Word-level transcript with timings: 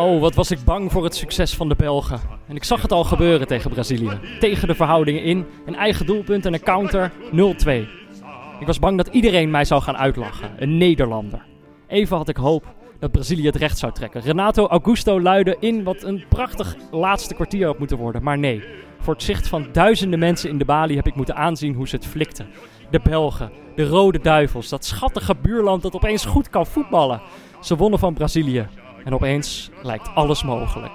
Oh, 0.00 0.20
wat 0.20 0.34
was 0.34 0.50
ik 0.50 0.64
bang 0.64 0.92
voor 0.92 1.04
het 1.04 1.14
succes 1.14 1.54
van 1.54 1.68
de 1.68 1.74
Belgen. 1.74 2.20
En 2.46 2.56
ik 2.56 2.64
zag 2.64 2.82
het 2.82 2.92
al 2.92 3.04
gebeuren 3.04 3.46
tegen 3.46 3.70
Brazilië. 3.70 4.18
Tegen 4.38 4.68
de 4.68 4.74
verhoudingen 4.74 5.22
in, 5.22 5.46
een 5.66 5.74
eigen 5.74 6.06
doelpunt 6.06 6.46
en 6.46 6.52
een 6.52 6.62
counter 6.62 7.12
0-2. 7.32 7.36
Ik 8.60 8.66
was 8.66 8.78
bang 8.78 8.96
dat 8.96 9.06
iedereen 9.06 9.50
mij 9.50 9.64
zou 9.64 9.82
gaan 9.82 9.96
uitlachen. 9.96 10.50
Een 10.58 10.76
Nederlander. 10.76 11.42
Even 11.86 12.16
had 12.16 12.28
ik 12.28 12.36
hoop 12.36 12.74
dat 12.98 13.12
Brazilië 13.12 13.46
het 13.46 13.56
recht 13.56 13.78
zou 13.78 13.92
trekken. 13.92 14.20
Renato 14.20 14.66
Augusto 14.66 15.20
luidde 15.20 15.56
in 15.58 15.82
wat 15.82 16.02
een 16.02 16.24
prachtig 16.28 16.76
laatste 16.90 17.34
kwartier 17.34 17.66
had 17.66 17.78
moeten 17.78 17.96
worden. 17.96 18.22
Maar 18.22 18.38
nee, 18.38 18.62
voor 19.00 19.14
het 19.14 19.22
zicht 19.22 19.48
van 19.48 19.66
duizenden 19.72 20.18
mensen 20.18 20.50
in 20.50 20.58
de 20.58 20.64
balie 20.64 20.96
heb 20.96 21.06
ik 21.06 21.14
moeten 21.14 21.36
aanzien 21.36 21.74
hoe 21.74 21.88
ze 21.88 21.96
het 21.96 22.06
flikten. 22.06 22.46
De 22.90 23.00
Belgen, 23.02 23.50
de 23.74 23.86
Rode 23.86 24.20
Duivels, 24.20 24.68
dat 24.68 24.84
schattige 24.84 25.34
buurland 25.42 25.82
dat 25.82 25.94
opeens 25.94 26.24
goed 26.24 26.50
kan 26.50 26.66
voetballen. 26.66 27.20
Ze 27.60 27.76
wonnen 27.76 27.98
van 27.98 28.14
Brazilië. 28.14 28.66
En 29.04 29.14
opeens 29.14 29.70
lijkt 29.82 30.08
alles 30.14 30.42
mogelijk. 30.42 30.92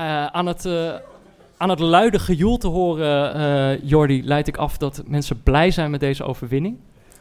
Uh, 0.00 0.26
aan, 0.26 0.46
het, 0.46 0.64
uh, 0.64 0.94
aan 1.56 1.68
het 1.68 1.78
luide 1.78 2.18
gejoel 2.18 2.56
te 2.56 2.68
horen, 2.68 3.36
uh, 3.36 3.88
Jordi, 3.88 4.24
leid 4.24 4.48
ik 4.48 4.56
af 4.56 4.76
dat 4.76 5.02
mensen 5.06 5.42
blij 5.42 5.70
zijn 5.70 5.90
met 5.90 6.00
deze 6.00 6.24
overwinning. 6.24 6.76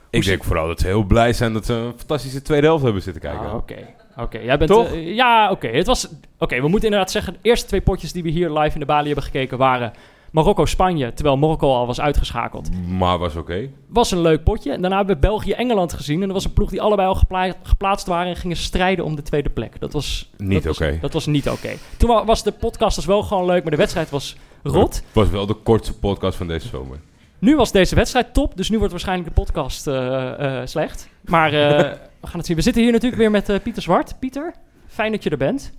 Ik 0.09 0.25
denk 0.25 0.43
vooral 0.43 0.67
dat 0.67 0.79
ze 0.79 0.87
heel 0.87 1.03
blij 1.03 1.33
zijn 1.33 1.53
dat 1.53 1.65
ze 1.65 1.73
een 1.73 1.93
fantastische 1.97 2.41
tweede 2.41 2.67
helft 2.67 2.83
hebben 2.83 3.01
zitten 3.01 3.21
kijken. 3.21 3.47
Ah, 3.47 3.55
oké, 3.55 3.77
oké. 4.17 4.37
Jij 4.37 4.57
bent... 4.57 4.69
Toch? 4.69 4.95
ja, 4.95 5.51
oké. 5.51 5.67
Het 5.67 5.87
was... 5.87 6.07
Oké, 6.37 6.61
we 6.61 6.67
moeten 6.67 6.89
inderdaad 6.89 7.11
zeggen... 7.11 7.33
de 7.33 7.39
eerste 7.41 7.67
twee 7.67 7.81
potjes 7.81 8.11
die 8.11 8.23
we 8.23 8.29
hier 8.29 8.51
live 8.51 8.73
in 8.73 8.79
de 8.79 8.85
Bali 8.85 9.05
hebben 9.05 9.23
gekeken 9.23 9.57
waren... 9.57 9.93
Marokko-Spanje, 10.37 11.13
terwijl 11.13 11.37
Marokko 11.37 11.73
al 11.73 11.87
was 11.87 12.01
uitgeschakeld. 12.01 12.69
Maar 12.87 13.17
was 13.17 13.35
oké. 13.35 13.69
Was 13.87 14.11
een 14.11 14.21
leuk 14.21 14.43
potje. 14.43 14.71
En 14.71 14.81
daarna 14.81 14.97
hebben 14.97 15.15
we 15.15 15.21
België-Engeland 15.21 15.93
gezien. 15.93 16.21
En 16.21 16.25
dat 16.25 16.35
was 16.35 16.45
een 16.45 16.53
ploeg 16.53 16.69
die 16.69 16.81
allebei 16.81 17.07
al 17.07 17.15
gepla 17.15 17.53
geplaatst 17.63 18.07
waren... 18.07 18.27
en 18.27 18.35
gingen 18.35 18.57
strijden 18.57 19.05
om 19.05 19.15
de 19.15 19.21
tweede 19.21 19.49
plek. 19.49 19.79
Dat 19.79 19.93
was... 19.93 20.31
Niet 20.37 20.69
oké. 20.69 20.97
Dat 21.01 21.13
was 21.13 21.25
niet 21.25 21.49
oké. 21.49 21.69
Toen 21.97 22.25
was 22.25 22.43
de 22.43 22.51
podcast 22.51 22.95
dus 22.95 23.05
wel 23.05 23.23
gewoon 23.23 23.45
leuk... 23.45 23.61
maar 23.61 23.71
de 23.71 23.77
wedstrijd 23.77 24.09
was 24.09 24.35
rot. 24.63 24.95
Het 24.95 25.03
was 25.13 25.29
wel 25.29 25.45
de 25.45 25.53
kortste 25.53 25.93
podcast 25.99 26.37
van 26.37 26.47
deze 26.47 26.67
zomer. 26.67 26.99
Nu 27.39 27.55
was 27.55 27.71
deze 27.71 27.95
wedstrijd 27.95 28.33
top, 28.33 28.57
dus 28.57 28.69
nu 28.69 28.77
wordt 28.77 28.91
waarschijnlijk 28.91 29.29
de 29.29 29.41
podcast 29.41 29.87
uh, 29.87 29.93
uh, 30.39 30.61
slecht. 30.63 31.09
Maar 31.25 31.53
uh, 31.53 31.59
we 32.21 32.27
gaan 32.27 32.37
het 32.37 32.45
zien. 32.45 32.55
We 32.55 32.61
zitten 32.61 32.81
hier 32.81 32.91
natuurlijk 32.91 33.21
weer 33.21 33.31
met 33.31 33.63
Pieter 33.63 33.81
Zwart. 33.81 34.19
Pieter, 34.19 34.53
fijn 34.87 35.11
dat 35.11 35.23
je 35.23 35.29
er 35.29 35.37
bent. 35.37 35.73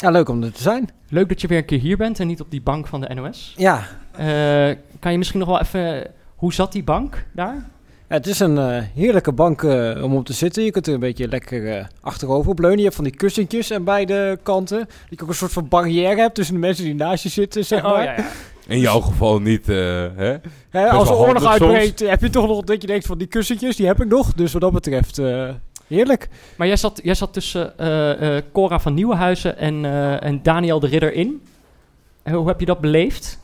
Ja, 0.00 0.10
leuk 0.10 0.28
om 0.28 0.42
er 0.42 0.52
te 0.52 0.62
zijn. 0.62 0.88
Leuk 1.08 1.28
dat 1.28 1.40
je 1.40 1.46
weer 1.46 1.58
een 1.58 1.64
keer 1.64 1.80
hier 1.80 1.96
bent 1.96 2.20
en 2.20 2.26
niet 2.26 2.40
op 2.40 2.50
die 2.50 2.62
bank 2.62 2.86
van 2.86 3.00
de 3.00 3.14
NOS. 3.14 3.54
Ja. 3.56 3.86
kan 4.98 5.12
je 5.12 5.18
misschien 5.18 5.40
nog 5.40 5.48
wel 5.48 5.60
even... 5.60 6.10
Hoe 6.36 6.52
zat 6.52 6.72
die 6.72 6.84
bank 6.84 7.26
daar? 7.32 7.54
Ja, 8.08 8.16
het 8.16 8.26
is 8.26 8.40
een 8.40 8.58
heerlijke 8.94 9.32
bank 9.32 9.62
om 10.02 10.16
op 10.16 10.26
te 10.26 10.32
zitten. 10.32 10.64
Je 10.64 10.70
kunt 10.70 10.86
er 10.86 10.94
een 10.94 11.00
beetje 11.00 11.28
lekker 11.28 11.88
achterover 12.00 12.50
op 12.50 12.58
leunen. 12.58 12.78
Je 12.78 12.84
hebt 12.84 12.94
van 12.94 13.04
die 13.04 13.16
kussentjes 13.16 13.72
aan 13.72 13.84
beide 13.84 14.38
kanten. 14.42 14.78
Dat 14.78 14.88
je 15.08 15.22
ook 15.22 15.28
een 15.28 15.34
soort 15.34 15.52
van 15.52 15.68
barrière 15.68 16.20
hebt 16.20 16.34
tussen 16.34 16.54
de 16.54 16.60
mensen 16.60 16.84
die 16.84 16.94
naast 16.94 17.22
je 17.22 17.28
zitten, 17.28 17.64
zeg 17.64 17.82
maar. 17.82 17.92
Oh, 17.92 18.04
ja, 18.04 18.12
ja. 18.12 18.26
In 18.66 18.78
jouw 18.78 19.00
geval 19.00 19.40
niet, 19.40 19.68
uh, 19.68 20.06
hè? 20.70 20.88
als 20.88 21.08
er 21.08 21.14
oorlog 21.14 21.44
uitbreekt, 21.44 22.00
heb 22.00 22.20
je 22.20 22.30
toch 22.30 22.46
nog 22.46 22.64
dat 22.64 22.80
je 22.80 22.86
denkt 22.86 23.06
van 23.06 23.18
die 23.18 23.26
kussentjes, 23.26 23.76
die 23.76 23.86
heb 23.86 24.00
ik 24.02 24.08
nog. 24.08 24.32
Dus 24.32 24.52
wat 24.52 24.62
dat 24.62 24.72
betreft, 24.72 25.18
uh, 25.18 25.48
heerlijk. 25.94 26.28
Maar 26.56 26.66
jij 26.66 26.76
zat, 26.76 27.00
jij 27.02 27.14
zat 27.14 27.32
tussen 27.32 27.72
uh, 27.80 28.36
Cora 28.52 28.80
van 28.80 28.94
Nieuwenhuizen 28.94 29.56
en, 29.58 29.84
en 30.20 30.42
Daniel 30.42 30.80
de 30.80 30.86
Ridder 30.86 31.12
in. 31.12 31.42
En 32.22 32.34
hoe 32.34 32.48
heb 32.48 32.60
je 32.60 32.66
dat 32.66 32.80
beleefd? 32.80 33.38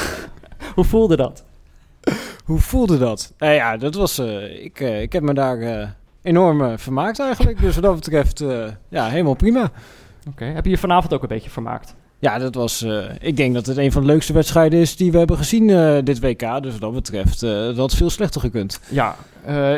hoe 0.74 0.84
voelde 0.84 1.16
dat? 1.16 1.44
hoe 2.44 2.58
voelde 2.58 2.98
dat? 2.98 3.32
Nou 3.38 3.52
ja, 3.52 3.76
dat 3.76 3.94
was, 3.94 4.18
ik, 4.62 4.80
ik 4.80 5.12
heb 5.12 5.22
me 5.22 5.34
daar 5.34 5.94
enorm 6.22 6.78
vermaakt 6.78 7.18
eigenlijk. 7.18 7.60
Dus 7.60 7.74
wat 7.74 7.84
dat 7.84 7.94
betreft, 7.94 8.44
ja, 8.88 9.08
helemaal 9.08 9.34
prima. 9.34 9.70
Oké, 10.28 10.44
heb 10.44 10.64
je 10.64 10.70
je 10.70 10.78
vanavond 10.78 11.14
ook 11.14 11.22
een 11.22 11.28
beetje 11.28 11.50
vermaakt? 11.50 11.94
Ja, 12.22 12.38
dat 12.38 12.54
was. 12.54 12.82
Uh, 12.82 13.04
ik 13.20 13.36
denk 13.36 13.54
dat 13.54 13.66
het 13.66 13.76
een 13.76 13.92
van 13.92 14.00
de 14.00 14.06
leukste 14.06 14.32
wedstrijden 14.32 14.80
is 14.80 14.96
die 14.96 15.12
we 15.12 15.18
hebben 15.18 15.36
gezien 15.36 15.68
uh, 15.68 15.96
dit 16.04 16.20
WK. 16.20 16.62
Dus 16.62 16.72
wat 16.72 16.80
dat 16.80 16.92
betreft, 16.92 17.42
uh, 17.42 17.50
dat 17.50 17.76
had 17.76 17.94
veel 17.94 18.10
slechter 18.10 18.40
gekund. 18.40 18.80
Ja, 18.88 19.16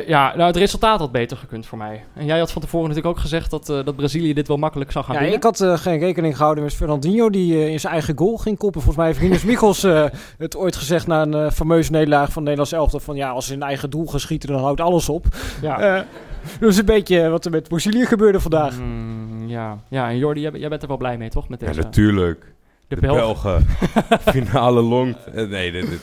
ja 0.06 0.32
nou, 0.36 0.46
het 0.46 0.56
resultaat 0.56 0.98
had 0.98 1.12
beter 1.12 1.36
gekund 1.36 1.66
voor 1.66 1.78
mij. 1.78 2.04
En 2.14 2.24
jij 2.24 2.38
had 2.38 2.52
van 2.52 2.62
tevoren 2.62 2.88
natuurlijk 2.88 3.16
ook 3.16 3.22
gezegd 3.22 3.50
dat, 3.50 3.66
dat 3.66 3.96
Brazilië 3.96 4.34
dit 4.34 4.48
wel 4.48 4.56
makkelijk 4.56 4.92
zou 4.92 5.04
gaan 5.04 5.14
ja, 5.14 5.20
winnen. 5.20 5.38
Ik 5.38 5.44
had 5.44 5.80
geen 5.80 5.98
rekening 5.98 6.36
gehouden 6.36 6.64
met 6.64 6.74
Fernandinho, 6.74 7.30
die 7.30 7.70
in 7.70 7.80
zijn 7.80 7.92
eigen 7.92 8.18
goal 8.18 8.36
ging 8.36 8.58
koppen. 8.58 8.82
Volgens 8.82 9.04
mij 9.04 9.14
heeft 9.14 9.44
Michels 9.44 9.82
het 10.38 10.56
ooit 10.56 10.76
gezegd 10.76 11.06
na 11.06 11.22
een 11.22 11.52
fameuze 11.52 11.90
nederlaag 11.90 12.32
van 12.32 12.42
Nederlands 12.42 12.72
elftal. 12.72 13.00
Van 13.00 13.16
ja, 13.16 13.30
als 13.30 13.46
ze 13.46 13.52
in 13.52 13.62
eigen 13.62 13.90
doel 13.90 14.06
gaan 14.06 14.20
schieten, 14.20 14.48
dan 14.48 14.60
houdt 14.60 14.80
alles 14.80 15.08
op. 15.08 15.26
Ja. 15.62 16.06
dat 16.60 16.70
is 16.70 16.78
een 16.78 16.84
beetje 16.84 17.28
wat 17.28 17.44
er 17.44 17.50
met 17.50 17.68
Brazilië 17.68 18.06
gebeurde 18.06 18.40
vandaag. 18.40 18.78
Mm, 18.78 19.48
ja. 19.48 19.78
ja, 19.88 20.08
en 20.08 20.18
Jordi, 20.18 20.40
jij, 20.40 20.50
jij, 20.52 20.68
bent 20.68 20.82
er 20.82 20.88
wel 20.88 20.96
blij 20.96 21.16
mee, 21.16 21.28
toch? 21.28 21.48
Met 21.48 21.60
deze... 21.60 21.74
Ja, 21.74 21.82
natuurlijk. 21.82 22.52
De, 22.88 22.96
Belgen. 22.96 23.66
Finale 24.34 24.82
long. 24.82 25.16
Nee, 25.34 25.72
dit, 25.72 25.90
dit, 25.90 26.00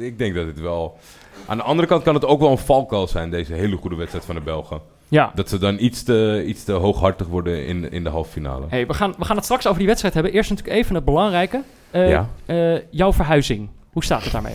ik 0.00 0.18
denk 0.18 0.34
dat 0.34 0.46
het 0.46 0.60
wel... 0.60 0.98
Aan 1.46 1.56
de 1.56 1.62
andere 1.62 1.88
kant 1.88 2.02
kan 2.02 2.14
het 2.14 2.24
ook 2.24 2.40
wel 2.40 2.50
een 2.50 2.58
valkuil 2.58 3.06
zijn, 3.06 3.30
deze 3.30 3.54
hele 3.54 3.76
goede 3.76 3.96
wedstrijd 3.96 4.24
van 4.24 4.34
de 4.34 4.40
Belgen. 4.40 4.80
Ja. 5.08 5.32
Dat 5.34 5.48
ze 5.48 5.58
dan 5.58 5.76
iets 5.78 6.02
te, 6.02 6.44
iets 6.46 6.64
te 6.64 6.72
hooghartig 6.72 7.26
worden 7.26 7.66
in, 7.66 7.90
in 7.90 8.04
de 8.04 8.10
halve 8.10 8.30
finale. 8.30 8.66
Hey, 8.68 8.86
we, 8.86 8.94
gaan, 8.94 9.14
we 9.18 9.24
gaan 9.24 9.36
het 9.36 9.44
straks 9.44 9.66
over 9.66 9.78
die 9.78 9.86
wedstrijd 9.86 10.14
hebben. 10.14 10.32
Eerst 10.32 10.50
natuurlijk 10.50 10.76
even 10.76 10.94
het 10.94 11.04
belangrijke. 11.04 11.62
Uh, 11.92 12.08
ja. 12.08 12.28
uh, 12.46 12.78
jouw 12.90 13.12
verhuizing. 13.12 13.68
Hoe 13.92 14.04
staat 14.04 14.22
het 14.22 14.32
daarmee? 14.32 14.54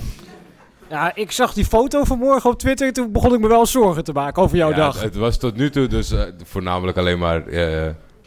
Ja, 0.92 1.16
ik 1.16 1.32
zag 1.32 1.54
die 1.54 1.66
foto 1.66 2.04
vanmorgen 2.04 2.50
op 2.50 2.60
Twitter. 2.60 2.94
Toen 2.94 3.12
begon 3.12 3.34
ik 3.34 3.40
me 3.40 3.48
wel 3.48 3.66
zorgen 3.66 4.04
te 4.04 4.12
maken 4.12 4.44
over 4.44 4.58
jouw 4.58 4.70
ja, 4.70 4.76
dag. 4.76 4.94
Het, 4.94 5.04
het, 5.04 5.16
was 5.16 5.38
tot 5.38 5.56
nu 5.58 5.70
toe 5.70 5.88
dus 5.88 6.12
uh, 6.12 6.22
voornamelijk 6.44 6.98
alleen 6.98 7.20
maar 7.20 7.44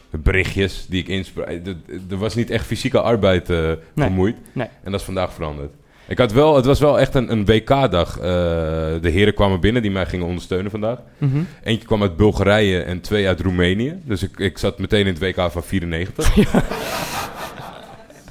berichtjes 0.09 0.85
die 0.89 1.01
ik 1.01 1.07
inspreek. 1.07 1.67
Er 2.09 2.17
was 2.17 2.35
niet 2.35 2.49
echt 2.49 2.65
fysieke 2.65 3.01
arbeid 3.01 3.49
uh, 3.49 3.57
nee. 3.57 3.77
vermoeid. 3.93 4.35
Nee. 4.53 4.67
En 4.83 4.91
dat 4.91 4.99
is 4.99 5.05
vandaag 5.05 5.33
veranderd. 5.33 5.71
Ik 6.07 6.17
had 6.17 6.31
wel, 6.31 6.55
het 6.55 6.65
was 6.65 6.79
wel 6.79 6.99
echt 6.99 7.15
een, 7.15 7.31
een 7.31 7.45
WK-dag. 7.45 8.17
Uh, 8.17 8.23
de 8.23 9.09
heren 9.09 9.33
kwamen 9.33 9.59
binnen 9.59 9.81
die 9.81 9.91
mij 9.91 10.05
gingen 10.05 10.25
ondersteunen 10.25 10.71
vandaag. 10.71 10.99
Mm 11.17 11.31
-hmm. 11.31 11.47
Eentje 11.63 11.85
kwam 11.85 12.01
uit 12.01 12.17
Bulgarije 12.17 12.81
en 12.81 13.01
twee 13.01 13.27
uit 13.27 13.39
Roemenië. 13.39 13.99
Dus 14.03 14.23
ik, 14.23 14.39
ik 14.39 14.57
zat 14.57 14.79
meteen 14.79 15.07
in 15.07 15.13
het 15.13 15.19
WK 15.19 15.51
van 15.51 15.63
94. 15.63 16.35
Ja. 16.35 16.63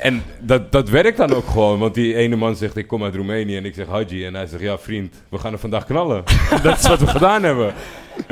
En 0.04 0.22
dat, 0.40 0.72
dat 0.72 0.88
werkt 0.88 1.16
dan 1.16 1.32
ook 1.32 1.46
gewoon. 1.46 1.78
Want 1.78 1.94
die 1.94 2.14
ene 2.14 2.36
man 2.36 2.56
zegt, 2.56 2.76
ik 2.76 2.86
kom 2.86 3.04
uit 3.04 3.14
Roemenië. 3.14 3.56
En 3.56 3.64
ik 3.64 3.74
zeg, 3.74 3.86
Haji. 3.86 4.24
En 4.24 4.34
hij 4.34 4.46
zegt, 4.46 4.62
ja 4.62 4.78
vriend, 4.78 5.14
we 5.28 5.38
gaan 5.38 5.52
er 5.52 5.58
vandaag 5.58 5.84
knallen. 5.84 6.24
dat 6.62 6.78
is 6.78 6.88
wat 6.88 7.00
we 7.00 7.06
gedaan 7.06 7.42
hebben. 7.42 7.74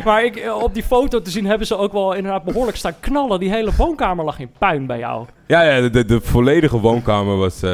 Maar 0.04 0.24
ik, 0.24 0.36
eh, 0.36 0.62
op 0.62 0.74
die 0.74 0.82
foto 0.82 1.22
te 1.22 1.30
zien 1.30 1.46
hebben 1.46 1.66
ze 1.66 1.76
ook 1.76 1.92
wel 1.92 2.12
inderdaad 2.12 2.44
behoorlijk 2.44 2.76
staan 2.76 3.00
knallen. 3.00 3.40
Die 3.40 3.50
hele 3.50 3.70
woonkamer 3.76 4.24
lag 4.24 4.38
in 4.38 4.50
puin 4.58 4.86
bij 4.86 4.98
jou. 4.98 5.26
Ja, 5.46 5.62
ja 5.62 5.88
de, 5.88 6.04
de 6.04 6.20
volledige 6.20 6.80
woonkamer 6.80 7.36
was 7.36 7.62
uh, 7.62 7.70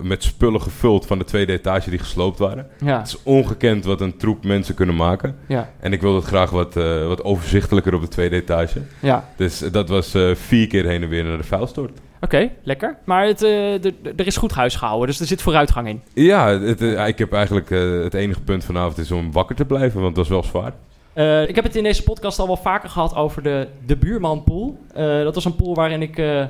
met 0.00 0.22
spullen 0.22 0.60
gevuld 0.60 1.06
van 1.06 1.18
de 1.18 1.24
tweede 1.24 1.52
etage 1.52 1.90
die 1.90 1.98
gesloopt 1.98 2.38
waren. 2.38 2.66
Ja. 2.78 2.98
Het 2.98 3.06
is 3.06 3.22
ongekend 3.22 3.84
wat 3.84 4.00
een 4.00 4.16
troep 4.16 4.44
mensen 4.44 4.74
kunnen 4.74 4.96
maken. 4.96 5.36
Ja. 5.48 5.70
En 5.80 5.92
ik 5.92 6.00
wilde 6.00 6.16
het 6.16 6.26
graag 6.26 6.50
wat, 6.50 6.76
uh, 6.76 7.06
wat 7.06 7.24
overzichtelijker 7.24 7.94
op 7.94 8.00
de 8.00 8.08
tweede 8.08 8.36
etage. 8.36 8.80
Ja. 9.00 9.28
Dus 9.36 9.58
dat 9.58 9.88
was 9.88 10.14
uh, 10.14 10.34
vier 10.34 10.66
keer 10.66 10.86
heen 10.86 11.02
en 11.02 11.08
weer 11.08 11.24
naar 11.24 11.36
de 11.36 11.44
vuilstort. 11.44 11.90
Oké, 11.90 12.34
okay, 12.34 12.52
lekker. 12.62 12.96
Maar 13.04 13.26
het, 13.26 13.42
er 13.42 14.26
is 14.26 14.36
goed 14.36 14.52
huis 14.52 14.76
gehouden, 14.76 15.06
dus 15.06 15.20
er 15.20 15.26
zit 15.26 15.42
vooruitgang 15.42 15.88
in. 15.88 16.02
Ja, 16.14 16.60
het, 16.60 16.80
ik 16.80 17.18
heb 17.18 17.32
eigenlijk 17.32 17.68
het 18.04 18.14
enige 18.14 18.40
punt 18.40 18.64
vanavond 18.64 18.98
is 18.98 19.10
om 19.10 19.32
wakker 19.32 19.56
te 19.56 19.64
blijven, 19.64 20.00
want 20.00 20.14
dat 20.14 20.28
was 20.28 20.42
wel 20.42 20.50
zwaar. 20.50 20.72
Uh, 21.16 21.48
ik 21.48 21.54
heb 21.54 21.64
het 21.64 21.76
in 21.76 21.82
deze 21.82 22.02
podcast 22.02 22.38
al 22.38 22.46
wel 22.46 22.56
vaker 22.56 22.90
gehad 22.90 23.14
over 23.14 23.42
de, 23.42 23.68
de 23.86 23.96
buurmanpool. 23.96 24.78
Uh, 24.96 25.22
dat 25.22 25.34
was 25.34 25.44
een 25.44 25.56
pool 25.56 25.74
waarin 25.74 26.02
ik, 26.02 26.18
uh, 26.18 26.44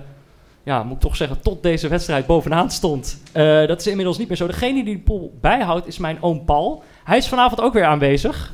ja, 0.62 0.82
moet 0.82 0.94
ik 0.94 1.00
toch 1.00 1.16
zeggen, 1.16 1.40
tot 1.40 1.62
deze 1.62 1.88
wedstrijd 1.88 2.26
bovenaan 2.26 2.70
stond. 2.70 3.22
dat 3.32 3.80
is 3.80 3.86
inmiddels 3.86 4.18
niet 4.18 4.28
meer 4.28 4.36
zo. 4.36 4.46
Degene 4.46 4.74
die 4.74 4.84
die 4.84 4.98
pool 4.98 5.32
bijhoudt 5.40 5.86
is 5.86 5.98
mijn 5.98 6.22
oom 6.22 6.44
Paul. 6.44 6.82
Hij 7.04 7.16
is 7.16 7.28
vanavond 7.28 7.60
ook 7.60 7.72
weer 7.72 7.84
aanwezig. 7.84 8.52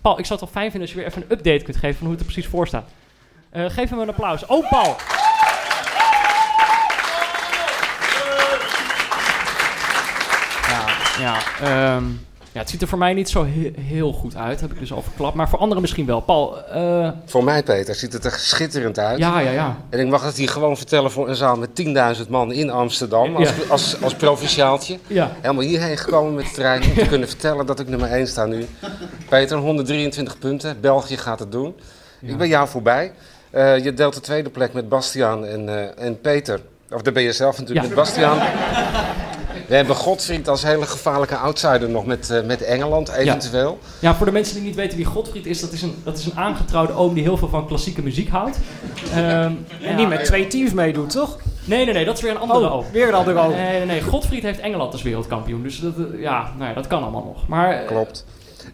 Paul, 0.00 0.18
ik 0.18 0.26
zou 0.26 0.40
het 0.40 0.40
wel 0.40 0.62
fijn 0.62 0.70
vinden 0.70 0.80
als 0.80 0.90
je 0.90 0.96
weer 0.96 1.06
even 1.06 1.22
een 1.22 1.36
update 1.36 1.64
kunt 1.64 1.76
geven 1.76 1.96
van 1.96 2.06
hoe 2.06 2.16
het 2.16 2.26
er 2.26 2.32
precies 2.32 2.50
voor 2.50 2.66
staat. 2.66 2.88
geef 3.52 3.90
hem 3.90 3.98
een 3.98 4.08
applaus. 4.08 4.48
Oom 4.48 4.66
Paul! 4.68 4.96
Ja, 10.68 10.84
ja 11.18 11.96
um, 11.96 12.20
ja, 12.54 12.60
het 12.60 12.70
ziet 12.70 12.82
er 12.82 12.88
voor 12.88 12.98
mij 12.98 13.12
niet 13.12 13.28
zo 13.28 13.46
heel 13.80 14.12
goed 14.12 14.36
uit, 14.36 14.60
heb 14.60 14.72
ik 14.72 14.78
dus 14.78 14.92
al 14.92 15.02
verklapt. 15.02 15.34
Maar 15.34 15.48
voor 15.48 15.58
anderen 15.58 15.82
misschien 15.82 16.06
wel. 16.06 16.20
Paul, 16.20 16.58
uh... 16.74 17.08
Voor 17.24 17.44
mij, 17.44 17.62
Peter, 17.62 17.94
ziet 17.94 18.12
het 18.12 18.24
er 18.24 18.32
schitterend 18.32 18.98
uit. 18.98 19.18
Ja, 19.18 19.38
ja, 19.38 19.50
ja. 19.50 19.76
En 19.90 20.00
ik 20.00 20.08
mag 20.08 20.24
het 20.24 20.36
hier 20.36 20.48
gewoon 20.48 20.76
vertellen 20.76 21.10
voor 21.10 21.28
een 21.28 21.34
zaal 21.34 21.56
met 21.56 21.70
10.000 22.24 22.28
man 22.28 22.52
in 22.52 22.70
Amsterdam. 22.70 23.36
Als, 23.36 23.48
als, 23.48 23.70
als, 23.70 24.02
als 24.02 24.14
provinciaaltje. 24.14 24.98
Ja. 25.06 25.32
Helemaal 25.40 25.64
hierheen 25.64 25.96
gekomen 25.98 26.34
met 26.34 26.44
de 26.44 26.50
trein 26.50 26.82
om 26.82 26.94
te 26.94 27.06
kunnen 27.08 27.28
vertellen 27.28 27.66
dat 27.66 27.80
ik 27.80 27.88
nummer 27.88 28.10
1 28.10 28.26
sta 28.26 28.46
nu. 28.46 28.66
Peter, 29.28 29.56
123 29.56 30.38
punten. 30.38 30.80
België 30.80 31.16
gaat 31.16 31.38
het 31.38 31.52
doen. 31.52 31.74
Ja. 32.20 32.28
Ik 32.28 32.36
ben 32.36 32.48
jou 32.48 32.68
voorbij. 32.68 33.12
Uh, 33.54 33.84
je 33.84 33.94
deelt 33.94 34.14
de 34.14 34.20
tweede 34.20 34.50
plek 34.50 34.72
met 34.72 34.88
Bastiaan 34.88 35.46
en, 35.46 35.68
uh, 35.68 36.04
en 36.04 36.20
Peter. 36.20 36.60
Of 36.90 37.02
daar 37.02 37.12
ben 37.12 37.22
je 37.22 37.32
zelf 37.32 37.58
natuurlijk 37.58 37.86
met 37.86 37.96
Bastiaan. 37.96 38.38
We 39.66 39.74
hebben 39.74 39.96
Godfried 39.96 40.48
als 40.48 40.62
hele 40.62 40.86
gevaarlijke 40.86 41.36
outsider 41.36 41.90
nog 41.90 42.06
met, 42.06 42.30
uh, 42.30 42.42
met 42.42 42.62
Engeland, 42.62 43.08
eventueel. 43.08 43.78
Ja. 43.80 44.08
ja. 44.08 44.14
voor 44.14 44.26
de 44.26 44.32
mensen 44.32 44.54
die 44.54 44.64
niet 44.64 44.74
weten 44.74 44.96
wie 44.96 45.06
Godfried 45.06 45.46
is, 45.46 45.60
dat 45.60 45.72
is 45.72 45.82
een, 45.82 45.94
dat 46.04 46.18
is 46.18 46.26
een 46.26 46.36
aangetrouwde 46.36 46.92
oom 46.92 47.14
die 47.14 47.22
heel 47.22 47.36
veel 47.36 47.48
van 47.48 47.66
klassieke 47.66 48.02
muziek 48.02 48.28
houdt. 48.28 48.58
Um, 49.16 49.20
en 49.82 49.96
die 49.96 50.06
met 50.06 50.24
twee 50.24 50.46
teams 50.46 50.72
meedoet, 50.72 51.10
toch? 51.10 51.38
Nee, 51.64 51.84
nee, 51.84 51.94
nee, 51.94 52.04
dat 52.04 52.16
is 52.16 52.22
weer 52.22 52.30
een 52.30 52.38
andere 52.38 52.70
oh, 52.70 52.84
Weer 52.92 53.08
een 53.08 53.14
andere 53.14 53.38
oom. 53.38 53.52
Nee, 53.52 53.76
nee, 53.76 53.86
nee, 53.86 54.02
Godfried 54.02 54.42
heeft 54.42 54.60
Engeland 54.60 54.92
als 54.92 55.02
wereldkampioen. 55.02 55.62
Dus 55.62 55.80
dat, 55.80 55.94
ja, 56.16 56.52
nou 56.56 56.68
ja, 56.68 56.74
dat 56.74 56.86
kan 56.86 57.02
allemaal 57.02 57.24
nog. 57.24 57.48
Maar, 57.48 57.84
Klopt. 57.84 58.24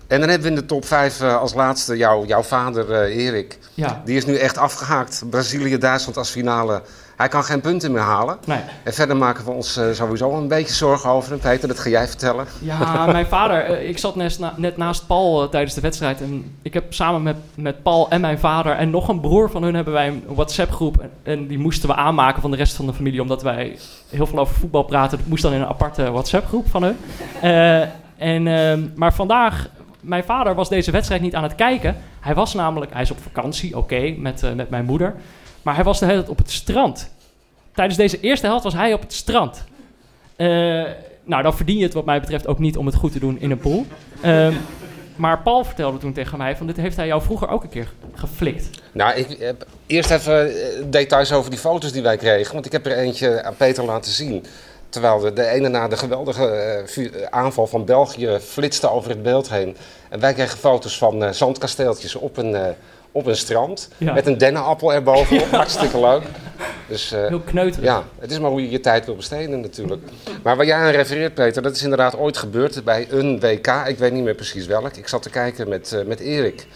En 0.07 0.21
dan 0.21 0.29
hebben 0.29 0.49
we 0.49 0.55
in 0.55 0.61
de 0.61 0.67
top 0.67 0.85
5 0.85 1.21
uh, 1.21 1.37
als 1.37 1.55
laatste 1.55 1.97
jou, 1.97 2.27
jouw 2.27 2.43
vader 2.43 2.89
uh, 2.89 3.25
Erik. 3.25 3.59
Ja. 3.75 4.03
Die 4.05 4.17
is 4.17 4.27
nu 4.27 4.37
echt 4.37 4.59
afgehaakt. 4.59 5.23
Brazilië-Duitsland 5.31 6.17
als 6.17 6.31
finale. 6.31 6.83
Hij 7.20 7.28
kan 7.28 7.44
geen 7.44 7.61
punten 7.61 7.93
meer 7.93 8.02
halen. 8.02 8.38
Nee. 8.44 8.58
En 8.82 8.93
verder 8.93 9.17
maken 9.17 9.44
we 9.44 9.50
ons 9.50 9.78
uh, 9.78 9.93
sowieso 9.93 10.37
een 10.37 10.49
beetje 10.49 10.75
zorgen 10.75 11.11
over 11.11 11.31
hem. 11.31 11.38
Peter, 11.38 11.69
dat 11.69 11.78
ga 11.78 11.88
jij 11.88 12.06
vertellen. 12.06 12.46
Ja, 12.61 13.06
mijn 13.12 13.26
vader. 13.26 13.81
ik 13.81 13.99
zat 13.99 14.17
net, 14.17 14.38
na, 14.38 14.55
net 14.56 14.76
naast 14.76 15.06
Paul 15.06 15.49
tijdens 15.49 15.75
de 15.75 15.81
wedstrijd. 15.81 16.20
En 16.20 16.56
ik 16.62 16.75
heb 16.75 16.94
samen 16.94 17.22
met, 17.22 17.37
met 17.55 17.82
Paul 17.82 18.11
en 18.11 18.20
mijn 18.20 18.38
vader 18.38 18.76
en 18.76 18.90
nog 18.90 19.08
een 19.08 19.20
broer 19.20 19.50
van 19.50 19.62
hun 19.62 19.75
hebben 19.75 19.93
wij 19.93 20.06
een 20.08 20.25
WhatsApp-groep. 20.26 21.00
En, 21.00 21.11
en, 21.22 21.46
die 21.46 21.58
moesten 21.58 21.88
we 21.88 21.94
aanmaken 21.94 22.43
van 22.43 22.50
de 22.50 22.56
rest 22.56 22.76
van 22.76 22.87
de 22.87 22.93
familie. 22.93 23.22
Omdat 23.22 23.43
wij 23.43 23.78
heel 24.08 24.26
veel 24.26 24.38
over 24.38 24.55
voetbal 24.55 24.82
praten. 24.82 25.19
Dat 25.19 25.26
moest 25.26 25.43
dan 25.43 25.52
in 25.52 25.61
een 25.61 25.67
aparte 25.67 26.11
WhatsApp-groep 26.11 26.70
van 26.70 26.82
hun. 26.82 26.96
en, 28.19 28.46
ehm, 28.46 28.81
maar 28.94 29.14
vandaag 29.14 29.69
mijn 30.00 30.25
vader 30.25 30.55
was 30.55 30.69
deze 30.69 30.90
wedstrijd 30.90 31.22
niet 31.22 31.34
aan 31.34 31.43
het 31.43 31.55
kijken. 31.55 31.96
Hij 32.20 32.34
was 32.34 32.55
namelijk, 32.55 32.93
hij 32.93 33.02
is 33.02 33.11
op 33.11 33.19
vakantie, 33.20 33.76
oké, 33.76 34.14
met, 34.19 34.43
uh, 34.43 34.52
met 34.52 34.70
mijn 34.70 34.84
moeder. 34.84 35.14
Maar 35.62 35.75
hij 35.75 35.85
was 35.85 35.99
de 35.99 36.05
hele 36.05 36.19
tijd 36.19 36.31
op 36.31 36.39
het 36.39 36.51
strand. 36.51 37.11
Tijdens 37.75 37.99
deze 37.99 38.21
eerste 38.21 38.47
helft 38.47 38.65
was 38.65 38.75
hij 38.75 38.93
op 38.93 39.01
het 39.01 39.12
strand. 39.12 39.65
Uh, 40.37 40.47
nou, 41.25 41.43
dan 41.43 41.57
verdien 41.57 41.77
je 41.77 41.85
het 41.85 41.95
wat 41.95 42.05
mij 42.05 42.21
betreft 42.21 42.47
ook 42.47 42.59
niet 42.59 42.77
om 42.77 42.87
het 42.87 42.95
goed 42.95 43.12
te 43.12 43.19
doen 43.19 43.41
in 43.41 43.51
een 43.51 43.59
pool. 43.59 43.87
Uh, 44.25 44.49
maar 45.17 45.39
Paul 45.39 45.65
vertelde 45.65 45.99
toen 45.99 46.12
tegen 46.12 46.39
mij 46.39 46.57
van 46.57 46.67
dit 46.67 46.77
heeft 46.77 46.97
hij 46.97 47.07
jou 47.07 47.23
vroeger 47.23 47.49
ook 47.49 47.62
een 47.62 47.69
keer 47.69 47.93
geflikt. 48.15 48.83
Nou, 48.93 49.15
ik 49.15 49.39
heb 49.39 49.67
eerst 49.87 50.11
even 50.11 50.51
details 50.91 51.33
over 51.33 51.51
die 51.51 51.59
foto's 51.59 51.93
die 51.93 52.03
wij 52.03 52.17
kregen. 52.17 52.53
Want 52.53 52.67
ik 52.67 52.73
heb 52.73 52.87
er 52.87 52.97
eentje 52.97 53.43
aan 53.43 53.56
Peter 53.56 53.85
laten 53.85 54.13
zien. 54.13 54.45
Terwijl 54.89 55.19
de, 55.19 55.33
de 55.33 55.47
ene 55.47 55.69
na 55.69 55.89
de 55.89 55.97
geweldige 55.97 56.85
aanval 57.31 57.67
van 57.67 57.85
België 57.85 58.39
flitste 58.41 58.91
over 58.91 59.11
het 59.11 59.23
beeld 59.23 59.51
heen. 59.51 59.77
En 60.09 60.21
wij 60.21 60.33
kregen 60.33 60.59
foto's 60.59 60.99
van 60.99 61.35
zandkasteeltjes 61.35 62.15
op 62.15 62.37
een, 62.37 62.75
op 63.12 63.27
een 63.27 63.37
strand. 63.37 63.89
Met 63.99 64.27
een 64.27 64.39
dennenappel 64.39 64.93
erbovenop. 64.93 65.49
Ja. 65.51 65.57
Hartstikke 65.57 66.01
leuk. 66.01 66.23
Dus, 66.89 67.11
Heel 67.11 67.41
kneuterig. 67.41 67.85
Ja, 67.85 68.05
het 68.19 68.31
is 68.31 68.39
maar 68.39 68.51
hoe 68.51 68.62
je 68.62 68.71
je 68.71 68.81
tijd 68.81 69.07
wil 69.07 69.17
besteden 69.17 69.61
natuurlijk. 69.61 70.03
Maar 70.43 70.57
waar 70.57 70.67
jij 70.67 70.77
aan 70.77 70.91
refereert, 70.91 71.35
Peter, 71.35 71.62
dat 71.62 71.77
is 71.77 71.83
inderdaad 71.83 72.17
ooit 72.17 72.37
gebeurd 72.37 72.85
bij 72.85 73.07
een 73.11 73.41
WK. 73.41 73.67
Ik 73.87 73.99
weet 73.99 74.12
niet 74.12 74.25
meer 74.25 74.35
precies 74.35 74.67
welk. 74.67 74.97
Ik 74.97 75.09
zat 75.09 75.23
te 75.23 75.31
kijken 75.31 75.69
met, 75.69 76.03
met 76.07 76.21
Erik. 76.21 76.67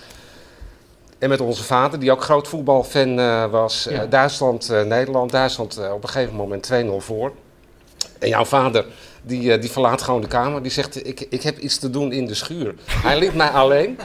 En 1.19 1.29
met 1.29 1.41
onze 1.41 1.65
vader, 1.65 1.99
die 2.01 2.13
ook 2.13 2.23
groot 2.23 2.49
voetbalfan 2.49 3.17
was. 3.51 3.87
Ja. 3.91 4.07
Duitsland, 4.07 4.69
Nederland. 4.87 5.31
Duitsland 5.31 5.79
op 5.93 6.03
een 6.03 6.09
gegeven 6.09 6.35
moment 6.35 6.71
2-0 6.73 6.77
voor. 6.99 7.33
En 8.19 8.29
jouw 8.29 8.45
vader, 8.45 8.85
die, 9.23 9.53
eh, 9.53 9.61
die 9.61 9.71
verlaat 9.71 10.03
gewoon 10.03 10.21
de 10.21 10.27
kamer. 10.27 10.63
Die 10.63 10.73
zegt, 10.73 11.07
ik, 11.07 11.27
ik 11.31 11.43
heb 11.43 11.59
iets 11.59 11.79
te 11.79 11.91
doen 11.91 12.13
in 12.13 12.27
de 12.27 12.35
schuur. 12.35 12.75
Hij 12.87 13.19
liet 13.19 13.35
mij 13.35 13.49
alleen. 13.49 13.99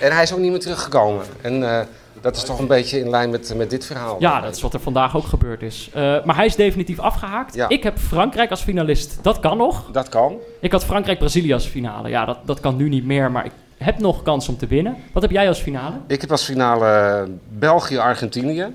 En 0.00 0.12
hij 0.12 0.22
is 0.22 0.32
ook 0.32 0.38
niet 0.38 0.50
meer 0.50 0.60
teruggekomen. 0.60 1.24
En 1.40 1.60
uh, 1.60 1.80
dat 2.20 2.36
is 2.36 2.42
toch 2.42 2.58
een 2.58 2.66
beetje 2.66 3.00
in 3.00 3.10
lijn 3.10 3.30
met, 3.30 3.54
met 3.56 3.70
dit 3.70 3.86
verhaal. 3.86 4.16
Ja, 4.18 4.40
dat 4.40 4.56
is 4.56 4.62
wat 4.62 4.74
er 4.74 4.80
vandaag 4.80 5.16
ook 5.16 5.24
gebeurd 5.24 5.62
is. 5.62 5.90
Uh, 5.96 6.24
maar 6.24 6.36
hij 6.36 6.46
is 6.46 6.56
definitief 6.56 6.98
afgehaakt. 6.98 7.54
Ja. 7.54 7.68
Ik 7.68 7.82
heb 7.82 7.98
Frankrijk 7.98 8.50
als 8.50 8.62
finalist. 8.62 9.18
Dat 9.22 9.40
kan 9.40 9.56
nog. 9.56 9.88
Dat 9.92 10.08
kan. 10.08 10.36
Ik 10.60 10.72
had 10.72 10.84
Frankrijk-Brazilië 10.84 11.52
als 11.52 11.66
finale. 11.66 12.08
Ja, 12.08 12.24
dat, 12.24 12.38
dat 12.44 12.60
kan 12.60 12.76
nu 12.76 12.88
niet 12.88 13.04
meer, 13.04 13.30
maar 13.30 13.44
ik 13.44 13.52
heb 13.76 13.98
nog 13.98 14.22
kans 14.22 14.48
om 14.48 14.56
te 14.56 14.66
winnen. 14.66 14.96
Wat 15.12 15.22
heb 15.22 15.30
jij 15.30 15.48
als 15.48 15.60
finale? 15.60 15.96
Ik 16.06 16.20
heb 16.20 16.30
als 16.30 16.44
finale 16.44 17.28
België-Argentinië 17.48 18.66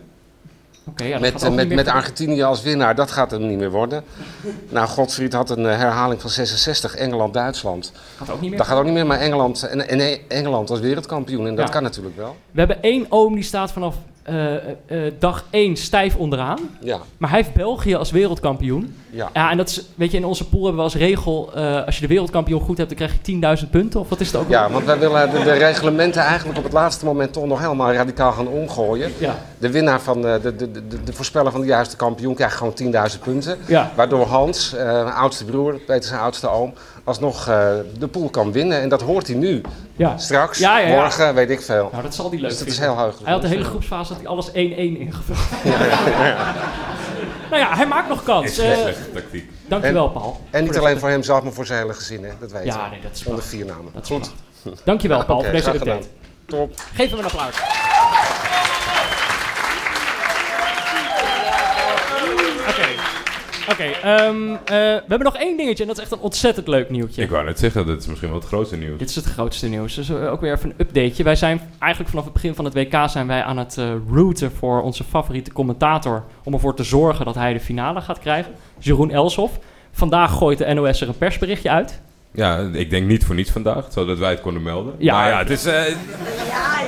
met, 1.20 1.50
met, 1.52 1.70
met 1.70 1.88
Argentinië 1.88 2.42
als 2.42 2.62
winnaar, 2.62 2.96
dat 2.96 3.12
gaat 3.12 3.32
hem 3.32 3.48
niet 3.48 3.58
meer 3.58 3.72
worden. 3.72 4.04
Nou, 4.70 4.88
Godfried 4.88 5.34
had 5.34 5.50
een 5.50 5.66
eh, 5.66 5.78
herhaling 5.78 6.22
van 6.22 6.30
66, 6.30 6.96
Engeland-Duitsland. 6.96 7.92
Gaat 8.18 8.30
ook 8.30 8.42
niet 8.42 8.50
meer? 8.50 8.60
Dat 8.60 8.68
gaat 8.68 8.78
ook 8.78 8.84
niet 8.84 8.94
meer, 8.94 9.06
maar 9.06 9.20
Engeland, 9.20 9.64
en, 9.64 9.88
en 9.90 10.20
Engeland 10.28 10.70
als 10.70 10.80
wereldkampioen. 10.80 11.48
En 11.48 11.56
dat 11.56 11.70
kan 11.70 11.84
natuurlijk 11.84 12.18
wel. 12.18 12.36
We 12.52 12.60
hebben 12.60 12.82
één 12.82 13.06
oom 13.10 13.36
die 13.36 13.44
staat 13.44 13.72
vanaf 13.72 13.96
uh, 14.30 14.54
uh, 14.88 15.12
dag 15.20 15.46
1 15.50 15.78
stijf 15.78 16.16
onderaan. 16.16 16.60
Ja. 16.80 17.00
Maar 17.18 17.30
hij 17.30 17.40
heeft 17.40 17.54
België 17.54 17.96
als 17.96 18.12
wereldkampioen. 18.12 18.96
Ja. 19.10 19.30
ja, 19.34 19.52
en 19.52 19.58
dat 19.58 19.70
is, 19.70 19.86
weet 19.96 20.12
je, 20.12 20.18
in 20.18 20.26
onze 20.26 20.50
pool 20.50 20.60
hebben 20.60 20.78
we 20.78 20.84
als 20.84 20.96
regel, 20.96 21.52
uh, 21.56 21.86
als 21.86 21.96
je 21.96 22.02
de 22.02 22.08
wereldkampioen 22.08 22.62
goed 22.62 22.78
hebt, 22.78 22.90
dan 22.90 22.98
krijg 22.98 23.14
je 23.24 23.60
10.000 23.64 23.70
punten. 23.70 24.00
Of 24.00 24.10
wat 24.10 24.20
is 24.20 24.28
het 24.28 24.36
ook? 24.36 24.50
Ja, 24.50 24.70
want 24.70 24.86
wij 24.86 25.00
willen 25.00 25.32
de, 25.32 25.44
de, 25.44 25.52
reglementen 25.52 26.22
eigenlijk 26.22 26.58
op 26.58 26.64
het 26.64 26.74
laatste 26.74 27.06
moment 27.06 27.34
toch 27.34 27.46
nog 27.46 27.60
helemaal 27.60 27.94
radicaal 27.94 28.32
gaan 28.32 28.48
omgooien. 28.48 29.12
Ja. 29.18 29.36
De 29.58 29.72
winnaar 29.72 30.02
van 30.02 30.22
de, 30.22 30.40
de, 30.42 30.56
de, 30.56 31.04
de, 31.04 31.14
voorspeller 31.14 31.52
van 31.52 31.62
de 31.62 31.68
juiste 31.68 31.96
kampioen 31.96 32.36
krijgt 32.36 32.56
gewoon 32.56 32.74
10.000 33.14 33.20
punten. 33.24 33.58
Ja. 33.68 33.92
Waardoor 33.96 34.26
Hans, 34.26 34.76
oudste 35.16 35.46
broer, 35.46 35.74
Peter 35.74 36.10
zijn 36.10 36.22
oudste 36.22 36.50
oom, 36.50 36.74
alsnog 37.12 37.50
uh, 37.50 37.70
de 38.00 38.08
pool 38.08 38.30
kan 38.30 38.52
winnen. 38.52 38.82
En 38.82 38.90
dat 38.90 39.02
hoort 39.02 39.28
hij 39.28 39.36
nu. 39.36 39.62
Ja. 39.96 40.18
Straks, 40.18 40.60
ja, 40.60 40.80
ja, 40.80 40.96
morgen, 40.96 41.36
weet 41.36 41.50
ik 41.50 41.62
veel. 41.62 41.90
Nou, 41.92 42.04
dat 42.04 42.16
zal 42.16 42.30
hij 42.30 42.40
leuk 42.40 42.50
dus 42.50 42.60
dat 42.60 42.68
is 42.68 42.80
heel 42.80 42.98
hoog. 42.98 43.20
Hij 43.24 43.34
had 43.34 43.42
de 43.42 43.48
hele 43.48 43.64
groepsfase 43.64 44.10
dat 44.14 44.18
hij 44.22 44.28
alles 44.28 44.50
1-1 44.50 44.54
ingevuld. 44.54 45.40
nou 47.50 47.62
ja, 47.62 47.76
hij 47.76 47.88
maakt 47.88 48.10
nog 48.10 48.24
kans. 48.24 48.60
Uh, 48.60 48.78
tactiek. 49.14 49.52
Dankjewel, 49.68 50.10
Paul. 50.10 50.40
En 50.50 50.64
niet 50.64 50.78
alleen 50.78 51.00
voor 51.00 51.10
hemzelf, 51.10 51.44
maar 51.44 51.54
voor 51.54 51.66
zijn 51.66 51.82
hele 51.82 51.94
gezin. 51.94 52.24
Hè? 52.24 52.32
Dat 52.40 52.52
weet 52.52 52.64
je. 52.64 52.70
Ja, 52.70 52.90
nee, 52.90 53.02
dat 53.02 53.12
is 53.12 53.26
Onder 53.26 53.44
vier 53.44 53.66
namen. 53.66 53.92
Dat 53.94 54.04
is 54.04 54.10
goed. 54.10 54.32
Dankjewel, 54.84 55.26
Paul, 55.26 55.40
okay, 55.40 55.52
voor 55.52 55.72
deze 55.72 55.78
update. 55.78 56.08
Top. 56.46 56.74
Geef 56.94 57.10
hem 57.10 57.20
een 57.20 57.26
applaus. 57.26 57.56
Oké, 63.70 63.84
ehm, 63.84 64.52
eh, 64.52 64.58
we 64.66 65.04
hebben 65.08 65.24
nog 65.24 65.38
één 65.38 65.58
dingetje 65.58 65.84
en 65.84 65.88
dat 65.88 65.98
is 65.98 66.04
echt 66.04 66.12
een 66.12 66.20
ontzettend 66.20 66.68
leuk 66.68 66.90
nieuwtje. 66.90 67.22
Ik 67.22 67.30
wou 67.30 67.46
net 67.46 67.60
zeggen, 67.60 67.86
dit 67.86 68.02
is 68.02 68.08
misschien 68.08 68.30
wel 68.30 68.40
het 68.40 68.48
grootste 68.48 68.78
nieuws. 68.78 69.00
Dit 69.00 69.10
is 69.10 69.16
het 69.16 69.26
grootste 69.26 69.68
nieuws. 69.68 69.96
Dus 69.96 70.10
uh, 70.10 70.32
ook 70.32 70.42
weer 70.42 70.54
even 70.54 70.70
een 70.70 70.76
updateje. 70.78 71.24
Wij 71.24 71.36
zijn 71.36 71.62
eigenlijk 71.80 72.10
vanaf 72.10 72.26
het 72.26 72.34
begin 72.34 72.56
van 72.56 72.66
het 72.66 72.74
WK 72.74 73.10
zijn 73.10 73.28
wij 73.28 73.44
aan 73.44 73.58
het 73.58 73.78
uh, 73.78 73.94
routen 74.12 74.52
voor 74.52 74.82
onze 74.82 75.04
favoriete 75.04 75.54
commentator. 75.54 76.24
Om 76.44 76.54
ervoor 76.54 76.76
te 76.76 76.84
zorgen 76.84 77.26
dat 77.26 77.36
hij 77.36 77.54
de 77.54 77.60
finale 77.60 78.02
gaat 78.02 78.20
krijgen. 78.20 78.54
Jeroen 78.80 79.12
Elshoff. 79.12 79.60
Vandaag 79.92 80.32
gooit 80.32 80.58
de 80.58 80.74
NOS 80.74 81.02
er 81.02 81.08
een 81.08 81.18
persberichtje 81.18 81.70
uit. 81.70 82.02
Ja, 82.34 82.70
ik 82.74 82.90
denk 82.90 83.08
niet 83.08 83.26
voor 83.26 83.36
niets 83.36 83.52
vandaag, 83.52 83.88
zodat 83.90 84.18
wij 84.18 84.30
het 84.30 84.42
konden 84.42 84.64
melden. 84.64 84.96
Ja, 84.98 85.14
maar 85.14 85.30
ja, 85.30 85.38
het 85.38 85.50
is... 85.50 85.66
Uh, 85.66 85.74
ja, 85.74 85.96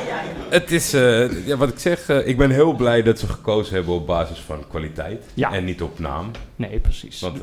ja, 0.08 0.22
Het 0.50 0.72
is, 0.72 0.94
uh, 0.94 1.48
ja, 1.48 1.58
wat 1.58 1.70
ik 1.70 1.80
zeg, 1.80 2.10
uh, 2.10 2.28
ik 2.28 2.38
ben 2.38 2.50
heel 2.52 2.74
blij 2.74 3.04
dat 3.04 3.20
ze 3.20 3.28
gekozen 3.28 3.76
hebben 3.76 3.94
op 3.94 4.08
basis 4.08 4.40
van 4.40 4.68
kwaliteit 4.70 5.24
ja. 5.34 5.54
en 5.54 5.66
niet 5.66 5.82
op 5.82 6.00
naam. 6.00 6.32
Nee, 6.56 6.80
precies. 6.80 7.22
Want, 7.22 7.40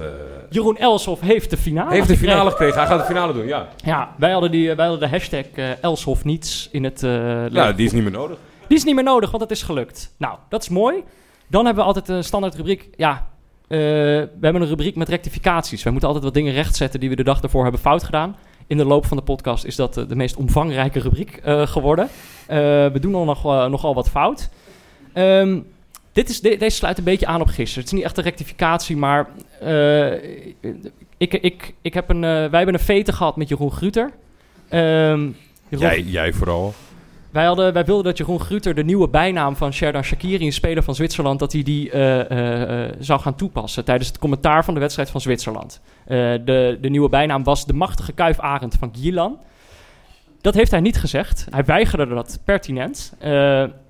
Jeroen 0.50 0.76
Elshoff 0.76 1.20
heeft 1.20 1.50
de 1.50 1.56
finale 1.56 1.90
Heeft 1.90 2.08
de 2.08 2.16
finale 2.16 2.50
gekregen, 2.50 2.78
hij 2.78 2.86
gaat 2.86 2.98
de 2.98 3.04
finale 3.04 3.32
doen, 3.32 3.46
ja. 3.46 3.68
Ja, 3.84 4.14
wij 4.18 4.30
hadden, 4.30 4.50
die, 4.50 4.74
wij 4.74 4.86
hadden 4.86 5.08
de 5.08 5.16
hashtag 5.16 5.44
Elshoff 5.80 6.24
niets 6.24 6.68
in 6.72 6.84
het... 6.84 7.00
ja, 7.50 7.72
die 7.72 7.86
is 7.86 7.92
niet 7.92 8.02
meer 8.02 8.12
nodig. 8.12 8.38
Die 8.66 8.78
is 8.78 8.84
niet 8.84 8.94
meer 8.94 9.04
nodig, 9.04 9.30
want 9.30 9.42
het 9.42 9.52
is 9.52 9.62
gelukt. 9.62 10.14
Nou, 10.16 10.38
dat 10.48 10.62
is 10.62 10.68
mooi. 10.68 11.02
Dan 11.46 11.64
hebben 11.64 11.82
we 11.82 11.88
altijd 11.88 12.08
een 12.08 12.24
standaard 12.24 12.54
rubriek, 12.54 12.88
ja, 12.96 13.29
we 13.78 14.28
hebben 14.40 14.62
een 14.62 14.68
rubriek 14.68 14.96
met 14.96 15.08
rectificaties. 15.08 15.82
Wij 15.82 15.92
moeten 15.92 16.08
altijd 16.08 16.26
wat 16.26 16.34
dingen 16.34 16.52
rechtzetten 16.52 17.00
die 17.00 17.08
we 17.08 17.16
de 17.16 17.24
dag 17.24 17.40
daarvoor 17.40 17.62
hebben 17.62 17.80
fout 17.80 18.02
gedaan. 18.02 18.36
In 18.66 18.76
de 18.76 18.84
loop 18.84 19.06
van 19.06 19.16
de 19.16 19.22
podcast 19.22 19.64
is 19.64 19.76
dat 19.76 19.98
uh, 19.98 20.08
de 20.08 20.16
meest 20.16 20.36
omvangrijke 20.36 21.00
rubriek 21.00 21.40
uh, 21.46 21.66
geworden. 21.66 22.08
we 22.46 22.98
doen 23.00 23.14
al 23.14 23.24
nog, 23.24 23.42
nogal 23.44 23.94
wat 23.94 24.10
fout. 24.10 24.48
Um, 25.14 25.66
dit 26.12 26.28
is, 26.28 26.40
de, 26.40 26.56
deze 26.56 26.76
sluit 26.76 26.98
een 26.98 27.04
beetje 27.04 27.26
aan 27.26 27.40
op 27.40 27.46
gisteren. 27.46 27.84
Het 27.84 27.92
is 27.92 27.92
niet 27.92 28.04
echt 28.04 28.18
een 28.18 28.24
rectificatie, 28.24 28.96
maar 28.96 29.28
ik, 31.16 31.34
ik, 31.34 31.74
ik 31.82 31.94
heb 31.94 32.08
een, 32.08 32.20
wij 32.20 32.40
hebben 32.50 32.74
een 32.74 32.80
vete 32.80 33.12
gehad 33.12 33.36
met 33.36 33.48
Jeroen 33.48 33.72
Gruter. 33.72 34.10
Jeroen, 34.70 35.36
jij, 35.68 36.00
jij 36.00 36.32
vooral. 36.32 36.74
Wij, 37.30 37.44
hadden, 37.44 37.72
wij 37.72 37.84
wilden 37.84 38.04
dat 38.04 38.18
Jeroen 38.18 38.40
Gruter 38.40 38.74
de 38.74 38.84
nieuwe 38.84 39.08
bijnaam 39.08 39.56
van 39.56 39.72
Sherdan 39.72 40.04
Shakiri, 40.04 40.46
een 40.46 40.52
speler 40.52 40.82
van 40.82 40.94
Zwitserland, 40.94 41.38
dat 41.38 41.52
hij 41.52 41.62
die 41.62 41.92
uh, 41.92 42.30
uh, 42.30 42.88
zou 42.98 43.20
gaan 43.20 43.34
toepassen 43.34 43.84
tijdens 43.84 44.08
het 44.08 44.18
commentaar 44.18 44.64
van 44.64 44.74
de 44.74 44.80
wedstrijd 44.80 45.10
van 45.10 45.20
Zwitserland. 45.20 45.80
de, 46.06 46.78
de 46.80 46.88
nieuwe 46.88 47.08
bijnaam 47.08 47.44
was 47.44 47.66
de 47.66 47.72
machtige 47.72 48.12
kuifarend 48.12 48.74
van 48.78 48.94
Gielan. 48.96 49.38
Dat 50.40 50.54
heeft 50.54 50.70
hij 50.70 50.80
niet 50.80 50.98
gezegd. 50.98 51.46
Hij 51.50 51.64
weigerde 51.64 52.14
dat 52.14 52.38
pertinent. 52.44 53.14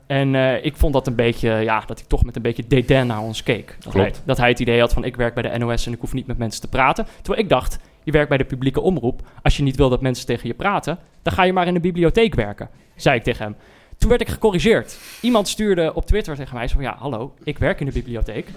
en 0.06 0.34
ik 0.64 0.76
vond 0.76 0.92
dat 0.92 1.06
een 1.06 1.14
beetje, 1.14 1.50
ja, 1.50 1.82
dat 1.86 1.98
ik 1.98 2.06
toch 2.06 2.24
met 2.24 2.36
een 2.36 2.42
beetje 2.42 2.66
dédain 2.66 3.06
naar 3.06 3.20
ons 3.20 3.42
keek. 3.42 3.76
Dat 3.80 3.92
hij, 3.92 4.12
dat 4.24 4.36
hij 4.36 4.48
het 4.48 4.60
idee 4.60 4.80
had 4.80 4.92
van 4.92 5.04
ik 5.04 5.16
werk 5.16 5.34
bij 5.34 5.42
de 5.42 5.58
NOS 5.58 5.86
en 5.86 5.92
ik 5.92 6.00
hoef 6.00 6.12
niet 6.12 6.26
met 6.26 6.38
mensen 6.38 6.60
te 6.60 6.68
praten. 6.68 7.06
Terwijl 7.22 7.44
ik 7.44 7.48
dacht, 7.48 7.78
je 8.02 8.12
werkt 8.12 8.28
bij 8.28 8.38
de 8.38 8.44
publieke 8.44 8.80
omroep. 8.80 9.22
Als 9.42 9.56
je 9.56 9.62
niet 9.62 9.76
wil 9.76 9.88
dat 9.88 10.00
mensen 10.00 10.26
tegen 10.26 10.48
je 10.48 10.54
praten, 10.54 10.98
dan 11.22 11.32
ga 11.32 11.42
je 11.42 11.52
maar 11.52 11.66
in 11.66 11.74
de 11.74 11.80
bibliotheek 11.80 12.34
werken 12.34 12.70
zei 13.02 13.16
ik 13.16 13.22
tegen 13.22 13.44
hem. 13.44 13.56
Toen 13.98 14.08
werd 14.08 14.20
ik 14.20 14.28
gecorrigeerd. 14.28 14.98
Iemand 15.20 15.48
stuurde 15.48 15.94
op 15.94 16.06
Twitter 16.06 16.36
tegen 16.36 16.56
mij: 16.56 16.68
zo 16.68 16.74
van 16.74 16.82
ja, 16.82 16.96
hallo, 16.98 17.34
ik 17.42 17.58
werk 17.58 17.80
in 17.80 17.86
de 17.86 17.92
bibliotheek. 17.92 18.48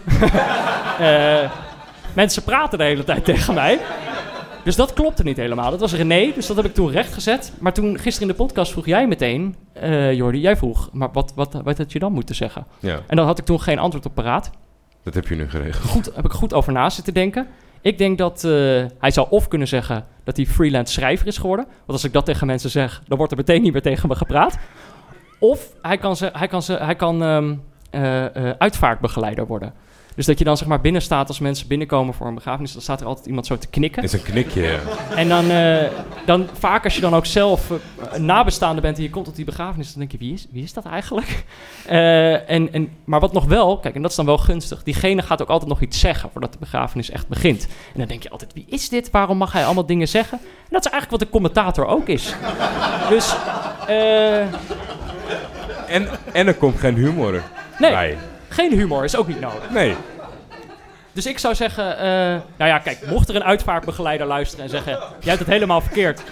uh, 1.02 1.52
mensen 2.22 2.44
praten 2.44 2.78
de 2.78 2.84
hele 2.84 3.04
tijd 3.04 3.26
tegen 3.26 3.54
mij. 3.54 3.80
Dus 4.64 4.76
dat 4.76 4.94
klopte 4.94 5.24
niet 5.24 5.38
helemaal. 5.38 5.72
Dat 5.72 5.80
was 5.80 5.94
René, 5.94 6.32
dus 6.36 6.48
dat 6.48 6.56
heb 6.56 6.66
ik 6.66 6.74
toen 6.74 6.92
rechtgezet. 6.92 7.54
Maar 7.60 7.74
toen, 7.74 8.00
gisteren 8.00 8.30
in 8.30 8.36
de 8.36 8.44
podcast, 8.44 8.72
vroeg 8.72 8.86
jij 8.86 9.08
meteen, 9.08 9.56
uh, 9.84 10.14
Jordi, 10.14 10.40
jij 10.40 10.58
vroeg, 10.58 10.90
maar 10.92 11.12
wat, 11.12 11.34
wat, 11.36 11.62
wat 11.64 11.78
had 11.78 11.92
je 11.92 12.00
dan 12.00 12.14
moeten 12.14 12.36
zeggen? 12.36 12.66
Ja. 12.80 13.00
En 13.08 13.16
dan 13.16 13.26
had 13.26 13.40
ik 13.40 13.46
toen 13.46 13.62
geen 13.62 13.80
antwoord 13.80 14.06
op 14.06 14.14
paraat. 14.16 14.52
Dat 15.04 15.14
heb 15.14 15.28
je 15.28 15.36
nu 15.36 15.50
geregeld. 15.50 15.90
Goed, 15.90 16.16
heb 16.16 16.26
ik 16.26 16.32
goed 16.32 16.54
over 16.54 16.74
na 16.74 16.90
zitten 16.90 17.14
denken. 17.14 17.48
Ik 17.84 17.98
denk 17.98 18.18
dat 18.18 18.44
uh, 18.44 18.52
hij 19.00 19.12
zou 19.12 19.28
of 19.30 19.48
kunnen 19.48 19.68
zeggen 19.68 20.06
dat 20.24 20.38
hij 20.38 20.46
freelance 20.46 20.94
schrijver 20.94 21.28
is 21.28 21.38
geworden. 21.38 21.66
Want 21.66 21.92
als 21.92 22.04
ik 22.04 22.14
dat 22.14 22.26
tegen 22.26 22.48
mensen 22.48 22.70
zeg, 22.70 23.02
dan 23.08 23.18
wordt 23.18 23.32
er 23.32 23.38
meteen 23.38 23.62
niet 23.62 23.72
meer 23.72 23.82
tegen 23.82 24.10
me 24.10 24.16
gepraat. 24.16 24.58
Of 25.40 25.74
hij 25.82 25.98
kan, 25.98 26.16
ze, 26.16 26.30
hij 26.34 26.48
kan, 26.48 26.64
ze, 26.64 26.74
hij 26.74 26.96
kan 26.96 27.22
um, 27.22 27.64
uh, 27.92 28.26
uitvaartbegeleider 28.58 29.48
worden. 29.48 29.74
Dus 30.16 30.26
dat 30.26 30.40
je 30.40 30.44
dan 30.44 30.58
zeg 30.58 30.68
maar 30.68 30.82
binnen 30.82 31.02
staat 31.02 31.28
als 31.28 31.40
mensen 31.40 31.68
binnenkomen 31.68 32.14
voor 32.14 32.28
een 32.28 32.36
begrafenis, 32.36 32.74
dan 32.74 32.82
staat 32.82 33.02
er 33.02 33.08
altijd 33.08 33.26
iemand 33.26 33.46
zo 33.46 33.58
te 33.58 33.68
knikken. 33.68 34.04
Is 34.04 34.14
een 34.14 34.22
knikje, 34.22 34.62
ja. 34.62 34.80
En 35.16 35.30
dan, 35.30 35.52
uh, 35.52 35.84
dan 36.26 36.48
vaak 36.60 36.84
als 36.84 36.96
je 36.96 37.02
dan 37.02 37.16
ook 37.16 37.26
zelf 37.26 37.70
uh, 37.70 38.20
nabestaande 38.20 38.82
bent 38.82 38.98
en 38.98 39.04
je 39.04 39.10
komt 39.10 39.28
op 39.28 39.36
die 39.36 39.46
begrafenis, 39.46 39.90
dan 39.90 40.00
denk 40.00 40.12
je, 40.12 40.18
wie 40.18 40.34
is, 40.34 40.48
wie 40.52 40.64
is 40.64 40.74
dat 40.74 40.86
eigenlijk? 40.86 41.44
Uh, 41.90 42.50
en, 42.56 42.74
en, 42.74 42.90
maar 43.04 43.20
wat 43.20 43.34
nog 43.34 43.46
wel, 43.46 43.80
kijk, 43.80 43.96
en 43.96 44.02
dat 44.02 44.12
is 44.12 44.18
dan 44.18 44.26
wel 44.26 44.38
gunstig, 44.38 44.84
diegene 44.84 45.22
gaat 45.22 45.42
ook 45.42 45.50
altijd 45.50 45.70
nog 45.70 45.82
iets 45.82 46.00
zeggen 46.00 46.30
voordat 46.32 46.54
de 46.54 46.60
begrafenis 46.60 47.10
echt 47.10 47.28
begint. 47.28 47.64
En 47.64 48.00
dan 48.00 48.08
denk 48.08 48.24
je 48.24 48.30
altijd, 48.30 48.54
wie 48.54 48.66
is 48.70 48.90
dit? 48.90 49.12
Waarom 49.12 49.38
mag 49.38 49.52
hij 49.52 49.66
allemaal 49.66 49.86
dingen 49.86 50.08
zeggen? 50.08 50.40
En 50.40 50.70
dat 50.70 50.86
is 50.86 50.92
eigenlijk 50.92 51.12
wat 51.12 51.20
de 51.20 51.38
commentator 51.38 51.86
ook 51.86 52.08
is. 52.08 52.34
dus... 53.10 53.36
en, 55.88 56.08
en 56.34 56.48
er 56.48 56.56
komt 56.56 56.80
geen 56.80 56.96
humor 56.96 57.44
nee. 57.80 57.92
bij. 57.92 58.18
Geen 58.54 58.72
humor 58.72 59.04
is 59.04 59.16
ook 59.16 59.28
niet 59.28 59.40
nodig. 59.40 59.70
Nee. 59.70 59.96
Dus 61.14 61.26
ik 61.26 61.40
zou 61.40 61.56
zeggen, 61.56 61.96
uh, 61.96 62.02
nou 62.58 62.72
ja, 62.72 62.80
kijk, 62.80 63.08
mocht 63.10 63.30
er 63.30 63.36
een 63.36 63.44
uitvaartbegeleider 63.44 64.28
luisteren 64.28 64.66
en 64.66 64.72
zeggen, 64.72 64.92
jij 64.92 65.10
hebt 65.20 65.40
het 65.40 65.48
helemaal 65.48 65.82
verkeerd. 65.82 66.24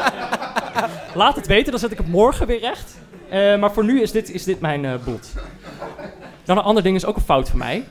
Laat 1.14 1.36
het 1.36 1.46
weten, 1.46 1.70
dan 1.70 1.80
zet 1.80 1.90
ik 1.90 1.98
het 1.98 2.08
morgen 2.08 2.46
weer 2.46 2.60
recht. 2.60 2.96
Uh, 3.32 3.58
maar 3.58 3.72
voor 3.72 3.84
nu 3.84 4.02
is 4.02 4.10
dit, 4.10 4.30
is 4.30 4.44
dit 4.44 4.60
mijn 4.60 4.84
uh, 4.84 4.92
bod. 5.04 5.32
Dan 6.44 6.56
een 6.56 6.62
ander 6.62 6.82
ding 6.82 6.96
is 6.96 7.04
ook 7.04 7.16
een 7.16 7.22
fout 7.22 7.48
van 7.48 7.58
mij. 7.58 7.84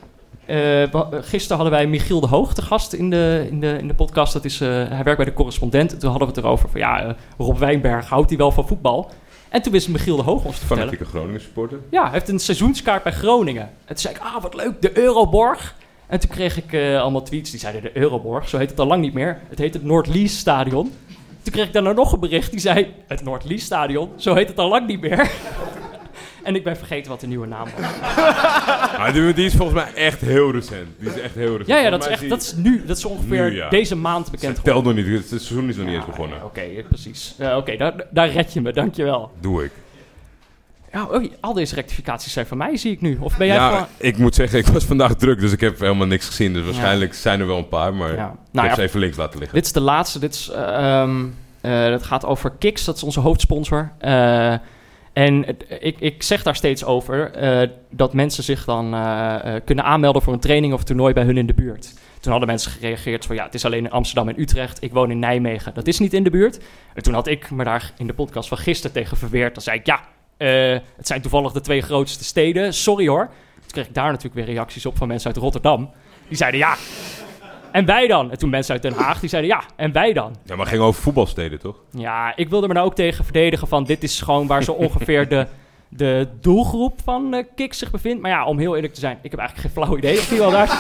gisteren 1.22 1.58
hadden 1.58 1.78
wij 1.78 1.88
Michiel 1.88 2.20
de 2.20 2.28
Hoog 2.28 2.54
te 2.54 2.62
gast 2.62 2.94
in 2.94 3.10
de, 3.10 3.48
in 3.50 3.60
de, 3.60 3.78
in 3.78 3.88
de 3.88 3.94
podcast. 3.94 4.34
Dat 4.34 4.46
is, 4.46 4.60
hij 4.60 5.04
werkt 5.04 5.18
bij 5.18 5.26
de 5.26 5.34
correspondent. 5.34 6.00
Toen 6.00 6.10
hadden 6.10 6.28
we 6.28 6.34
het 6.34 6.44
erover 6.44 6.70
van 6.70 6.80
ja, 6.80 7.16
Rob 7.38 7.58
Wijnberg 7.58 8.10
houdt 8.10 8.30
hij 8.30 8.38
wel 8.38 8.52
van 8.52 8.68
voetbal. 8.68 9.12
En 9.54 9.62
toen 9.62 9.72
wist 9.72 9.88
Michiel 9.88 10.16
de 10.16 10.22
Hoog 10.22 10.46
ons 10.46 10.60
te 10.60 10.66
vertellen. 10.66 10.84
Fanatieke 10.84 11.18
Groningen 11.18 11.42
supporter. 11.42 11.80
Ja, 11.90 12.04
hij 12.04 12.12
heeft 12.12 12.30
een 12.30 12.40
seizoenskaart 12.40 13.04
bij 13.04 13.12
Groningen. 13.12 13.64
En 13.64 13.88
toen 13.88 13.98
zei 13.98 14.14
ik, 14.14 14.22
ah, 14.22 14.42
wat 14.42 14.56
leuk, 14.56 14.82
de 14.82 14.98
Euroborg. 14.98 15.76
En 16.08 16.20
toen 16.20 16.30
kreeg 16.30 16.58
ik 16.58 16.72
uh, 16.72 17.02
allemaal 17.02 17.24
tweets 17.24 17.52
die 17.52 17.60
zeiden 17.60 17.82
de 17.82 17.98
Euroborg. 17.98 18.50
Zo 18.50 18.58
heet 18.58 18.70
het 18.70 18.80
al 18.80 18.86
lang 18.86 19.02
niet 19.02 19.14
meer. 19.14 19.40
Het 19.50 19.60
heet 19.60 19.74
het 19.74 19.84
Noordlies 19.84 20.38
Stadion. 20.38 20.94
Toen 21.42 21.54
kreeg 21.54 21.66
ik 21.66 21.74
daarna 21.74 21.92
nog 21.92 22.14
een 22.14 22.20
bericht 22.20 22.52
die 22.52 22.60
zei, 22.60 22.94
het 23.08 23.24
Noordlies 23.24 23.66
Stadion. 23.66 24.10
Zo 24.16 24.34
heet 24.34 24.48
het 24.48 24.60
al 24.60 24.70
lang 24.70 24.88
niet 24.88 25.02
meer. 25.02 25.32
En 26.44 26.56
ik 26.56 26.64
ben 26.64 26.78
vergeten 26.78 27.12
wat 27.12 27.20
de 27.20 27.28
nieuwe 27.28 27.48
naam 27.48 27.68
was. 27.78 29.14
die, 29.36 29.46
is 29.46 29.54
volgens 29.54 29.84
mij 29.84 29.94
echt 29.94 30.22
heel 30.22 30.52
recent. 30.52 30.88
Die 31.00 31.10
is 31.10 31.20
echt 31.20 31.36
heel 31.36 31.52
recent. 31.52 31.68
Ja, 31.68 31.78
ja 31.78 31.90
dat, 31.90 32.02
is 32.02 32.08
echt, 32.08 32.30
dat 32.30 32.42
is 32.42 32.54
nu. 32.56 32.86
Dat 32.86 32.98
is 32.98 33.06
ongeveer 33.06 33.68
deze 33.70 33.96
maand 33.96 34.32
bekend 34.32 34.56
Het 34.56 34.66
telt 34.66 34.84
nog 34.84 34.96
niet. 34.96 35.08
Het 35.08 35.28
seizoen 35.28 35.70
is 35.70 35.76
nog 35.76 35.86
niet 35.86 35.96
eens 35.96 36.06
begonnen. 36.06 36.44
Oké, 36.44 36.62
precies. 36.88 37.36
Uh, 37.40 37.58
Oké, 37.58 37.78
daar, 37.78 37.94
daar 38.10 38.30
red 38.30 38.54
je 38.54 38.62
me. 38.62 38.74
Dankjewel. 38.74 39.32
Doe 39.40 39.64
ik. 39.64 39.72
Ja, 40.94 41.06
oh, 41.06 41.32
al 41.40 41.54
deze 41.54 41.76
rectificaties 41.76 42.34
zijn 42.34 42.46
van 42.46 42.58
mij, 42.58 42.78
zie 42.78 42.92
ik 42.92 43.02
nu. 43.02 43.18
Of 43.20 43.38
ben 43.38 43.48
jij 43.48 43.56
ja, 43.56 43.78
van... 43.78 43.88
ik 43.98 44.18
moet 44.18 44.36
zeggen, 44.36 44.60
ik 44.60 44.68
was 44.68 44.84
vandaag 44.84 45.16
druk, 45.16 45.40
dus 45.40 45.52
ik 45.52 45.60
heb 45.60 45.80
helemaal 45.80 46.08
niks 46.08 46.26
gezien. 46.26 46.54
Dus 46.54 46.66
waarschijnlijk 46.66 47.14
zijn 47.14 47.40
er 47.40 47.48
wel 47.48 47.58
een 47.58 47.68
paar, 47.68 47.94
maar 47.94 48.16
ja. 48.16 48.36
nou, 48.52 48.68
ik 48.68 48.74
heb 48.74 48.74
ze 48.74 48.82
even 48.82 49.00
links 49.00 49.18
laten 49.18 49.40
liggen. 49.40 49.58
Dit 49.58 49.66
is 49.66 49.72
de 49.72 49.80
laatste. 49.80 50.20
Dit 50.20 50.34
is, 50.34 50.52
uh, 50.56 51.02
um, 51.02 51.36
uh, 51.62 51.86
dat 51.86 52.04
gaat 52.04 52.26
over 52.26 52.52
Kiks, 52.60 52.86
dat 52.86 52.96
is 52.96 53.04
onze 53.04 53.20
hoofdsponsor. 53.20 53.92
Uh, 54.02 54.54
en 55.14 55.58
ik, 55.80 56.00
ik 56.00 56.24
zeg 56.24 56.44
daar 56.44 56.56
steeds 56.56 56.86
over 56.86 57.44
uh, 57.44 57.70
dat 57.90 58.14
mensen 58.14 58.44
zich 58.44 58.66
dan 58.66 58.94
uh, 58.94 59.36
kunnen 59.66 59.86
aanmelden 59.86 60.22
voor 60.22 60.34
een 60.34 60.40
training 60.40 60.74
of 60.74 60.84
toernooi 60.84 61.14
bij 61.14 61.24
hun 61.24 61.38
in 61.38 61.46
de 61.46 61.54
buurt. 61.54 61.94
Toen 62.20 62.32
hadden 62.32 62.50
mensen 62.50 62.72
gereageerd 62.72 63.26
van 63.26 63.36
ja, 63.36 63.44
het 63.44 63.54
is 63.54 63.66
alleen 63.66 63.86
in 63.86 63.92
Amsterdam 63.92 64.30
en 64.30 64.42
Utrecht. 64.42 64.84
Ik 64.84 64.94
woon 64.94 65.12
in 65.12 65.20
Nijmegen. 65.20 65.74
Dat 65.74 65.88
is 65.88 66.00
niet 66.00 66.14
in 66.14 66.24
de 66.24 66.30
buurt. 66.30 66.60
En 66.94 67.04
toen 67.04 67.14
had 67.14 67.28
ik 67.28 67.52
me 67.52 67.64
daar 67.64 67.92
in 67.98 68.08
de 68.08 68.14
podcast 68.14 68.48
van 68.48 68.58
gisteren 68.58 68.92
tegen 68.92 69.18
verweerd. 69.18 69.54
Dan 69.54 69.64
zei 69.64 69.80
ik 69.80 69.86
ja, 69.86 70.00
het 70.96 71.08
zijn 71.08 71.22
toevallig 71.22 71.52
de 71.52 71.62
twee 71.62 71.82
grootste 71.82 72.24
steden. 72.24 72.74
Sorry 72.74 73.08
hoor. 73.08 73.30
Toen 73.60 73.72
kreeg 73.72 73.88
ik 73.88 73.94
daar 73.94 74.12
natuurlijk 74.12 74.46
weer 74.46 74.56
reacties 74.56 74.86
op 74.86 74.98
van 74.98 75.08
mensen 75.08 75.28
uit 75.28 75.38
Rotterdam. 75.38 75.92
Die 76.28 76.38
zeiden 76.38 76.60
ja, 76.60 76.76
en 77.74 77.86
wij 77.86 78.08
dan? 78.08 78.32
En 78.32 78.38
toen 78.38 78.50
mensen 78.50 78.74
uit 78.74 78.82
Den 78.82 78.94
Haag 78.94 79.20
die 79.20 79.30
zeiden 79.30 79.52
ja, 79.52 79.64
en 79.76 79.92
wij 79.92 80.14
dan? 80.14 80.36
Ja, 80.44 80.56
maar 80.56 80.66
het 80.66 80.68
ging 80.68 80.82
over 80.82 81.02
voetbalsteden, 81.02 81.60
toch? 81.60 81.76
Ja, 81.92 82.36
ik 82.36 82.50
wilde 82.50 82.68
me 82.68 82.74
nou 82.74 82.86
ook 82.86 82.96
tegen 82.96 83.24
verdedigen 83.24 83.68
van 83.68 83.84
dit 83.84 84.04
is 84.04 84.22
gewoon 84.22 84.48
waar 84.48 84.64
zo 84.64 84.72
ongeveer 84.86 85.28
de, 85.28 85.48
de 85.88 86.28
doelgroep 86.42 87.00
van 87.04 87.34
uh, 87.34 87.44
Kik 87.56 87.74
zich 87.74 87.92
bevindt. 87.92 88.22
Maar 88.22 88.32
ja, 88.32 88.46
om 88.46 88.60
heel 88.60 88.76
eerlijk 88.76 88.94
te 88.94 89.00
zijn, 89.00 89.18
ik 89.22 89.32
heb 89.32 89.40
eigenlijk 89.40 89.70
geen 89.70 89.84
flauw 89.84 89.98
idee 89.98 90.18
of 90.18 90.28
die 90.28 90.40
wel 90.40 90.52
daar 90.52 90.80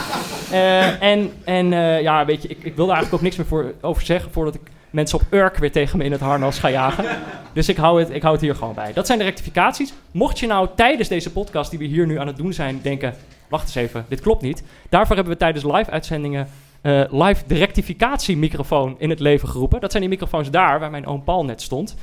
uh, 0.51 1.01
En, 1.01 1.31
en 1.43 1.71
uh, 1.71 2.01
ja, 2.01 2.25
weet 2.25 2.41
je, 2.41 2.47
ik, 2.47 2.57
ik 2.63 2.75
wilde 2.75 2.91
eigenlijk 2.91 3.13
ook 3.13 3.21
niks 3.21 3.35
meer 3.35 3.45
voor, 3.45 3.73
over 3.81 4.03
zeggen 4.03 4.31
voordat 4.31 4.55
ik 4.55 4.61
mensen 4.89 5.19
op 5.19 5.25
Urk 5.29 5.57
weer 5.57 5.71
tegen 5.71 5.97
me 5.97 6.03
in 6.03 6.11
het 6.11 6.21
harnas 6.21 6.59
ga 6.59 6.69
jagen. 6.69 7.05
Dus 7.53 7.69
ik 7.69 7.77
hou, 7.77 7.99
het, 7.99 8.09
ik 8.09 8.21
hou 8.21 8.33
het 8.33 8.43
hier 8.43 8.55
gewoon 8.55 8.73
bij. 8.73 8.93
Dat 8.93 9.05
zijn 9.05 9.17
de 9.17 9.23
rectificaties. 9.23 9.93
Mocht 10.11 10.39
je 10.39 10.47
nou 10.47 10.67
tijdens 10.75 11.07
deze 11.07 11.31
podcast 11.31 11.69
die 11.69 11.79
we 11.79 11.85
hier 11.85 12.05
nu 12.05 12.19
aan 12.19 12.27
het 12.27 12.37
doen 12.37 12.53
zijn 12.53 12.79
denken... 12.81 13.15
wacht 13.49 13.63
eens 13.63 13.75
even, 13.75 14.05
dit 14.07 14.21
klopt 14.21 14.41
niet. 14.41 14.63
Daarvoor 14.89 15.15
hebben 15.15 15.33
we 15.33 15.39
tijdens 15.39 15.63
live-uitzendingen 15.63 16.47
uh, 16.83 17.03
live 17.09 17.43
de 17.47 17.55
rectificatiemicrofoon 17.55 18.95
in 18.97 19.09
het 19.09 19.19
leven 19.19 19.49
geroepen. 19.49 19.81
Dat 19.81 19.91
zijn 19.91 20.03
die 20.03 20.11
microfoons 20.11 20.51
daar, 20.51 20.79
waar 20.79 20.91
mijn 20.91 21.05
oom 21.05 21.23
Paul 21.23 21.45
net 21.45 21.61
stond. 21.61 21.95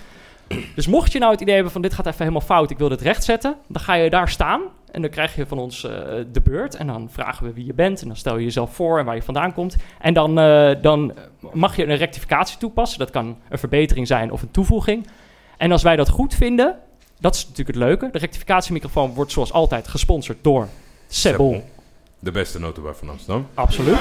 Dus 0.75 0.87
mocht 0.87 1.12
je 1.12 1.18
nou 1.18 1.32
het 1.32 1.40
idee 1.40 1.54
hebben 1.54 1.72
van 1.72 1.82
dit 1.82 1.94
gaat 1.94 2.06
even 2.06 2.18
helemaal 2.18 2.40
fout, 2.40 2.70
ik 2.70 2.78
wil 2.78 2.88
dit 2.88 3.00
rechtzetten, 3.00 3.56
dan 3.68 3.82
ga 3.82 3.94
je 3.94 4.10
daar 4.10 4.28
staan 4.28 4.60
en 4.90 5.00
dan 5.00 5.10
krijg 5.10 5.37
je 5.37 5.46
van 5.46 5.58
ons 5.58 5.84
uh, 5.84 5.90
de 6.32 6.40
beurt. 6.42 6.75
En 6.75 6.87
dan 6.87 7.08
vragen 7.10 7.46
we 7.46 7.52
wie 7.52 7.66
je 7.66 7.75
bent 7.75 8.00
en 8.00 8.06
dan 8.06 8.16
stel 8.16 8.37
je 8.37 8.44
jezelf 8.44 8.75
voor 8.75 8.99
en 8.99 9.04
waar 9.04 9.14
je 9.14 9.22
vandaan 9.22 9.52
komt. 9.52 9.76
En 9.99 10.14
dan, 10.14 10.38
uh, 10.38 10.70
dan 10.82 11.12
mag 11.52 11.76
je 11.76 11.87
een 11.87 11.96
rectificatie 11.96 12.58
toepassen. 12.58 12.99
Dat 12.99 13.10
kan 13.10 13.37
een 13.49 13.58
verbetering 13.58 14.06
zijn 14.06 14.30
of 14.30 14.42
een 14.42 14.50
toevoeging. 14.50 15.06
En 15.56 15.72
als 15.72 15.82
wij 15.82 15.96
dat 15.96 16.08
goed 16.08 16.34
vinden, 16.34 16.78
dat 17.20 17.34
is 17.34 17.40
natuurlijk 17.40 17.76
het 17.76 17.87
leuke. 17.87 18.08
De 18.12 18.18
rectificatiemicrofoon 18.18 19.14
wordt 19.14 19.32
zoals 19.32 19.52
altijd 19.52 19.88
gesponsord 19.88 20.38
door 20.42 20.68
Sebel. 21.08 21.64
De 22.22 22.30
beste 22.30 22.58
notenbar 22.58 22.94
van 22.94 23.08
Amsterdam. 23.08 23.46
Absoluut. 23.54 23.98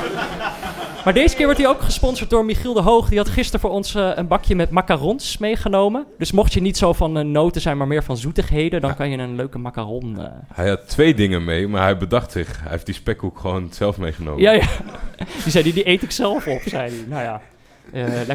Maar 1.06 1.14
deze 1.14 1.36
keer 1.36 1.46
wordt 1.46 1.60
hij 1.60 1.70
ook 1.70 1.82
gesponsord 1.82 2.30
door 2.30 2.46
Michiel 2.46 2.74
de 2.74 2.82
Hoog. 2.82 3.10
Die 3.10 3.18
had 3.18 3.30
gisteren 3.30 3.60
voor 3.60 3.70
ons 3.70 3.96
uh, 3.96 4.12
een 4.16 4.28
bakje 4.28 4.56
met 4.56 4.70
macarons 4.70 5.38
meegenomen. 5.38 6.06
Dus 6.18 6.32
mocht 6.32 6.54
je 6.54 6.62
niet 6.62 6.78
zo 6.78 6.94
van 6.94 7.18
uh, 7.18 7.24
noten 7.24 7.62
zijn, 7.62 7.78
maar 7.78 7.88
meer 7.88 8.04
van 8.04 8.18
zoetigheden, 8.18 8.82
dan 8.82 8.96
kan 8.96 9.10
je 9.10 9.18
een 9.18 9.36
leuke 9.36 9.58
macaron... 9.58 10.16
Uh... 10.18 10.26
Hij 10.54 10.70
had 10.70 10.88
twee 10.88 11.14
dingen 11.14 11.44
mee, 11.44 11.68
maar 11.68 11.82
hij 11.82 11.98
bedacht 11.98 12.32
zich. 12.32 12.60
Hij 12.62 12.72
heeft 12.72 12.86
die 12.86 12.96
spekhoek 12.96 13.40
gewoon 13.40 13.70
zelf 13.72 13.98
meegenomen. 13.98 14.42
Ja, 14.42 14.52
ja. 14.52 14.68
Die 15.44 15.52
zei, 15.52 15.64
die, 15.64 15.74
die 15.74 15.88
eet 15.88 16.02
ik 16.02 16.12
zelf 16.12 16.48
op, 16.48 16.62
zei 16.66 16.90
hij. 16.90 17.06
Nou 17.08 17.24
ja. 17.24 17.42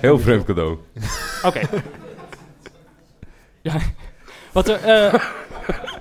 Heel 0.01 0.19
vreemd 0.19 0.45
cadeau. 0.45 0.79
Oké. 1.43 1.47
Okay. 1.47 1.83
ja. 3.63 3.75
Wat 4.53 4.69
er... 4.69 4.81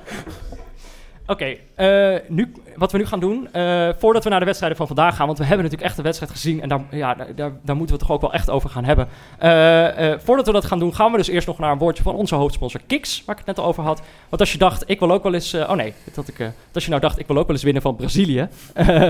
Oké, 1.27 1.57
okay, 1.75 2.21
nu 2.27 2.51
wat 2.75 2.91
we 2.91 2.97
nu 2.97 3.05
gaan 3.05 3.19
doen, 3.19 3.47
uh, 3.55 3.89
voordat 3.97 4.23
we 4.23 4.29
naar 4.29 4.39
de 4.39 4.45
wedstrijden 4.45 4.77
van 4.77 4.87
vandaag 4.87 5.15
gaan, 5.15 5.25
want 5.25 5.37
we 5.37 5.43
hebben 5.43 5.63
natuurlijk 5.63 5.89
echt 5.89 5.97
de 5.97 6.03
wedstrijd 6.03 6.31
gezien 6.31 6.61
en 6.61 6.69
daar, 6.69 6.81
ja, 6.91 7.15
daar, 7.35 7.51
daar, 7.61 7.75
moeten 7.75 7.95
we 7.95 8.01
toch 8.01 8.11
ook 8.11 8.21
wel 8.21 8.33
echt 8.33 8.49
over 8.49 8.69
gaan 8.69 8.85
hebben. 8.85 9.07
Uh, 9.43 10.19
voordat 10.19 10.45
we 10.45 10.51
dat 10.51 10.65
gaan 10.65 10.79
doen, 10.79 10.95
gaan 10.95 11.11
we 11.11 11.17
dus 11.17 11.27
eerst 11.27 11.47
nog 11.47 11.59
naar 11.59 11.71
een 11.71 11.77
woordje 11.77 12.03
van 12.03 12.15
onze 12.15 12.35
hoofdsponsor 12.35 12.81
Kiks, 12.87 13.23
waar 13.25 13.39
ik 13.39 13.45
het 13.45 13.55
net 13.55 13.65
over 13.65 13.83
had. 13.83 14.01
Want 14.29 14.41
als 14.41 14.51
je 14.51 14.57
dacht, 14.57 14.89
ik 14.89 14.99
wil 14.99 15.11
ook 15.11 15.23
wel 15.23 15.33
eens, 15.33 15.53
oh 15.53 15.73
nee, 15.73 15.93
dat 16.13 16.27
ik, 16.27 16.51
als 16.73 16.83
je 16.83 16.89
nou 16.89 17.01
dacht, 17.01 17.19
ik 17.19 17.27
wil 17.27 17.37
ook 17.37 17.47
wel 17.47 17.55
eens 17.55 17.65
winnen 17.65 17.81
van 17.81 17.95
Brazilië, 17.95 18.47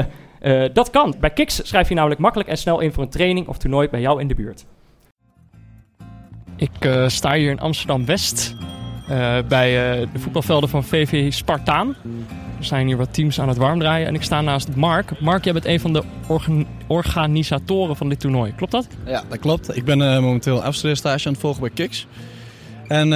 dat 0.74 0.90
kan. 0.90 1.16
Bij 1.20 1.30
Kiks 1.30 1.68
schrijf 1.68 1.90
je 1.90 1.96
namelijk 1.96 2.22
makkelijk 2.22 2.50
en 2.50 2.58
snel 2.58 2.80
in 2.80 2.94
voor 2.94 3.04
een 3.04 3.10
training 3.10 3.48
of 3.48 3.58
toernooi 3.58 3.90
bij 3.90 4.02
jou 4.02 4.22
in 4.22 4.28
de 4.28 4.36
buurt. 4.36 4.66
Ik 6.56 6.90
sta 7.08 7.34
hier 7.34 7.52
in 7.52 7.60
Amsterdam-West. 9.08 9.48
bij 9.48 9.72
de 10.14 10.20
voetbalvelden 10.20 10.70
van 10.70 10.84
VV 10.84 11.34
Spartaan. 11.34 11.96
Er 12.60 12.66
zijn 12.66 12.88
hier 12.88 12.98
wat 12.98 13.14
teams 13.14 13.40
aan 13.40 13.48
het 13.48 13.58
warm 13.58 13.80
draaien 13.80 14.08
en 14.08 14.16
ik 14.16 14.24
sta 14.24 14.42
naast 14.42 14.76
Mark. 14.76 15.20
Mark, 15.20 15.44
jij 15.44 15.54
bent 15.54 15.66
een 15.66 15.80
van 15.80 15.94
de 15.94 16.04
organisatoren 16.88 17.96
van 17.96 18.10
dit 18.10 18.20
toernooi. 18.20 18.54
Klopt 18.56 18.72
dat? 18.72 18.88
Ja, 19.06 19.24
dat 19.30 19.40
klopt. 19.40 19.78
Ik 19.78 19.86
ben 19.86 20.00
uh, 20.00 20.20
momenteel 20.20 20.64
afstudeerstage 20.64 21.28
aan 21.28 21.32
het 21.32 21.42
volgen 21.42 21.62
bij 21.62 21.70
Kiks. 21.70 22.08
En 22.88 23.14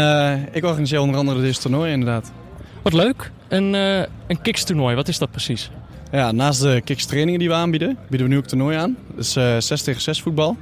ik 0.52 0.64
organiseer 0.64 1.00
onder 1.00 1.18
andere 1.18 1.42
dit 1.42 1.62
toernooi 1.62 1.92
inderdaad. 1.92 2.32
Wat 2.82 2.94
leuk. 2.94 3.32
Een, 3.48 3.74
een 3.74 4.42
Kiks 4.42 4.64
toernooi, 4.64 4.96
wat 4.96 5.08
is 5.08 5.18
dat 5.18 5.32
precies? 5.32 5.70
Ja, 6.12 6.32
naast 6.32 6.62
de 6.62 6.82
Kiks 6.84 7.06
trainingen 7.06 7.40
die 7.40 7.50
we 7.50 7.54
aanbieden, 7.54 7.98
bieden 8.10 8.28
we 8.28 8.34
nu 8.34 8.40
ook 8.40 8.48
toernooi 8.48 8.78
aan. 8.78 8.98
Dus 9.16 9.32
6 9.58 9.82
tegen 9.82 10.02
6 10.02 10.22
voetbal. 10.22 10.58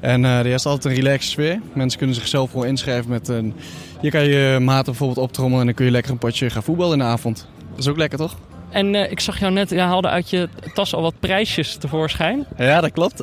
En 0.00 0.24
er 0.24 0.46
is 0.46 0.66
altijd 0.66 0.84
een 0.84 1.02
relaxe 1.02 1.28
sfeer. 1.28 1.60
Mensen 1.74 1.98
kunnen 1.98 2.16
zichzelf 2.16 2.52
wel 2.52 2.62
inschrijven 2.62 3.10
met 3.10 3.28
een... 3.28 3.54
Hier 4.02 4.10
kan 4.10 4.24
je 4.24 4.58
maten 4.60 4.84
bijvoorbeeld 4.84 5.18
optrommelen 5.18 5.60
en 5.60 5.66
dan 5.66 5.74
kun 5.74 5.84
je 5.84 5.90
lekker 5.90 6.12
een 6.12 6.18
potje 6.18 6.50
gaan 6.50 6.62
voetballen 6.62 6.92
in 6.92 6.98
de 6.98 7.04
avond. 7.04 7.48
Dat 7.70 7.78
is 7.78 7.88
ook 7.88 7.96
lekker, 7.96 8.18
toch? 8.18 8.36
En 8.70 8.94
ik 8.94 9.20
zag 9.20 9.38
jou 9.38 9.52
net, 9.52 9.70
je 9.70 9.80
haalde 9.80 10.08
uit 10.08 10.30
je 10.30 10.48
tas 10.74 10.94
al 10.94 11.02
wat 11.02 11.14
prijsjes 11.20 11.76
tevoorschijn. 11.76 12.46
Ja, 12.56 12.80
dat 12.80 12.92
klopt. 12.92 13.18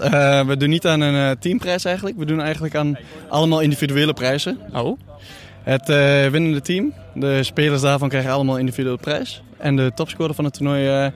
we 0.48 0.56
doen 0.58 0.70
niet 0.70 0.88
aan 0.88 1.02
een 1.02 1.40
teamprijs 1.40 1.86
eigenlijk. 1.86 2.18
We 2.18 2.26
doen 2.26 2.42
eigenlijk 2.42 2.76
aan 2.76 2.98
allemaal 3.30 3.60
individuele 3.60 4.14
prijzen. 4.14 4.60
Oh. 4.74 5.00
Het 5.64 5.88
winnende 6.32 6.62
team, 6.62 6.94
de 7.14 7.44
spelers 7.44 7.82
daarvan 7.82 8.10
krijgen 8.10 8.32
allemaal 8.32 8.58
individuele 8.58 8.98
prijs. 8.98 9.44
En 9.58 9.76
de 9.76 9.92
topscorer 9.96 10.36
van 10.36 10.46
het 10.46 10.54
toernooi 10.54 11.12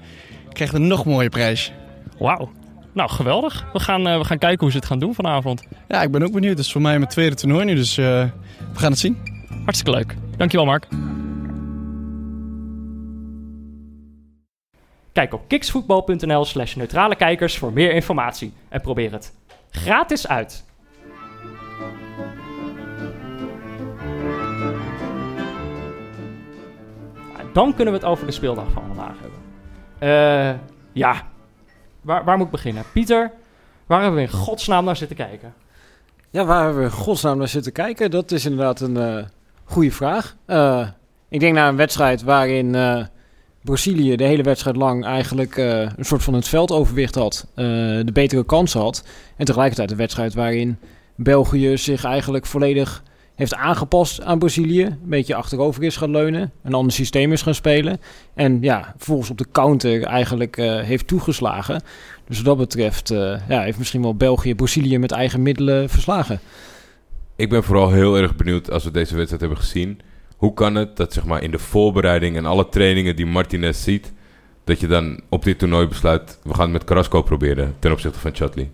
krijgt 0.52 0.74
een 0.74 0.88
nog 0.88 1.06
mooie 1.06 1.30
prijs. 1.30 1.72
Wauw. 2.18 2.52
Nou, 2.94 3.10
geweldig. 3.10 3.66
We 3.74 3.80
gaan, 3.80 4.04
we 4.04 4.24
gaan 4.24 4.38
kijken 4.38 4.60
hoe 4.60 4.72
ze 4.72 4.78
het 4.78 4.86
gaan 4.86 5.00
doen 5.00 5.14
vanavond. 5.14 5.64
Ja, 5.88 6.02
ik 6.02 6.12
ben 6.12 6.24
ook 6.24 6.34
benieuwd. 6.34 6.58
Het 6.58 6.66
is 6.66 6.72
voor 6.72 6.82
mij 6.82 6.98
mijn 6.98 7.10
tweede 7.10 7.36
toernooi 7.36 7.66
nu, 7.66 7.76
dus 7.76 7.96
we 7.96 8.30
gaan 8.74 8.92
het 8.92 9.00
zien. 9.00 9.33
Hartstikke 9.64 9.92
leuk. 9.92 10.16
Dankjewel, 10.38 10.66
Mark. 10.66 10.88
Kijk 15.12 15.34
op 15.34 15.48
kiksvoetbal.nl 15.48 16.46
slash 16.46 16.76
neutrale 16.76 17.16
kijkers 17.16 17.58
voor 17.58 17.74
meer 17.74 17.94
informatie. 17.94 18.54
En 18.70 18.82
probeer 18.82 19.12
het 19.12 19.34
gratis 19.70 20.28
uit. 20.28 20.66
Dan 27.54 27.76
kunnen 27.76 27.94
we 27.94 28.00
het 28.00 28.10
over 28.10 28.26
de 28.26 28.32
speeldag 28.32 28.72
van 28.72 28.84
vandaag 28.88 29.16
hebben. 29.20 29.40
Uh, 30.00 30.60
ja, 30.92 31.28
waar, 32.02 32.24
waar 32.24 32.38
moet 32.38 32.46
ik 32.46 32.52
beginnen? 32.52 32.84
Pieter, 32.94 33.32
waar 33.86 34.02
hebben 34.02 34.20
we 34.20 34.26
in 34.26 34.34
godsnaam 34.34 34.86
naar 34.86 34.96
zitten 34.96 35.18
kijken? 35.18 35.54
Ja, 36.30 36.46
waar 36.46 36.64
hebben 36.64 36.78
we 36.78 36.90
in 36.90 36.96
godsnaam 36.96 37.38
naar 37.38 37.48
zitten 37.48 37.72
kijken? 37.72 38.12
Dat 38.12 38.32
is 38.32 38.46
inderdaad 38.46 38.80
een 38.80 38.96
uh, 38.96 39.24
goede 39.74 39.92
vraag. 39.92 40.36
Uh, 40.48 40.88
ik 41.30 41.40
denk 41.40 41.54
naar 41.54 41.70
een 41.70 41.76
wedstrijd 41.76 42.24
waarin 42.24 42.76
Brazilië 43.64 44.16
de 44.16 44.24
hele 44.24 44.44
wedstrijd 44.44 44.76
lang 44.76 45.06
eigenlijk 45.06 45.58
uh, 45.58 45.80
een 45.80 46.06
soort 46.06 46.24
van 46.24 46.34
het 46.34 46.48
veldoverwicht 46.48 47.16
had, 47.16 47.48
de 47.56 48.10
betere 48.14 48.46
kans 48.46 48.74
had. 48.74 49.04
En 49.38 49.46
tegelijkertijd 49.46 49.92
een 49.92 49.98
wedstrijd 49.98 50.34
waarin 50.34 50.78
België 51.16 51.78
zich 51.78 52.04
eigenlijk 52.04 52.46
volledig 52.46 53.04
heeft 53.36 53.56
aangepast 53.56 54.22
aan 54.22 54.40
Brazilië. 54.40 54.84
Een 54.84 55.00
beetje 55.04 55.36
achterover 55.36 55.84
is 55.84 55.98
gaan 55.98 56.12
leunen, 56.12 56.52
een 56.64 56.74
ander 56.74 56.94
systeem 56.94 57.32
is 57.32 57.42
gaan 57.42 57.56
spelen. 57.56 58.00
En 58.34 58.58
ja, 58.62 58.94
vervolgens 58.98 59.30
op 59.30 59.38
de 59.38 59.48
counter 59.52 60.04
eigenlijk 60.04 60.56
heeft 60.86 61.08
toegeslagen. 61.08 61.82
Dus 62.28 62.38
wat 62.38 62.46
dat 62.46 62.58
betreft 62.58 63.10
ja, 63.48 63.62
heeft 63.62 63.78
misschien 63.78 64.02
wel 64.02 64.16
België 64.16 64.56
Brazilië 64.56 64.98
met 64.98 65.12
eigen 65.12 65.42
middelen 65.42 65.90
verslagen. 65.90 66.40
Ik 67.36 67.50
ben 67.50 67.64
vooral 67.64 67.92
heel 67.92 68.18
erg 68.18 68.36
benieuwd 68.36 68.72
als 68.72 68.84
we 68.84 68.92
deze 68.92 69.16
wedstrijd 69.16 69.42
hebben 69.42 69.60
gezien 69.60 70.02
hoe 70.44 70.54
kan 70.54 70.76
het 70.76 70.98
dat 70.98 71.14
zeg 71.14 71.26
maar, 71.26 71.44
in 71.44 71.52
de 71.52 71.60
voorbereiding 71.60 72.38
en 72.38 72.46
alle 72.46 72.70
trainingen 72.70 73.16
die 73.16 73.26
Martinez 73.26 73.84
ziet, 73.84 74.14
dat 74.64 74.80
je 74.80 74.88
dan 74.88 75.22
op 75.30 75.44
dit 75.44 75.60
toernooi 75.60 75.88
besluit, 75.88 76.40
we 76.44 76.54
gaan 76.54 76.64
het 76.64 76.72
met 76.72 76.84
Carrasco 76.84 77.22
proberen 77.22 77.76
ten 77.80 77.92
opzichte 77.92 78.20
van 78.20 78.36
Chatley. 78.36 78.72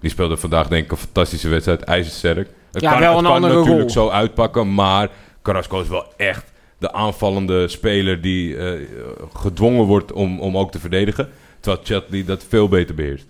Die 0.00 0.10
speelde 0.10 0.36
vandaag 0.36 0.68
denk 0.68 0.84
ik 0.84 0.90
een 0.90 0.96
fantastische 0.96 1.48
wedstrijd, 1.48 1.82
ijzersterk. 1.82 2.48
Het 2.72 2.82
ja, 2.82 2.90
kan, 2.90 3.00
wel 3.00 3.18
een 3.18 3.26
andere 3.26 3.54
natuurlijk 3.54 3.90
zo 3.90 4.08
uitpakken, 4.08 4.74
maar 4.74 5.10
Carrasco 5.42 5.80
is 5.80 5.88
wel 5.88 6.12
echt 6.16 6.52
de 6.78 6.92
aanvallende 6.92 7.68
speler 7.68 8.20
die 8.20 8.54
uh, 8.54 8.72
gedwongen 9.34 9.84
wordt 9.84 10.12
om, 10.12 10.40
om 10.40 10.58
ook 10.58 10.70
te 10.70 10.78
verdedigen. 10.78 11.28
Terwijl 11.60 11.84
Chatley 11.84 12.24
dat 12.24 12.44
veel 12.48 12.68
beter 12.68 12.94
beheerst. 12.94 13.26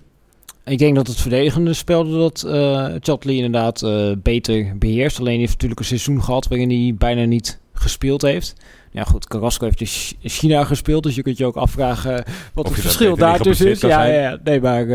Ik 0.69 0.79
denk 0.79 0.97
dat 0.97 1.07
het 1.07 1.21
verdedigende 1.21 1.73
spel 1.73 2.11
dat 2.11 2.45
uh, 2.47 2.87
Chatley 3.01 3.35
inderdaad 3.35 3.83
uh, 3.83 4.13
beter 4.23 4.79
beheerst. 4.79 5.21
Alleen 5.21 5.39
heeft 5.39 5.53
natuurlijk 5.53 5.81
een 5.81 5.87
seizoen 5.87 6.23
gehad 6.23 6.49
waarin 6.49 6.71
hij 6.71 6.95
bijna 6.99 7.25
niet 7.25 7.61
gespeeld 7.73 8.23
heeft. 8.23 8.55
Ja 8.91 9.03
goed, 9.03 9.27
Carrasco 9.27 9.65
heeft 9.65 9.81
in 10.21 10.31
China 10.31 10.65
gespeeld, 10.65 11.03
dus 11.03 11.15
je 11.15 11.23
kunt 11.23 11.39
je 11.39 11.47
ook 11.47 11.57
afvragen 11.57 12.25
wat 12.55 12.69
het 12.69 12.81
verschil 12.81 13.17
daartussen 13.17 13.71
is. 13.71 13.81
Ja, 13.81 14.05
ja, 14.05 14.21
ja, 14.21 14.39
nee, 14.45 14.61
maar 14.61 14.87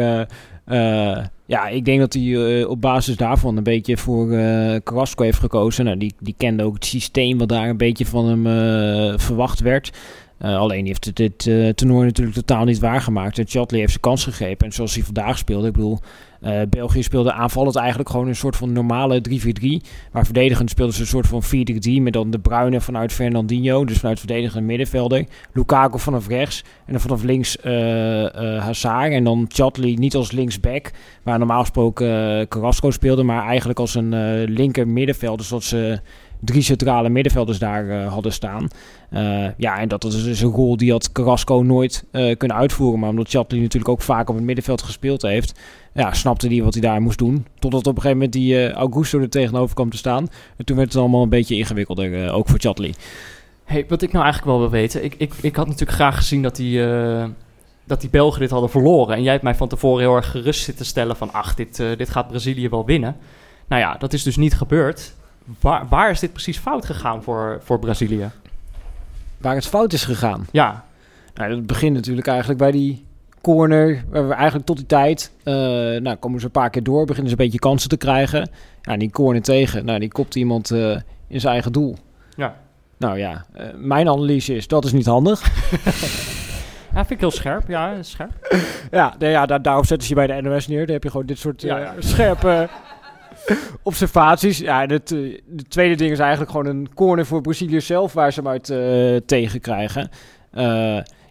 uh, 0.68 1.26
ja, 1.46 1.68
ik 1.68 1.86
denk 1.86 2.00
dat 2.00 2.14
hij 2.14 2.64
op 2.64 2.82
basis 2.82 3.16
daarvan 3.16 3.58
een 3.58 3.64
beetje 3.64 3.98
voor 3.98 4.28
Carrasco 4.84 5.24
heeft 5.24 5.40
gekozen. 5.40 5.86
Nou, 5.86 5.98
die, 5.98 6.14
die 6.20 6.36
kende 6.38 6.64
ook 6.64 6.74
het 6.74 6.86
systeem 6.86 7.38
wat 7.38 7.50
daar 7.50 7.70
een 7.70 7.78
beetje 7.78 8.06
van 8.06 8.28
hem 8.28 9.20
verwacht 9.20 9.60
werd. 9.60 9.92
Uh, 10.44 10.58
alleen 10.58 10.86
heeft 10.86 11.16
dit 11.16 11.46
uh, 11.46 11.70
toernooi 11.70 12.06
natuurlijk 12.06 12.38
totaal 12.38 12.66
niet 12.66 12.80
waargemaakt. 12.80 13.40
En 13.40 13.48
Chatley 13.48 13.80
heeft 13.80 13.92
zijn 13.92 14.04
kans 14.04 14.24
gegeven. 14.24 14.66
En 14.66 14.72
zoals 14.72 14.96
hij 14.96 15.04
vandaag 15.04 15.38
speelde, 15.38 15.68
ik 15.68 15.74
bedoel, 15.74 16.00
uh, 16.42 16.62
België 16.70 17.04
speelde 17.04 17.34
aanvallend 17.34 17.76
eigenlijk 17.76 18.10
gewoon 18.10 18.28
een 18.28 18.36
soort 18.36 18.56
van 18.56 18.72
normale 18.72 19.22
3-4-3. 19.30 19.34
Maar 20.12 20.26
verdedigend 20.26 20.70
speelden 20.70 20.96
ze 20.96 21.02
een 21.02 21.08
soort 21.08 21.28
van 21.28 21.44
4-3 21.44 22.02
met 22.02 22.14
dan 22.14 22.32
de 22.32 22.40
Bruine 22.40 22.82
vanuit 22.82 23.14
Fernandinho, 23.14 23.86
dus 23.86 23.98
vanuit 23.98 24.20
verdedigende 24.20 24.66
middenvelder. 24.66 25.26
Lukaku 25.54 26.00
vanaf 26.00 26.28
rechts 26.28 26.64
en 26.86 26.92
dan 26.92 27.02
vanaf 27.02 27.24
links 27.24 27.58
Hazard. 28.60 29.12
En 29.12 29.24
dan 29.24 29.46
Chatley 29.48 29.94
niet 29.94 30.16
als 30.16 30.32
linksback, 30.32 30.92
waar 31.24 31.38
normaal 31.38 31.62
gesproken 31.62 32.48
Carrasco 32.48 32.92
speelde, 32.92 33.24
maar 33.24 33.46
eigenlijk 33.46 33.80
als 33.80 33.96
een 33.96 34.44
linker 34.44 34.88
middenvelder, 34.88 35.46
zoals 35.46 35.68
ze 35.68 36.00
drie 36.42 36.62
centrale 36.62 37.10
middenvelders 37.10 37.60
daar 37.60 37.86
uh, 37.86 38.14
hadden 38.14 38.34
staan. 38.34 38.68
Uh, 39.12 39.48
ja, 39.58 39.80
en 39.80 39.88
dat 39.88 40.04
is 40.04 40.24
dus 40.24 40.42
een 40.42 40.50
rol 40.50 40.78
die 40.78 40.92
had 40.92 41.12
Carrasco 41.12 41.56
nooit 41.56 42.06
uh, 42.12 42.36
kunnen 42.38 42.58
uitvoeren. 42.58 43.00
Maar 43.00 43.10
omdat 43.10 43.30
Chaplin 43.30 43.62
natuurlijk 43.62 43.92
ook 43.92 44.02
vaak 44.02 44.30
op 44.30 44.36
het 44.36 44.44
middenveld 44.44 44.82
gespeeld 44.82 45.22
heeft, 45.22 45.60
ja, 45.94 46.14
snapte 46.14 46.48
hij 46.48 46.64
wat 46.64 46.74
hij 46.74 46.82
daar 46.82 47.02
moest 47.02 47.18
doen. 47.18 47.46
Totdat 47.60 47.88
op 47.88 47.96
een 47.96 48.02
gegeven 48.02 48.18
moment 48.18 48.34
die 48.34 48.72
Augusto 48.72 49.20
er 49.20 49.30
tegenover 49.30 49.76
kwam 49.76 49.90
te 49.90 49.98
staan. 49.98 50.28
En 50.58 50.66
toen 50.66 50.78
werd 50.78 50.94
het 50.94 51.02
allemaal 51.02 51.24
een 51.24 51.30
beetje 51.30 51.56
ingewikkelder, 51.56 52.32
ook 52.32 52.50
voor 52.50 52.60
Chatley. 52.60 52.94
Hey, 53.64 53.86
wat 53.88 54.02
ik 54.02 54.12
nou 54.12 54.24
eigenlijk 54.24 54.54
wel 54.54 54.62
wil 54.62 54.80
weten, 54.80 55.04
ik, 55.04 55.16
ik, 55.18 55.34
ik 55.42 55.56
had 55.56 55.66
natuurlijk 55.66 55.98
graag 55.98 56.16
gezien 56.16 56.42
dat 56.42 56.56
die 56.56 56.86
dat 57.84 58.02
die 58.02 58.10
Belgen 58.10 58.40
dit 58.40 58.50
hadden 58.50 58.70
verloren. 58.70 59.16
En 59.16 59.22
jij 59.22 59.32
hebt 59.32 59.44
mij 59.44 59.56
van 59.56 59.68
tevoren 59.68 60.04
heel 60.04 60.16
erg 60.16 60.32
gerust 60.32 60.64
zitten 60.64 60.86
stellen 60.86 61.16
van... 61.16 61.34
ach, 61.34 61.56
dit, 61.56 61.76
dit 61.76 62.10
gaat 62.10 62.28
Brazilië 62.28 62.70
wel 62.70 62.86
winnen. 62.86 63.16
Nou 63.68 63.82
ja, 63.82 63.96
dat 63.98 64.14
is 64.14 64.24
dus 64.24 64.38
niet 64.38 64.54
gebeurd. 64.54 65.14
Waar, 65.60 65.88
waar 65.88 66.10
is 66.10 66.20
dit 66.20 66.34
precies 66.34 66.58
fout 66.58 66.86
gegaan 66.86 67.24
voor, 67.24 67.62
voor 67.64 67.80
Brazilië? 67.80 68.30
Waar 69.38 69.56
het 69.56 69.68
fout 69.68 69.94
is 69.94 70.04
gegaan? 70.04 70.48
Ja. 70.52 70.86
Nou, 71.34 71.50
dat 71.50 71.66
begint 71.66 71.96
natuurlijk 71.96 72.28
eigenlijk 72.28 72.60
bij 72.60 72.72
die 72.72 73.06
corner, 73.42 74.04
waar 74.10 74.28
we 74.28 74.34
eigenlijk 74.34 74.66
tot 74.66 74.78
die 74.78 74.86
tijd, 74.86 75.32
uh, 75.44 75.54
nou 76.02 76.16
komen 76.16 76.40
ze 76.40 76.46
een 76.46 76.52
paar 76.52 76.70
keer 76.70 76.84
door, 76.84 77.06
beginnen 77.06 77.32
ze 77.32 77.38
een 77.38 77.46
beetje 77.46 77.60
kansen 77.60 77.90
te 77.90 77.98
krijgen. 77.98 78.50
Ja, 78.82 78.98
die 78.98 79.10
corner 79.10 79.42
tegen, 79.42 79.86
nou 79.86 80.00
die 80.00 80.12
kopt 80.12 80.36
iemand 80.36 80.72
uh, 80.72 80.98
in 81.28 81.40
zijn 81.40 81.54
eigen 81.54 81.72
doel. 81.72 81.96
Ja. 82.36 82.56
Nou 82.98 83.18
ja, 83.18 83.46
uh, 83.56 83.64
mijn 83.76 84.08
analyse 84.10 84.56
is, 84.56 84.68
dat 84.68 84.86
is 84.86 84.92
niet 84.92 85.06
handig. 85.06 85.42
Ja, 86.94 86.98
vind 86.98 87.12
ik 87.12 87.20
heel 87.20 87.32
scherp. 87.32 87.68
Ja, 87.68 88.04
scherp. 88.04 88.32
ja, 88.92 89.16
nee, 89.20 89.32
ja 89.32 89.46
daar, 89.46 89.62
daarop 89.62 89.86
zetten 89.86 90.08
ze 90.08 90.14
je 90.14 90.28
bij 90.28 90.42
de 90.42 90.50
NOS 90.50 90.68
neer. 90.68 90.86
Dan 90.86 90.94
heb 90.94 91.04
je 91.04 91.10
gewoon 91.10 91.26
dit 91.26 91.38
soort 91.38 91.62
ja. 91.62 91.94
scherpe 92.00 92.70
observaties. 93.84 94.58
Ja, 94.58 94.86
het, 94.86 95.08
de 95.08 95.64
tweede 95.68 95.96
ding 95.96 96.12
is 96.12 96.20
eigenlijk 96.20 96.52
gewoon 96.52 96.66
een 96.66 96.94
corner 96.94 97.26
voor 97.26 97.42
Brazilië 97.42 97.82
zelf, 97.82 98.14
waar 98.14 98.34
ze 98.34 98.42
hem 98.42 98.50
uit 98.50 98.66
tegen 99.28 99.60
krijgen. 99.60 100.10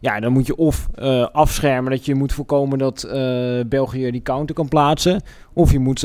Ja, 0.00 0.20
dan 0.20 0.32
moet 0.32 0.46
je 0.46 0.56
of 0.56 0.88
afschermen 1.32 1.90
dat 1.90 2.04
je 2.04 2.14
moet 2.14 2.32
voorkomen 2.32 2.78
dat 2.78 3.08
België 3.66 4.10
die 4.10 4.22
counter 4.22 4.54
kan 4.54 4.68
plaatsen. 4.68 5.22
Of 5.52 5.72
je 5.72 5.78
moet, 5.78 6.00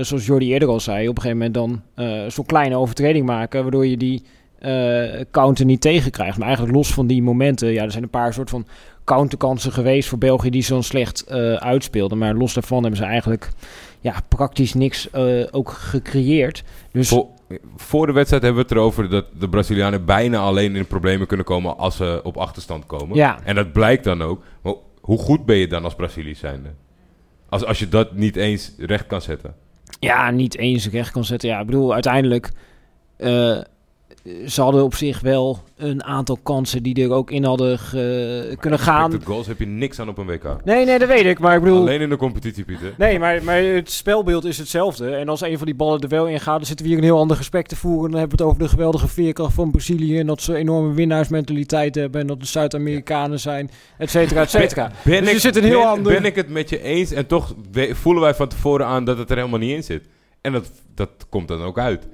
zoals 0.00 0.26
Jordi 0.26 0.52
eerder 0.52 0.68
al 0.68 0.80
zei, 0.80 1.08
op 1.08 1.16
een 1.16 1.22
gegeven 1.22 1.52
moment 1.52 1.54
dan 1.54 1.82
zo'n 2.30 2.46
kleine 2.46 2.76
overtreding 2.76 3.26
maken, 3.26 3.62
waardoor 3.62 3.86
je 3.86 3.96
die 3.96 4.22
counter 5.30 5.64
niet 5.64 5.80
tegenkrijgt. 5.80 6.38
Maar 6.38 6.46
eigenlijk 6.46 6.76
los 6.76 6.94
van 6.94 7.06
die 7.06 7.22
momenten, 7.22 7.72
ja, 7.72 7.82
er 7.82 7.90
zijn 7.90 8.02
een 8.02 8.10
paar 8.10 8.32
soort 8.32 8.50
van 8.50 8.66
counterkansen 9.04 9.72
geweest 9.72 10.08
voor 10.08 10.18
België 10.18 10.50
die 10.50 10.66
dan 10.68 10.82
slecht 10.82 11.30
uitspeelden. 11.58 12.18
Maar 12.18 12.34
los 12.34 12.54
daarvan 12.54 12.80
hebben 12.80 13.00
ze 13.00 13.04
eigenlijk 13.04 13.50
ja, 14.00 14.14
praktisch 14.28 14.74
niks 14.74 15.08
ook 15.50 15.70
gecreëerd. 15.70 16.64
Dus... 16.92 17.16
voor, 17.76 18.06
de 18.06 18.12
wedstrijd 18.12 18.42
hebben 18.42 18.62
we 18.62 18.68
het 18.68 18.78
erover 18.78 19.10
dat 19.10 19.26
de 19.38 19.48
Brazilianen 19.48 20.04
bijna 20.04 20.38
alleen 20.38 20.76
in 20.76 20.86
problemen 20.86 21.26
kunnen 21.26 21.46
komen 21.46 21.78
als 21.78 21.96
ze 21.96 22.20
op 22.22 22.36
achterstand 22.36 22.86
komen. 22.86 23.16
Ja. 23.16 23.38
En 23.44 23.54
dat 23.54 23.72
blijkt 23.72 24.04
dan 24.04 24.22
ook. 24.22 24.42
Maar 24.62 24.74
hoe 25.00 25.18
goed 25.18 25.46
ben 25.46 25.56
je 25.56 25.66
dan 25.66 25.84
als 25.84 25.94
Brazilië 25.94 26.34
zijnde? 26.34 26.68
Als, 27.48 27.64
als 27.64 27.78
je 27.78 27.88
dat 27.88 28.14
niet 28.14 28.36
eens 28.36 28.72
recht 28.78 29.06
kan 29.06 29.22
zetten. 29.22 29.54
Ja, 30.00 30.30
niet 30.30 30.56
eens 30.56 30.88
recht 30.88 31.10
kan 31.10 31.24
zetten. 31.24 31.48
Ja, 31.48 31.60
ik 31.60 31.66
bedoel, 31.66 31.92
uiteindelijk... 31.92 32.50
Uh, 33.18 33.60
ze 34.46 34.62
hadden 34.62 34.84
op 34.84 34.94
zich 34.94 35.20
wel 35.20 35.58
een 35.76 36.04
aantal 36.04 36.38
kansen 36.42 36.82
die 36.82 37.02
er 37.02 37.12
ook 37.12 37.30
in 37.30 37.44
hadden 37.44 37.78
kunnen 38.58 38.78
gaan. 38.78 39.10
Met 39.10 39.24
goals 39.24 39.46
heb 39.46 39.58
je 39.58 39.66
niks 39.66 40.00
aan 40.00 40.08
op 40.08 40.18
een 40.18 40.26
WK. 40.26 40.64
Nee, 40.64 40.84
nee, 40.84 40.98
dat 40.98 41.08
weet 41.08 41.24
ik. 41.24 41.38
Maar 41.38 41.56
ik 41.56 41.62
bedoel... 41.62 41.80
Alleen 41.80 42.00
in 42.00 42.08
de 42.08 42.16
competitie, 42.16 42.64
Pieter. 42.64 42.94
Nee, 42.98 43.18
maar, 43.18 43.44
maar 43.44 43.62
het 43.62 43.90
spelbeeld 43.90 44.44
is 44.44 44.58
hetzelfde. 44.58 45.10
En 45.16 45.28
als 45.28 45.40
een 45.40 45.56
van 45.56 45.66
die 45.66 45.74
ballen 45.74 46.00
er 46.00 46.08
wel 46.08 46.26
in 46.26 46.40
gaat, 46.40 46.56
dan 46.56 46.66
zitten 46.66 46.86
we 46.86 46.92
hier 46.92 47.00
een 47.00 47.08
heel 47.08 47.18
ander 47.18 47.36
gesprek 47.36 47.66
te 47.66 47.76
voeren. 47.76 48.10
Dan 48.10 48.20
hebben 48.20 48.38
we 48.38 48.44
het 48.44 48.52
over 48.52 48.64
de 48.64 48.70
geweldige 48.70 49.08
veerkracht 49.08 49.54
van 49.54 49.70
Brazilië. 49.70 50.18
En 50.18 50.26
dat 50.26 50.42
ze 50.42 50.56
enorme 50.56 50.94
winnaarsmentaliteit 50.94 51.94
hebben. 51.94 52.20
En 52.20 52.26
dat 52.26 52.40
de 52.40 52.46
Zuid-Amerikanen 52.46 53.40
zijn, 53.40 53.70
et 53.98 54.10
cetera, 54.10 54.40
et 54.40 54.50
cetera. 54.50 54.92
Ben, 55.04 55.24
dus 55.24 55.32
ik, 55.32 55.38
zit 55.38 55.56
een 55.56 55.64
heel 55.64 55.80
ben, 55.80 55.88
ander... 55.88 56.12
ben 56.12 56.24
ik 56.24 56.34
het 56.34 56.48
met 56.48 56.68
je 56.68 56.82
eens? 56.82 57.12
En 57.12 57.26
toch 57.26 57.54
voelen 57.92 58.22
wij 58.22 58.34
van 58.34 58.48
tevoren 58.48 58.86
aan 58.86 59.04
dat 59.04 59.18
het 59.18 59.30
er 59.30 59.36
helemaal 59.36 59.58
niet 59.58 59.74
in 59.74 59.82
zit. 59.82 60.04
En 60.40 60.52
dat, 60.52 60.70
dat 60.94 61.10
komt 61.28 61.48
dan 61.48 61.62
ook 61.62 61.78
uit. 61.78 62.08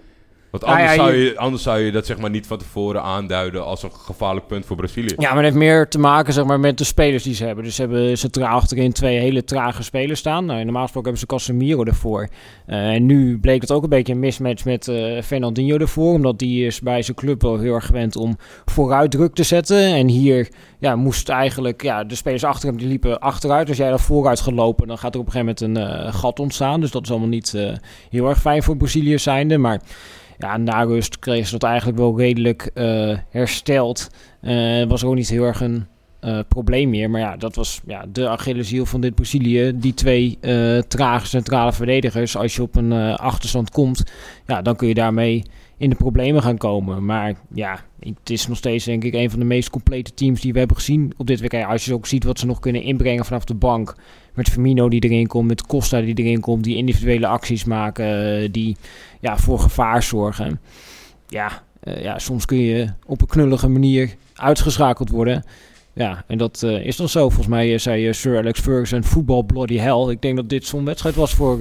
Want 0.60 0.72
nou 0.72 0.88
anders, 0.88 0.94
zou 0.94 1.14
je, 1.14 1.38
anders 1.38 1.62
zou 1.62 1.78
je 1.78 1.92
dat 1.92 2.06
zeg 2.06 2.18
maar 2.18 2.30
niet 2.30 2.46
van 2.46 2.58
tevoren 2.58 3.02
aanduiden 3.02 3.64
als 3.64 3.82
een 3.82 3.92
gevaarlijk 3.92 4.46
punt 4.46 4.66
voor 4.66 4.76
Brazilië. 4.76 5.14
Ja, 5.16 5.28
maar 5.28 5.44
het 5.44 5.44
heeft 5.44 5.56
meer 5.56 5.88
te 5.88 5.98
maken 5.98 6.32
zeg 6.32 6.44
maar, 6.44 6.60
met 6.60 6.78
de 6.78 6.84
spelers 6.84 7.22
die 7.22 7.34
ze 7.34 7.44
hebben. 7.44 7.64
Dus 7.64 7.74
ze 7.74 7.80
hebben 7.80 8.18
ze 8.18 8.46
achterin 8.46 8.92
twee 8.92 9.18
hele 9.18 9.44
trage 9.44 9.82
spelers 9.82 10.18
staan. 10.18 10.44
Nou, 10.44 10.64
normaal 10.64 10.82
gesproken 10.82 11.10
hebben 11.10 11.28
ze 11.28 11.34
Casemiro 11.34 11.84
ervoor. 11.84 12.28
Uh, 12.66 12.76
en 12.76 13.06
nu 13.06 13.38
bleek 13.38 13.60
het 13.60 13.72
ook 13.72 13.82
een 13.82 13.88
beetje 13.88 14.12
een 14.12 14.18
mismatch 14.18 14.64
met 14.64 14.86
uh, 14.86 15.22
Fernandinho 15.22 15.76
ervoor. 15.76 16.12
Omdat 16.12 16.38
die 16.38 16.66
is 16.66 16.80
bij 16.80 17.02
zijn 17.02 17.16
club 17.16 17.42
wel 17.42 17.58
heel 17.58 17.74
erg 17.74 17.86
gewend 17.86 18.16
om 18.16 18.36
vooruit 18.64 19.10
druk 19.10 19.34
te 19.34 19.42
zetten. 19.42 19.94
En 19.94 20.08
hier 20.08 20.48
ja, 20.78 20.96
moest 20.96 21.28
eigenlijk 21.28 21.82
ja, 21.82 22.04
de 22.04 22.14
spelers 22.14 22.44
achter 22.44 22.68
hem 22.68 22.78
die 22.78 22.88
liepen 22.88 23.20
achteruit. 23.20 23.68
Als 23.68 23.76
jij 23.76 23.90
er 23.90 24.00
vooruit 24.00 24.40
gaat 24.40 24.54
lopen, 24.54 24.86
dan 24.86 24.98
gaat 24.98 25.14
er 25.14 25.20
op 25.20 25.26
een 25.26 25.32
gegeven 25.32 25.70
moment 25.70 25.90
een 25.90 26.06
uh, 26.06 26.14
gat 26.14 26.40
ontstaan. 26.40 26.80
Dus 26.80 26.90
dat 26.90 27.02
is 27.02 27.10
allemaal 27.10 27.28
niet 27.28 27.54
heel 28.10 28.28
erg 28.28 28.40
fijn 28.40 28.62
voor 28.62 28.76
Brazilië 28.76 29.18
zijnde. 29.18 29.58
Maar 29.58 29.80
ja, 30.38 30.56
na 30.56 30.82
rust 30.82 31.18
kregen 31.18 31.46
ze 31.46 31.58
dat 31.58 31.62
eigenlijk 31.62 31.98
wel 31.98 32.18
redelijk 32.18 32.70
uh, 32.74 33.16
hersteld. 33.30 34.10
Uh, 34.42 34.84
was 34.84 35.04
ook 35.04 35.14
niet 35.14 35.28
heel 35.28 35.44
erg 35.44 35.60
een 35.60 35.86
uh, 36.20 36.38
probleem 36.48 36.90
meer. 36.90 37.10
Maar 37.10 37.20
ja, 37.20 37.36
dat 37.36 37.54
was 37.54 37.80
ja, 37.86 38.04
de 38.12 38.28
Achilleshiel 38.28 38.86
van 38.86 39.00
dit 39.00 39.14
Brazilië. 39.14 39.72
Die 39.74 39.94
twee 39.94 40.38
trage 40.88 41.26
centrale 41.26 41.72
verdedigers. 41.72 42.36
Als 42.36 42.56
je 42.56 42.62
op 42.62 42.76
een 42.76 42.92
achterstand 43.16 43.70
komt, 43.70 44.02
ja, 44.46 44.62
dan 44.62 44.76
kun 44.76 44.88
je 44.88 44.94
daarmee 44.94 45.44
in 45.76 45.90
de 45.90 45.96
problemen 45.96 46.42
gaan 46.42 46.56
komen. 46.56 47.04
Maar 47.04 47.34
ja, 47.54 47.80
het 48.00 48.30
is 48.30 48.46
nog 48.46 48.56
steeds 48.56 48.84
denk 48.84 49.04
ik 49.04 49.14
een 49.14 49.30
van 49.30 49.38
de 49.38 49.44
meest 49.44 49.70
complete 49.70 50.14
teams 50.14 50.40
die 50.40 50.52
we 50.52 50.58
hebben 50.58 50.76
gezien 50.76 51.12
op 51.16 51.26
dit 51.26 51.40
WK. 51.40 51.64
Als 51.64 51.84
je 51.84 51.94
ook 51.94 52.06
ziet 52.06 52.24
wat 52.24 52.38
ze 52.38 52.46
nog 52.46 52.58
kunnen 52.58 52.82
inbrengen 52.82 53.24
vanaf 53.24 53.44
de 53.44 53.54
bank. 53.54 53.94
Met 54.36 54.48
Firmino 54.48 54.88
die 54.88 55.00
erin 55.00 55.26
komt, 55.26 55.48
met 55.48 55.66
Costa 55.66 56.00
die 56.00 56.14
erin 56.14 56.40
komt, 56.40 56.64
die 56.64 56.76
individuele 56.76 57.26
acties 57.26 57.64
maken, 57.64 58.52
die 58.52 58.76
ja, 59.20 59.36
voor 59.36 59.58
gevaar 59.58 60.02
zorgen. 60.02 60.60
Ja, 61.28 61.62
uh, 61.84 62.02
ja, 62.02 62.18
soms 62.18 62.44
kun 62.44 62.58
je 62.58 62.88
op 63.06 63.20
een 63.20 63.26
knullige 63.26 63.68
manier 63.68 64.14
uitgeschakeld 64.34 65.10
worden. 65.10 65.44
Ja, 65.92 66.24
en 66.26 66.38
dat 66.38 66.62
uh, 66.64 66.86
is 66.86 66.96
dan 66.96 67.08
zo. 67.08 67.20
Volgens 67.20 67.46
mij 67.46 67.78
zei 67.78 68.14
Sir 68.14 68.38
Alex 68.38 68.60
Ferguson, 68.60 69.04
voetbal 69.04 69.42
bloody 69.42 69.78
hell. 69.78 70.10
Ik 70.10 70.22
denk 70.22 70.36
dat 70.36 70.48
dit 70.48 70.66
zo'n 70.66 70.84
wedstrijd 70.84 71.14
was 71.14 71.34
voor 71.34 71.58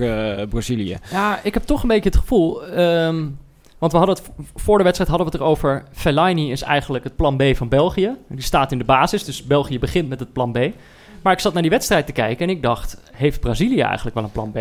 Brazilië. 0.50 0.98
Ja, 1.12 1.40
ik 1.44 1.54
heb 1.54 1.64
toch 1.64 1.82
een 1.82 1.88
beetje 1.88 2.10
het 2.10 2.20
gevoel... 2.20 2.80
Um 2.80 3.38
want 3.78 3.92
we 3.92 3.98
hadden 3.98 4.16
het, 4.16 4.48
voor 4.56 4.78
de 4.78 4.84
wedstrijd 4.84 5.10
hadden 5.10 5.28
we 5.28 5.34
het 5.38 5.42
erover. 5.42 5.84
Fellaini 5.92 6.52
is 6.52 6.62
eigenlijk 6.62 7.04
het 7.04 7.16
plan 7.16 7.38
B 7.38 7.44
van 7.54 7.70
België. 7.70 8.16
Die 8.30 8.42
staat 8.42 8.72
in 8.72 8.78
de 8.78 8.84
basis, 8.84 9.24
dus 9.24 9.44
België 9.44 9.80
begint 9.80 10.10
met 10.10 10.20
het 10.20 10.34
plan 10.34 10.52
B. 10.52 10.58
Maar 11.26 11.34
ik 11.34 11.40
zat 11.40 11.54
naar 11.54 11.62
die 11.62 11.72
wedstrijd 11.72 12.06
te 12.06 12.12
kijken 12.12 12.48
en 12.48 12.56
ik 12.56 12.62
dacht: 12.62 12.98
heeft 13.12 13.40
Brazilië 13.40 13.80
eigenlijk 13.80 14.16
wel 14.16 14.24
een 14.24 14.32
plan 14.32 14.52
B? 14.52 14.56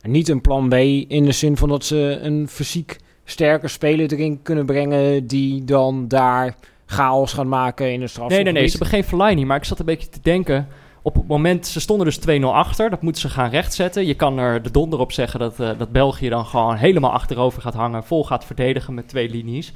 En 0.00 0.10
niet 0.10 0.28
een 0.28 0.40
plan 0.40 0.68
B 0.68 0.74
in 1.08 1.24
de 1.24 1.32
zin 1.32 1.56
van 1.56 1.68
dat 1.68 1.84
ze 1.84 2.18
een 2.22 2.48
fysiek 2.48 2.96
sterker 3.24 3.70
speler 3.70 4.12
erin 4.12 4.42
kunnen 4.42 4.66
brengen. 4.66 5.26
die 5.26 5.64
dan 5.64 6.08
daar 6.08 6.54
chaos 6.86 7.32
gaan 7.32 7.48
maken 7.48 7.92
in 7.92 8.00
de 8.00 8.06
straf. 8.06 8.28
Nee, 8.28 8.42
nee, 8.42 8.52
nee. 8.52 8.64
Ze 8.66 8.70
hebben 8.70 8.88
geen 8.88 9.04
Fellaini. 9.04 9.44
Maar 9.44 9.56
ik 9.56 9.64
zat 9.64 9.78
een 9.78 9.84
beetje 9.84 10.08
te 10.08 10.20
denken 10.22 10.68
op 11.02 11.14
het 11.14 11.26
moment, 11.26 11.66
ze 11.66 11.80
stonden 11.80 12.06
dus 12.06 12.40
2-0 12.40 12.42
achter. 12.42 12.90
Dat 12.90 13.02
moeten 13.02 13.20
ze 13.22 13.28
gaan 13.28 13.50
rechtzetten. 13.50 14.06
Je 14.06 14.14
kan 14.14 14.38
er 14.38 14.62
de 14.62 14.70
donder 14.70 14.98
op 14.98 15.12
zeggen 15.12 15.40
dat, 15.40 15.60
uh, 15.60 15.70
dat 15.78 15.92
België 15.92 16.28
dan 16.28 16.46
gewoon 16.46 16.76
helemaal 16.76 17.12
achterover 17.12 17.62
gaat 17.62 17.74
hangen. 17.74 18.04
Vol 18.04 18.24
gaat 18.24 18.44
verdedigen 18.44 18.94
met 18.94 19.08
twee 19.08 19.28
linies. 19.28 19.72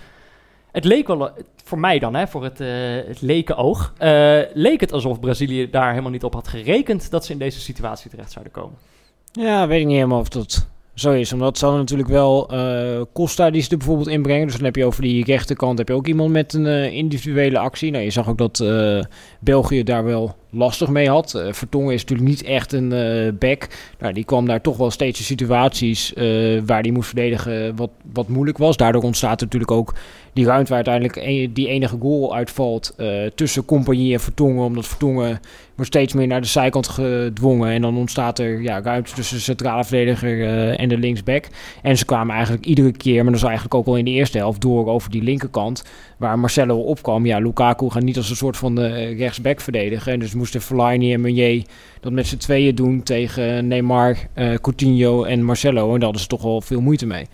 Het 0.73 0.85
leek 0.85 1.07
wel, 1.07 1.31
voor 1.65 1.79
mij 1.79 1.99
dan, 1.99 2.15
hè, 2.15 2.27
voor 2.27 2.45
het, 2.45 2.59
het 3.07 3.21
leken 3.21 3.57
oog, 3.57 3.93
uh, 4.03 4.39
leek 4.55 4.81
het 4.81 4.93
alsof 4.93 5.21
Brazilië 5.21 5.71
daar 5.71 5.91
helemaal 5.91 6.11
niet 6.11 6.25
op 6.25 6.35
had 6.35 6.49
gerekend 6.49 7.11
dat 7.11 7.25
ze 7.25 7.33
in 7.33 7.39
deze 7.39 7.61
situatie 7.61 8.11
terecht 8.11 8.33
zouden 8.33 8.53
komen. 8.53 8.79
Ja, 9.33 9.67
weet 9.67 9.81
ik 9.81 9.87
niet 9.87 9.97
helemaal 9.97 10.21
of 10.21 10.29
dat 10.29 10.69
zo 10.95 11.13
is. 11.13 11.33
Omdat 11.33 11.59
ze 11.59 11.65
hadden 11.65 11.83
natuurlijk 11.83 12.09
wel 12.09 12.55
uh, 12.55 13.01
Costa 13.13 13.51
die 13.51 13.63
ze 13.63 13.71
er 13.71 13.77
bijvoorbeeld 13.77 14.09
inbrengen. 14.09 14.47
Dus 14.47 14.57
dan 14.57 14.65
heb 14.65 14.77
je 14.77 14.85
over 14.85 15.03
die 15.03 15.25
rechterkant 15.25 15.79
heb 15.79 15.89
je 15.89 15.95
ook 15.95 16.07
iemand 16.07 16.31
met 16.31 16.53
een 16.53 16.93
individuele 16.93 17.59
actie. 17.59 17.91
Nou, 17.91 18.05
je 18.05 18.11
zag 18.11 18.29
ook 18.29 18.39
dat 18.39 18.65
België 19.41 19.83
daar 19.83 20.05
wel 20.05 20.37
lastig 20.53 20.89
mee 20.89 21.09
had. 21.09 21.35
Uh, 21.37 21.53
Vertongen 21.53 21.95
is 21.95 22.01
natuurlijk 22.01 22.29
niet 22.29 22.43
echt 22.43 22.73
een 22.73 22.93
uh, 22.93 23.33
back. 23.39 23.69
Nou, 23.99 24.13
die 24.13 24.25
kwam 24.25 24.47
daar 24.47 24.61
toch 24.61 24.77
wel 24.77 24.91
steeds 24.91 25.19
in 25.19 25.25
situaties 25.25 26.13
uh, 26.15 26.63
waar 26.67 26.83
die 26.83 26.93
moest 26.93 27.09
verdedigen 27.09 27.77
wat, 27.77 27.91
wat 28.13 28.29
moeilijk 28.29 28.59
was. 28.59 28.77
Daardoor 28.77 29.03
ontstaat 29.03 29.41
natuurlijk 29.41 29.71
ook 29.71 29.95
die 30.33 30.45
ruimte 30.45 30.75
waar 30.75 30.85
uiteindelijk 30.87 31.55
die 31.55 31.69
enige 31.69 31.97
goal 32.01 32.35
uitvalt 32.35 32.95
tussen 33.35 33.65
Compagnie 33.65 34.13
en 34.13 34.21
Vertongen. 34.21 34.65
Omdat 34.65 34.87
Vertongen 34.87 35.41
wordt 35.75 35.91
steeds 35.91 36.13
meer 36.13 36.27
naar 36.27 36.41
de 36.41 36.47
zijkant 36.47 36.89
gedwongen. 36.89 37.71
En 37.71 37.83
dan 37.83 37.97
ontstaat 37.97 38.39
er 38.39 38.63
ja, 38.63 38.83
ruimte 38.83 39.15
tussen 39.15 39.37
de 39.37 39.43
centrale 39.43 39.85
verdediger 39.85 40.75
en 40.75 40.89
de 40.89 40.99
linksback. 40.99 41.49
En 41.83 41.99
ze 41.99 42.05
kwamen 42.05 42.35
eigenlijk 42.35 42.67
iedere 42.67 42.93
keer, 42.93 43.23
maar 43.23 43.33
dat 43.33 43.41
was 43.41 43.51
eigenlijk 43.51 43.75
ook 43.75 43.87
al 43.87 43.97
in 43.97 44.05
de 44.05 44.11
eerste 44.11 44.39
helft, 44.39 44.61
door 44.61 44.87
over 44.87 45.11
die 45.11 45.23
linkerkant. 45.23 45.85
Waar 46.23 46.39
Marcelo 46.39 46.81
opkwam. 46.81 47.27
Ja, 47.27 47.39
Lukaku 47.39 47.91
gaat 47.91 48.03
niet 48.03 48.17
als 48.17 48.31
een 48.31 48.37
soort 48.37 48.57
van 48.57 48.79
rechtsback 48.79 49.61
verdedigen. 49.61 50.13
En 50.13 50.19
dus 50.19 50.35
moesten 50.35 50.61
Fellaini 50.61 51.13
en 51.13 51.21
Meunier 51.21 51.65
dat 52.01 52.13
met 52.13 52.27
z'n 52.27 52.37
tweeën 52.37 52.75
doen 52.75 53.03
tegen 53.03 53.69
Neymar, 53.69 54.17
uh, 54.35 54.55
Coutinho 54.55 55.25
en 55.25 55.43
Marcelo. 55.43 55.85
En 55.85 55.93
daar 55.93 56.03
hadden 56.03 56.21
ze 56.21 56.27
toch 56.27 56.43
wel 56.43 56.61
veel 56.61 56.81
moeite 56.81 57.07
mee. 57.07 57.27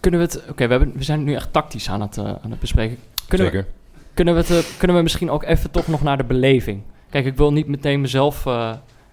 Kunnen 0.00 0.20
we 0.20 0.26
het... 0.26 0.42
Oké, 0.50 0.68
we 0.68 0.78
we, 0.78 1.04
zijn 1.04 1.24
nu 1.24 1.34
echt 1.34 1.52
tactisch 1.52 1.88
aan 1.88 2.00
het, 2.00 2.16
uh, 2.16 2.24
aan 2.24 2.50
het 2.50 2.60
bespreken. 2.60 2.96
Kunnen 3.28 3.46
Zeker. 3.46 3.66
We, 3.92 3.98
kunnen, 4.14 4.34
we 4.34 4.40
het, 4.40 4.50
uh, 4.50 4.58
kunnen 4.78 4.96
we 4.96 5.02
misschien 5.02 5.30
ook 5.30 5.42
even 5.42 5.70
toch 5.70 5.86
nog 5.86 6.02
naar 6.02 6.16
de 6.16 6.24
beleving? 6.24 6.82
Kijk, 7.10 7.24
ik 7.24 7.36
wil 7.36 7.52
niet 7.52 7.66
meteen 7.66 8.00
mezelf 8.00 8.44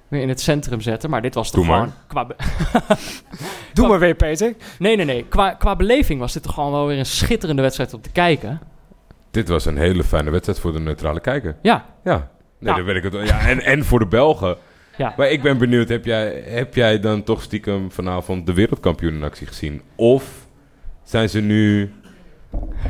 weer 0.07 0.21
in 0.21 0.29
het 0.29 0.41
centrum 0.41 0.81
zetten, 0.81 1.09
maar 1.09 1.21
dit 1.21 1.33
was 1.33 1.51
toch 1.51 1.65
Doe 1.65 1.73
gewoon... 1.73 1.91
Qua 2.07 2.27
Doe 3.73 3.87
maar 3.87 3.99
weer, 3.99 4.15
Peter. 4.15 4.53
Nee, 4.79 4.95
nee, 4.95 5.05
nee. 5.05 5.25
Qua, 5.25 5.53
qua 5.53 5.75
beleving 5.75 6.19
was 6.19 6.33
dit 6.33 6.43
toch 6.43 6.53
gewoon 6.53 6.71
wel 6.71 6.87
weer 6.87 6.97
een 6.97 7.05
schitterende 7.05 7.61
wedstrijd 7.61 7.93
om 7.93 8.01
te 8.01 8.11
kijken. 8.11 8.61
Dit 9.33 9.47
was 9.47 9.65
een 9.65 9.77
hele 9.77 10.03
fijne 10.03 10.29
wedstrijd 10.29 10.59
voor 10.59 10.73
de 10.73 10.79
neutrale 10.79 11.19
kijker. 11.19 11.55
Ja. 11.61 11.85
Ja. 12.03 12.31
Nee, 12.59 12.73
dan 12.73 12.83
weet 12.83 12.95
ik 12.95 13.03
het. 13.03 13.27
Ja, 13.27 13.47
en, 13.47 13.61
en 13.61 13.85
voor 13.85 13.99
de 13.99 14.05
Belgen. 14.05 14.57
Ja. 14.97 15.13
Maar 15.17 15.29
ik 15.29 15.41
ben 15.41 15.57
benieuwd, 15.57 15.89
heb 15.89 16.05
jij, 16.05 16.43
heb 16.45 16.75
jij 16.75 16.99
dan 16.99 17.23
toch 17.23 17.41
stiekem 17.41 17.91
vanavond 17.91 18.45
de 18.45 18.53
wereldkampioen 18.53 19.13
in 19.13 19.23
actie 19.23 19.47
gezien? 19.47 19.81
Of 19.95 20.47
zijn 21.03 21.29
ze 21.29 21.39
nu... 21.39 21.91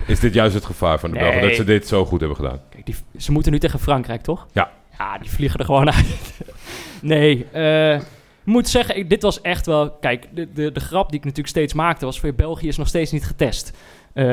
Is 0.08 0.20
dit 0.20 0.34
juist 0.34 0.54
het 0.54 0.66
gevaar 0.66 1.00
van 1.00 1.12
de 1.12 1.18
Belgen, 1.18 1.42
dat 1.42 1.56
ze 1.56 1.64
dit 1.64 1.88
zo 1.88 2.06
goed 2.06 2.20
hebben 2.20 2.38
gedaan? 2.38 2.60
Kijk, 2.70 2.86
die, 2.86 2.96
ze 3.18 3.32
moeten 3.32 3.52
nu 3.52 3.60
tegen 3.60 3.80
Frankrijk, 3.80 4.22
toch? 4.22 4.48
Ja. 4.52 4.72
Ja, 4.98 5.18
die 5.18 5.30
vliegen 5.30 5.60
er 5.60 5.66
gewoon 5.66 5.92
uit. 5.92 6.40
nee, 7.02 7.46
uh, 7.56 8.00
moet 8.44 8.68
zeggen, 8.68 8.98
ik, 8.98 9.10
dit 9.10 9.22
was 9.22 9.42
echt 9.42 9.66
wel... 9.66 9.92
Kijk, 9.92 10.28
de, 10.32 10.52
de, 10.54 10.72
de 10.72 10.80
grap 10.80 11.08
die 11.08 11.18
ik 11.18 11.26
natuurlijk 11.26 11.56
steeds 11.56 11.74
maakte 11.74 12.06
was... 12.06 12.20
voor 12.20 12.34
België 12.34 12.68
is 12.68 12.78
nog 12.78 12.88
steeds 12.88 13.12
niet 13.12 13.26
getest. 13.26 13.78
Uh, 14.14 14.26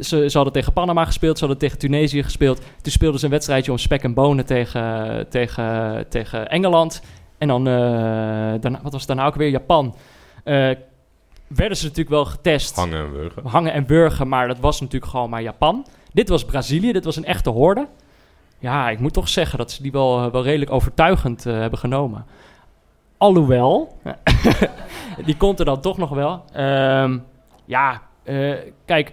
ze, 0.00 0.30
hadden 0.32 0.52
tegen 0.52 0.72
Panama 0.72 1.04
gespeeld, 1.04 1.38
ze 1.38 1.44
hadden 1.44 1.62
tegen 1.62 1.78
Tunesië 1.78 2.22
gespeeld. 2.22 2.60
Toen 2.82 2.92
speelden 2.92 3.18
ze 3.18 3.24
een 3.24 3.30
wedstrijdje 3.30 3.70
om 3.70 3.78
spek 3.78 4.02
en 4.02 4.14
bonen 4.14 4.46
tegen, 4.46 5.26
tegen, 5.28 6.06
tegen 6.08 6.48
Engeland. 6.48 7.02
En 7.38 7.48
dan, 7.48 7.68
uh, 7.68 7.74
daarna, 8.60 8.80
wat 8.82 8.92
was 8.92 9.00
het 9.00 9.06
daarna 9.06 9.26
ook 9.26 9.34
weer? 9.34 9.48
Japan. 9.48 9.94
Uh, 10.44 10.70
werden 11.46 11.76
ze 11.76 11.82
natuurlijk 11.82 12.08
wel 12.08 12.24
getest. 12.24 12.76
Hangen 12.76 13.04
en 13.04 13.12
burgen. 13.12 13.46
Hangen 13.46 13.72
en 13.72 13.86
burgen, 13.86 14.28
maar 14.28 14.48
dat 14.48 14.58
was 14.58 14.80
natuurlijk 14.80 15.10
gewoon 15.10 15.30
maar 15.30 15.42
Japan. 15.42 15.86
Dit 16.12 16.28
was 16.28 16.44
Brazilië, 16.44 16.92
dit 16.92 17.04
was 17.04 17.16
een 17.16 17.24
echte 17.24 17.50
horde. 17.50 17.86
Ja, 18.58 18.90
ik 18.90 18.98
moet 18.98 19.12
toch 19.12 19.28
zeggen 19.28 19.58
dat 19.58 19.70
ze 19.70 19.82
die 19.82 19.92
wel, 19.92 20.30
wel 20.30 20.42
redelijk 20.42 20.70
overtuigend 20.70 21.44
hebben 21.44 21.78
genomen. 21.78 22.26
Alhoewel, 23.16 23.96
die 25.26 25.36
komt 25.36 25.58
er 25.58 25.64
dan 25.64 25.80
toch 25.80 25.98
nog 25.98 26.10
wel. 26.10 26.44
Ehm, 26.52 27.18
ja, 27.64 28.02
uh, 28.24 28.54
kijk, 28.84 29.12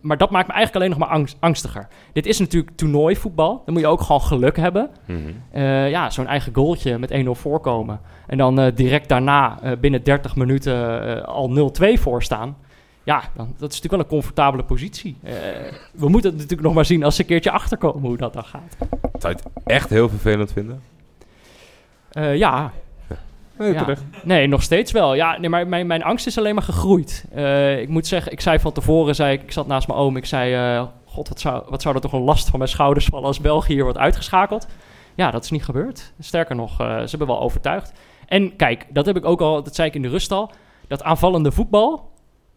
maar 0.00 0.16
dat 0.16 0.30
maakt 0.30 0.46
me 0.46 0.52
eigenlijk 0.52 0.74
alleen 0.74 0.98
nog 0.98 1.08
maar 1.08 1.18
angst, 1.18 1.36
angstiger. 1.40 1.88
Dit 2.12 2.26
is 2.26 2.38
natuurlijk 2.38 2.76
toernooivoetbal. 2.76 3.62
Dan 3.64 3.74
moet 3.74 3.82
je 3.82 3.88
ook 3.88 4.00
gewoon 4.00 4.20
geluk 4.20 4.56
hebben. 4.56 4.90
Mm 5.06 5.16
-hmm. 5.16 5.60
uh, 5.60 5.90
ja, 5.90 6.10
zo'n 6.10 6.26
eigen 6.26 6.54
goaltje 6.54 6.98
met 6.98 7.12
1-0 7.12 7.30
voorkomen. 7.30 8.00
En 8.26 8.38
dan 8.38 8.60
uh, 8.60 8.66
direct 8.74 9.08
daarna 9.08 9.58
binnen 9.80 10.02
30 10.02 10.36
minuten 10.36 11.26
al 11.26 11.72
0-2 11.96 12.00
voorstaan. 12.00 12.56
Ja, 13.04 13.22
dan, 13.36 13.46
dat 13.58 13.72
is 13.72 13.80
natuurlijk 13.80 13.90
wel 13.90 14.00
een 14.00 14.06
comfortabele 14.06 14.64
positie. 14.64 15.16
we 15.92 16.08
moeten 16.08 16.30
het 16.30 16.38
natuurlijk 16.38 16.62
nog 16.62 16.74
maar 16.74 16.84
zien 16.84 17.04
als 17.04 17.14
ze 17.14 17.20
een 17.20 17.26
keertje 17.26 17.50
achterkomen 17.50 18.08
hoe 18.08 18.16
dat 18.16 18.32
dan 18.32 18.44
gaat. 18.44 18.76
Zou 19.18 19.34
je 19.34 19.40
het 19.42 19.46
echt 19.64 19.90
heel 19.90 20.08
vervelend 20.08 20.52
vinden? 20.52 20.82
ja, 22.34 22.72
Nee, 23.62 23.72
ja. 23.72 23.96
nee, 24.24 24.46
nog 24.46 24.62
steeds 24.62 24.92
wel. 24.92 25.14
Ja, 25.14 25.38
nee, 25.38 25.48
maar 25.50 25.66
mijn, 25.66 25.86
mijn 25.86 26.02
angst 26.02 26.26
is 26.26 26.38
alleen 26.38 26.54
maar 26.54 26.62
gegroeid. 26.62 27.24
Uh, 27.34 27.80
ik 27.80 27.88
moet 27.88 28.06
zeggen, 28.06 28.32
ik 28.32 28.40
zei 28.40 28.58
van 28.58 28.72
tevoren, 28.72 29.14
zei 29.14 29.32
ik, 29.32 29.42
ik 29.42 29.52
zat 29.52 29.66
naast 29.66 29.86
mijn 29.86 29.98
oom, 29.98 30.16
ik 30.16 30.26
zei, 30.26 30.76
uh, 30.76 30.86
god, 31.04 31.28
wat 31.28 31.40
zou, 31.40 31.62
wat 31.68 31.82
zou 31.82 31.94
er 31.94 32.00
toch 32.00 32.12
een 32.12 32.20
last 32.20 32.48
van 32.48 32.58
mijn 32.58 32.70
schouders 32.70 33.06
vallen 33.06 33.26
als 33.26 33.40
België 33.40 33.72
hier 33.72 33.82
wordt 33.82 33.98
uitgeschakeld. 33.98 34.66
Ja, 35.14 35.30
dat 35.30 35.44
is 35.44 35.50
niet 35.50 35.64
gebeurd. 35.64 36.12
Sterker 36.18 36.56
nog, 36.56 36.80
uh, 36.80 36.86
ze 36.86 37.08
hebben 37.10 37.26
wel 37.26 37.40
overtuigd. 37.40 37.92
En 38.26 38.56
kijk, 38.56 38.86
dat 38.88 39.06
heb 39.06 39.16
ik 39.16 39.24
ook 39.24 39.40
al, 39.40 39.62
dat 39.62 39.74
zei 39.74 39.88
ik 39.88 39.94
in 39.94 40.02
de 40.02 40.08
rust 40.08 40.32
al, 40.32 40.50
dat 40.88 41.02
aanvallende 41.02 41.52
voetbal, 41.52 42.10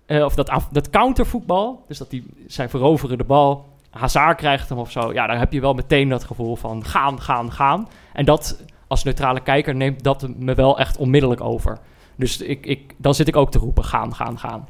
of 0.07 0.35
dat, 0.35 0.67
dat 0.71 0.89
countervoetbal, 0.89 1.83
dus 1.87 1.97
dat 1.97 2.09
die, 2.09 2.25
zij 2.47 2.69
veroveren 2.69 3.17
de 3.17 3.23
bal, 3.23 3.65
Hazard 3.89 4.37
krijgt 4.37 4.69
hem 4.69 4.77
of 4.77 4.91
zo, 4.91 5.13
ja, 5.13 5.27
daar 5.27 5.39
heb 5.39 5.53
je 5.53 5.61
wel 5.61 5.73
meteen 5.73 6.09
dat 6.09 6.23
gevoel 6.23 6.55
van 6.55 6.85
gaan, 6.85 7.21
gaan, 7.21 7.51
gaan. 7.51 7.87
En 8.13 8.25
dat 8.25 8.63
als 8.87 9.03
neutrale 9.03 9.39
kijker 9.39 9.75
neemt 9.75 10.03
dat 10.03 10.27
me 10.37 10.53
wel 10.53 10.79
echt 10.79 10.97
onmiddellijk 10.97 11.41
over. 11.41 11.77
Dus 12.15 12.41
ik, 12.41 12.65
ik, 12.65 12.93
dan 12.97 13.15
zit 13.15 13.27
ik 13.27 13.35
ook 13.35 13.51
te 13.51 13.59
roepen, 13.59 13.83
gaan, 13.83 14.15
gaan, 14.15 14.39
gaan. 14.39 14.67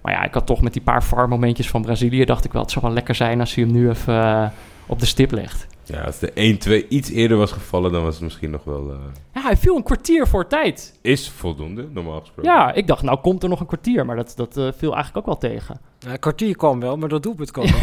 Maar 0.00 0.12
ja, 0.12 0.22
ik 0.22 0.34
had 0.34 0.46
toch 0.46 0.62
met 0.62 0.72
die 0.72 0.82
paar 0.82 1.02
farmomentjes 1.02 1.68
van 1.68 1.82
Brazilië... 1.82 2.24
dacht 2.24 2.44
ik 2.44 2.52
wel, 2.52 2.62
het 2.62 2.70
zou 2.70 2.84
wel 2.84 2.94
lekker 2.94 3.14
zijn 3.14 3.40
als 3.40 3.54
hij 3.54 3.64
hem 3.64 3.72
nu 3.72 3.88
even 3.88 4.22
eh, 4.22 4.48
op 4.86 4.98
de 4.98 5.06
stip 5.06 5.30
legt. 5.30 5.66
Ja, 5.84 6.02
als 6.02 6.18
de 6.18 6.58
1-2 6.84 6.88
iets 6.88 7.10
eerder 7.10 7.36
was 7.36 7.52
gevallen, 7.52 7.92
dan 7.92 8.02
was 8.02 8.14
het 8.14 8.22
misschien 8.22 8.50
nog 8.50 8.64
wel... 8.64 8.90
Uh... 8.90 8.96
Ja, 9.34 9.42
hij 9.42 9.56
viel 9.56 9.76
een 9.76 9.82
kwartier 9.82 10.26
voor 10.26 10.46
tijd. 10.46 10.98
Is 11.02 11.30
voldoende, 11.30 11.88
normaal 11.90 12.20
gesproken. 12.20 12.52
Ja, 12.52 12.72
ik 12.72 12.86
dacht, 12.86 13.02
nou 13.02 13.18
komt 13.20 13.42
er 13.42 13.48
nog 13.48 13.60
een 13.60 13.66
kwartier. 13.66 14.06
Maar 14.06 14.16
dat, 14.16 14.32
dat 14.36 14.56
uh, 14.56 14.68
viel 14.76 14.94
eigenlijk 14.94 15.16
ook 15.16 15.26
wel 15.26 15.50
tegen. 15.50 15.80
Ja, 15.98 16.10
een 16.10 16.18
kwartier 16.18 16.56
kwam 16.56 16.80
wel, 16.80 16.96
maar 16.96 17.08
dat 17.08 17.22
doelpunt 17.22 17.50
kwam 17.50 17.66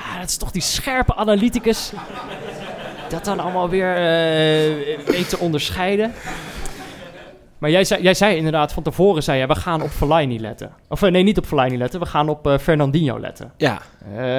ja, 0.00 0.18
dat 0.20 0.28
is 0.28 0.36
toch 0.36 0.50
die 0.50 0.62
scherpe 0.62 1.14
analyticus... 1.14 1.92
dat 3.12 3.24
dan 3.24 3.40
allemaal 3.40 3.68
weer 3.68 3.90
uh, 3.90 5.06
weet 5.06 5.28
te 5.28 5.38
onderscheiden. 5.38 6.12
Maar 7.58 7.70
jij 7.70 7.84
zei, 7.84 8.02
jij 8.02 8.14
zei 8.14 8.36
inderdaad 8.36 8.72
van 8.72 8.82
tevoren, 8.82 9.22
zei 9.22 9.40
je, 9.40 9.46
we 9.46 9.54
gaan 9.54 9.82
op 9.82 9.90
Fellaini 9.90 10.40
letten. 10.40 10.70
Of 10.88 11.00
nee, 11.00 11.22
niet 11.22 11.38
op 11.38 11.46
Fellaini 11.46 11.76
letten, 11.76 12.00
we 12.00 12.06
gaan 12.06 12.28
op 12.28 12.46
uh, 12.46 12.58
Fernandinho 12.58 13.20
letten. 13.20 13.52
Ja. 13.56 13.82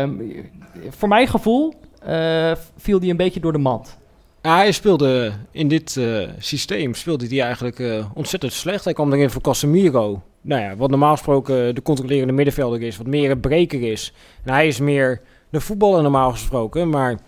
Um, 0.01 0.51
voor 0.89 1.07
mijn 1.07 1.27
gevoel 1.27 1.73
uh, 2.07 2.51
viel 2.77 2.99
die 2.99 3.12
een 3.12 3.17
beetje 3.17 3.39
door 3.39 3.51
de 3.51 3.57
mand. 3.57 3.97
Ja, 4.41 4.55
hij 4.55 4.71
speelde 4.71 5.31
in 5.51 5.67
dit 5.67 5.95
uh, 5.95 6.27
systeem 6.38 6.93
speelde 6.93 7.27
hij 7.27 7.41
eigenlijk 7.41 7.83
ontzettend 8.13 8.53
slecht. 8.53 8.83
Hij 8.83 8.93
kwam 8.93 9.13
erin 9.13 9.29
voor 9.29 9.41
Casemiro. 9.41 10.21
Nou 10.41 10.62
ja, 10.62 10.75
wat 10.75 10.89
normaal 10.89 11.12
gesproken 11.12 11.75
de 11.75 11.81
controlerende 11.81 12.33
middenvelder 12.33 12.81
is, 12.81 12.97
wat 12.97 13.07
meer 13.07 13.31
een 13.31 13.39
breker 13.39 13.91
is. 13.91 14.13
En 14.43 14.53
hij 14.53 14.67
is 14.67 14.79
meer 14.79 15.21
de 15.49 15.62
voetballer 15.62 16.01
normaal 16.01 16.31
gesproken, 16.31 16.89
maar 16.89 17.19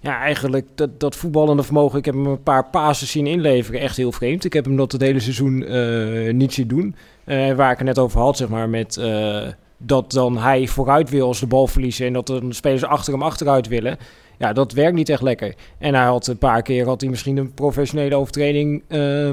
ja, 0.00 0.20
eigenlijk 0.20 0.66
dat, 0.74 1.00
dat 1.00 1.16
voetballende 1.16 1.62
vermogen. 1.62 1.98
Ik 1.98 2.04
heb 2.04 2.14
hem 2.14 2.26
een 2.26 2.42
paar 2.42 2.64
pases 2.64 3.10
zien 3.10 3.26
inleveren. 3.26 3.80
Echt 3.80 3.96
heel 3.96 4.12
vreemd. 4.12 4.44
Ik 4.44 4.52
heb 4.52 4.64
hem 4.64 4.76
dat 4.76 4.92
het 4.92 5.00
hele 5.00 5.20
seizoen 5.20 5.62
uh, 5.62 6.32
niet 6.32 6.52
zien 6.52 6.68
doen. 6.68 6.94
Uh, 7.24 7.52
waar 7.52 7.70
ik 7.70 7.78
het 7.78 7.86
net 7.86 7.98
over 7.98 8.20
had, 8.20 8.36
zeg 8.36 8.48
maar, 8.48 8.68
met 8.68 8.96
uh, 9.00 9.42
dat 9.76 10.12
dan 10.12 10.38
hij 10.38 10.66
vooruit 10.66 11.10
wil 11.10 11.26
als 11.26 11.40
de 11.40 11.46
bal 11.46 11.66
verliezen. 11.66 12.06
En 12.06 12.12
dat 12.12 12.26
de 12.26 12.42
spelers 12.48 12.84
achter 12.84 13.12
hem 13.12 13.22
achteruit 13.22 13.68
willen. 13.68 13.96
Ja, 14.38 14.52
dat 14.52 14.72
werkt 14.72 14.94
niet 14.94 15.08
echt 15.08 15.22
lekker. 15.22 15.54
En 15.78 15.94
hij 15.94 16.04
had 16.04 16.26
een 16.26 16.38
paar 16.38 16.62
keer 16.62 16.86
had 16.86 17.00
hij 17.00 17.10
misschien 17.10 17.36
een 17.36 17.54
professionele 17.54 18.14
overtreding 18.16 18.82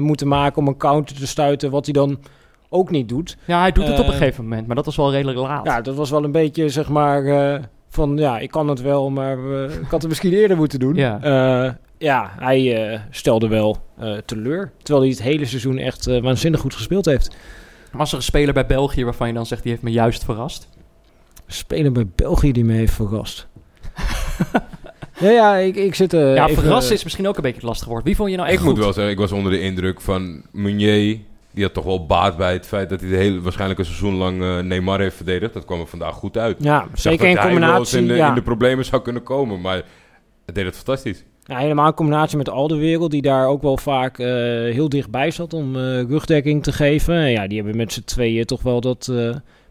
moeten 0.00 0.28
maken 0.28 0.62
om 0.62 0.68
een 0.68 0.76
counter 0.76 1.16
te 1.16 1.26
stuiten. 1.26 1.70
Wat 1.70 1.84
hij 1.84 1.92
dan 1.92 2.18
ook 2.68 2.90
niet 2.90 3.08
doet. 3.08 3.36
Ja, 3.44 3.60
hij 3.60 3.72
doet 3.72 3.86
het 3.86 3.98
op 3.98 4.06
een 4.06 4.12
gegeven 4.12 4.42
moment, 4.42 4.66
maar 4.66 4.76
dat 4.76 4.84
was 4.84 4.96
wel 4.96 5.12
redelijk 5.12 5.38
laat. 5.38 5.64
Ja, 5.64 5.80
dat 5.80 5.94
was 5.94 6.10
wel 6.10 6.24
een 6.24 6.32
beetje, 6.32 6.68
zeg 6.68 6.88
maar 6.88 7.24
van 7.94 8.16
ja, 8.16 8.38
ik 8.38 8.50
kan 8.50 8.68
het 8.68 8.80
wel, 8.80 9.10
maar 9.10 9.38
uh, 9.38 9.62
ik 9.62 9.90
had 9.90 10.00
het 10.00 10.08
misschien 10.08 10.32
eerder 10.32 10.56
moeten 10.56 10.78
doen. 10.78 10.94
Ja, 10.94 11.20
uh, 11.66 11.72
ja 11.98 12.32
hij 12.38 12.90
uh, 12.92 13.00
stelde 13.10 13.48
wel 13.48 13.76
teleur. 14.24 14.72
Terwijl 14.82 15.04
hij 15.04 15.14
het 15.14 15.22
hele 15.22 15.44
seizoen 15.44 15.78
echt 15.78 16.20
waanzinnig 16.20 16.60
goed 16.60 16.74
gespeeld 16.74 17.04
heeft. 17.04 17.36
Was 17.92 18.10
er 18.10 18.16
een 18.16 18.22
speler 18.22 18.54
bij 18.54 18.66
België 18.66 19.04
waarvan 19.04 19.28
je 19.28 19.34
dan 19.34 19.46
zegt, 19.46 19.62
die 19.62 19.70
heeft 19.70 19.84
me 19.84 19.90
juist 19.90 20.24
verrast? 20.24 20.68
Een 21.46 21.52
speler 21.52 21.92
bij 21.92 22.06
België 22.14 22.52
die 22.52 22.64
me 22.64 22.72
heeft 22.72 22.92
verrast. 22.92 23.46
ja, 25.18 25.30
ja, 25.30 25.56
ik, 25.56 25.76
ik 25.76 25.94
zit... 25.94 26.12
ja, 26.12 26.48
verrassen 26.48 26.94
is 26.94 27.04
misschien 27.04 27.28
ook 27.28 27.36
een 27.36 27.42
beetje 27.42 27.66
lastig 27.66 27.88
woord. 27.88 28.04
Wie 28.04 28.16
vond 28.16 28.30
je 28.30 28.36
nou 28.36 28.48
echt 28.48 28.58
Ik 28.58 28.64
moet 28.64 28.78
wel 28.78 28.92
zeggen, 28.92 29.12
ik 29.12 29.18
was 29.18 29.32
onder 29.32 29.52
de 29.52 29.60
indruk 29.60 30.00
van 30.00 30.42
Meunier 30.52 31.18
die 31.54 31.64
had 31.64 31.74
toch 31.74 31.84
wel 31.84 32.06
baat 32.06 32.36
bij 32.36 32.52
het 32.52 32.66
feit 32.66 32.88
dat 32.88 33.00
hij 33.00 33.10
de 33.10 33.16
hele, 33.16 33.40
waarschijnlijk 33.40 33.80
een 33.80 33.86
seizoen 33.86 34.14
lang 34.14 34.42
uh, 34.42 34.58
Neymar 34.58 35.00
heeft 35.00 35.16
verdedigd. 35.16 35.52
Dat 35.52 35.64
kwam 35.64 35.80
er 35.80 35.86
vandaag 35.86 36.14
goed 36.14 36.38
uit. 36.38 36.56
Ja, 36.58 36.86
zeker 36.94 37.28
in 37.28 37.38
combinatie. 37.38 37.98
In 37.98 38.06
de, 38.06 38.14
ja. 38.14 38.28
in 38.28 38.34
de 38.34 38.42
problemen 38.42 38.84
zou 38.84 39.02
kunnen 39.02 39.22
komen, 39.22 39.60
maar 39.60 39.82
het 40.46 40.54
deed 40.54 40.64
het 40.64 40.76
fantastisch. 40.76 41.24
Ja, 41.44 41.58
helemaal 41.58 41.86
in 41.86 41.94
combinatie 41.94 42.36
met 42.36 42.48
al 42.48 42.68
de 42.68 42.76
wereld, 42.76 43.10
die 43.10 43.22
daar 43.22 43.46
ook 43.46 43.62
wel 43.62 43.76
vaak 43.76 44.18
uh, 44.18 44.26
heel 44.72 44.88
dichtbij 44.88 45.30
zat 45.30 45.52
om 45.52 45.76
uh, 45.76 46.02
rugdekking 46.02 46.62
te 46.62 46.72
geven. 46.72 47.14
En 47.14 47.30
ja, 47.30 47.46
die 47.46 47.56
hebben 47.56 47.76
met 47.76 47.92
z'n 47.92 48.04
tweeën 48.04 48.44
toch 48.44 48.62
wel 48.62 48.80
dat 48.80 49.12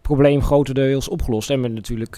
probleem 0.02 0.41
grotendeels 0.41 1.08
opgelost. 1.08 1.50
En 1.50 1.60
met 1.60 1.74
natuurlijk 1.74 2.15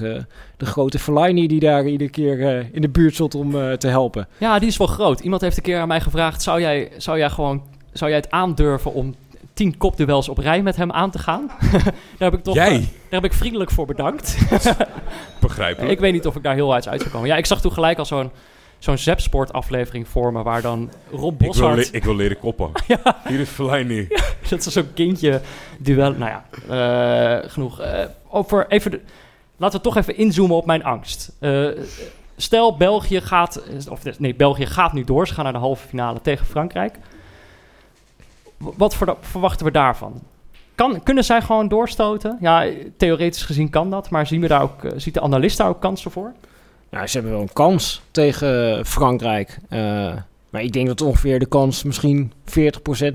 de 0.57 0.65
grote 0.65 0.99
Fellaini 0.99 1.47
die 1.47 1.59
daar 1.59 1.85
iedere 1.85 2.09
keer 2.09 2.67
in 2.71 2.81
de 2.81 2.89
buurt 2.89 3.15
zat 3.15 3.35
om 3.35 3.51
te 3.77 3.87
helpen. 3.87 4.27
Ja, 4.37 4.59
die 4.59 4.67
is 4.67 4.77
wel 4.77 4.87
groot. 4.87 5.19
Iemand 5.19 5.41
heeft 5.41 5.57
een 5.57 5.63
keer 5.63 5.79
aan 5.79 5.87
mij 5.87 6.01
gevraagd, 6.01 6.41
zou 6.41 6.61
jij, 6.61 6.91
zou 6.97 7.17
jij 7.17 7.29
gewoon... 7.29 7.73
Zou 7.93 8.11
jij 8.11 8.19
het 8.19 8.31
aandurven 8.31 8.93
om 8.93 9.15
tien 9.55 9.77
kopduels 9.77 10.29
op 10.29 10.37
rij 10.37 10.61
met 10.61 10.75
hem 10.75 10.91
aan 10.91 11.11
te 11.11 11.19
gaan. 11.19 11.51
daar 12.17 12.31
heb 12.31 12.33
ik 12.33 12.43
toch 12.43 12.55
Jij? 12.55 12.79
daar 12.79 13.21
heb 13.21 13.23
ik 13.23 13.33
vriendelijk 13.33 13.71
voor 13.71 13.85
bedankt. 13.85 14.37
Begrijpelijk. 15.39 15.91
ik 15.91 15.99
weet 15.99 16.13
niet 16.13 16.27
of 16.27 16.35
ik 16.35 16.43
daar 16.43 16.53
heel 16.53 16.73
uit 16.73 16.83
zou 16.83 17.09
komen. 17.09 17.27
Ja, 17.27 17.37
ik 17.37 17.45
zag 17.45 17.61
toen 17.61 17.71
gelijk 17.71 17.97
al 17.97 18.05
zo'n 18.05 18.31
zo'n 18.79 18.97
Zepsport 18.97 19.53
aflevering 19.53 20.07
voor 20.07 20.33
me 20.33 20.43
waar 20.43 20.61
dan 20.61 20.91
Rob 21.11 21.37
Boshart... 21.37 21.79
Ik 21.79 21.85
wil, 21.85 21.95
ik 21.95 22.03
wil 22.03 22.15
leren 22.15 22.39
koppen. 22.39 22.71
ja. 22.87 23.21
Hier 23.27 23.39
is. 23.39 23.55
Ja, 23.57 24.23
dat 24.49 24.65
is 24.65 24.73
zo'n 24.73 24.93
kindje 24.93 25.41
duel. 25.79 26.13
Nou 26.13 26.31
ja, 26.31 26.45
uh, 27.43 27.49
genoeg. 27.49 27.81
Uh, 27.81 27.87
over 28.29 28.65
even 28.67 28.91
de, 28.91 29.01
laten 29.57 29.77
we 29.77 29.83
toch 29.83 29.97
even 29.97 30.17
inzoomen 30.17 30.55
op 30.55 30.65
mijn 30.65 30.83
angst. 30.83 31.31
Uh, 31.39 31.69
stel 32.35 32.77
België 32.77 33.21
gaat, 33.21 33.63
of 33.89 34.19
nee, 34.19 34.35
België 34.35 34.65
gaat 34.65 34.93
nu 34.93 35.03
door. 35.03 35.27
Ze 35.27 35.33
gaan 35.33 35.43
naar 35.43 35.53
de 35.53 35.59
halve 35.59 35.87
finale 35.87 36.21
tegen 36.21 36.45
Frankrijk. 36.45 36.97
Wat 38.57 38.95
verwachten 39.21 39.65
we 39.65 39.71
daarvan? 39.71 40.21
Kan, 40.75 41.03
kunnen 41.03 41.23
zij 41.23 41.41
gewoon 41.41 41.67
doorstoten? 41.67 42.37
Ja, 42.41 42.67
theoretisch 42.97 43.43
gezien 43.43 43.69
kan 43.69 43.89
dat, 43.89 44.09
maar 44.09 44.27
zien 44.27 44.41
we 44.41 44.47
daar 44.47 44.61
ook, 44.61 44.83
uh, 44.83 44.91
ziet 44.95 45.13
de 45.13 45.21
analist 45.21 45.57
daar 45.57 45.67
ook 45.67 45.81
kansen 45.81 46.11
voor? 46.11 46.33
Nou, 46.89 47.07
ze 47.07 47.13
hebben 47.13 47.31
wel 47.31 47.41
een 47.41 47.53
kans 47.53 48.01
tegen 48.11 48.85
Frankrijk. 48.85 49.57
Uh, 49.69 50.13
maar 50.49 50.63
ik 50.63 50.73
denk 50.73 50.87
dat 50.87 51.01
ongeveer 51.01 51.39
de 51.39 51.45
kans 51.45 51.83
misschien 51.83 52.31
40% 52.45 52.51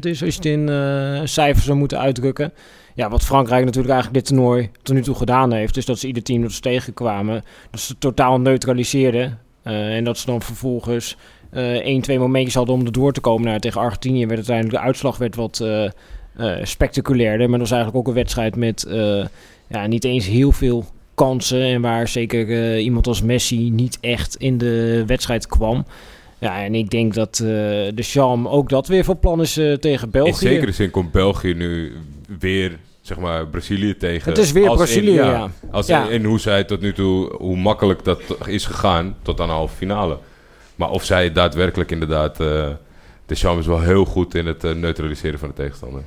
is 0.01 0.05
als 0.05 0.19
je 0.19 0.25
het 0.25 0.45
in 0.45 1.29
cijfers 1.29 1.65
zou 1.65 1.79
moeten 1.79 1.99
uitdrukken. 1.99 2.53
Ja, 2.95 3.09
wat 3.09 3.25
Frankrijk 3.25 3.65
natuurlijk 3.65 3.93
eigenlijk 3.95 4.25
dit 4.25 4.37
toernooi 4.37 4.71
tot 4.83 4.95
nu 4.95 5.03
toe 5.03 5.15
gedaan 5.15 5.53
heeft, 5.53 5.77
is 5.77 5.85
dat 5.85 5.99
ze 5.99 6.07
ieder 6.07 6.23
team 6.23 6.43
dat 6.43 6.53
ze 6.53 6.61
tegenkwamen, 6.61 7.43
dat 7.71 7.81
ze 7.81 7.99
totaal 7.99 8.41
neutraliseerden. 8.41 9.39
en 9.63 10.05
dat 10.05 10.19
ze 10.19 10.27
dan 10.27 10.43
vervolgens 10.43 11.17
één, 11.53 12.01
twee 12.01 12.19
momentjes 12.19 12.55
hadden 12.55 12.75
om 12.75 12.87
er 12.87 12.93
door 12.93 13.13
te 13.13 13.21
komen. 13.21 13.47
Nou, 13.47 13.61
tegen 13.61 13.81
Argentinië 13.81 14.27
werd 14.27 14.37
uiteindelijk 14.37 14.77
de 14.77 14.83
uitslag 14.85 15.19
werd 15.19 15.37
wat 15.37 15.61
uh, 15.63 15.85
uh, 16.39 16.57
spectaculairder. 16.63 17.51
Maar 17.51 17.59
dat 17.59 17.69
was 17.69 17.79
eigenlijk 17.79 18.01
ook 18.01 18.09
een 18.09 18.21
wedstrijd 18.21 18.57
met 18.57 18.87
ja, 19.69 19.87
niet 19.87 20.05
eens 20.05 20.27
heel 20.27 20.53
veel 20.53 20.85
kansen. 21.15 21.63
En 21.63 21.81
waar 21.81 22.09
zeker 22.09 22.79
iemand 22.79 23.07
als 23.07 23.23
Messi 23.23 23.71
niet 23.71 23.99
echt 24.01 24.37
in 24.37 24.59
de 24.59 25.05
wedstrijd 25.07 25.47
kwam. 25.47 25.85
Ja, 26.39 26.65
en 26.65 26.75
ik 26.75 26.91
denk 26.91 27.15
dat 27.15 27.37
de 27.37 27.93
Charme 27.97 28.49
ook 28.49 28.69
dat 28.69 28.87
weer 28.87 29.05
van 29.05 29.19
plan 29.19 29.41
is 29.41 29.61
tegen 29.81 30.11
België. 30.11 30.31
In 30.31 30.53
zekere 30.53 30.73
zin 30.73 30.91
komt 30.91 31.13
België 31.13 31.55
nu 31.55 31.93
weer 32.39 32.79
zeg 33.01 33.19
maar 33.19 33.47
Brazilië 33.47 33.97
tegen. 33.97 34.31
Het 34.31 34.41
is 34.41 34.53
weer 34.53 34.71
Brazilië, 34.71 35.09
in, 35.09 35.15
ja, 35.15 35.31
ja. 35.31 35.51
Als 35.71 35.87
ja. 35.87 36.05
In, 36.05 36.11
in, 36.11 36.25
hoe 36.25 36.41
zij 36.41 36.65
tot 36.65 36.81
nu 36.81 36.93
toe, 36.93 37.35
hoe 37.37 37.57
makkelijk 37.57 38.05
dat 38.05 38.21
is 38.47 38.65
gegaan 38.65 39.17
tot 39.23 39.41
aan 39.41 39.47
de 39.47 39.53
halve 39.53 39.77
finale. 39.77 40.19
Maar 40.81 40.91
of 40.91 41.05
zij 41.05 41.33
daadwerkelijk 41.33 41.91
inderdaad... 41.91 42.41
Uh, 42.41 42.69
de 43.27 43.35
is 43.35 43.67
wel 43.67 43.81
heel 43.81 44.05
goed 44.05 44.35
in 44.35 44.47
het 44.47 44.65
uh, 44.65 44.75
neutraliseren 44.75 45.39
van 45.39 45.49
de 45.49 45.55
tegenstander. 45.55 46.03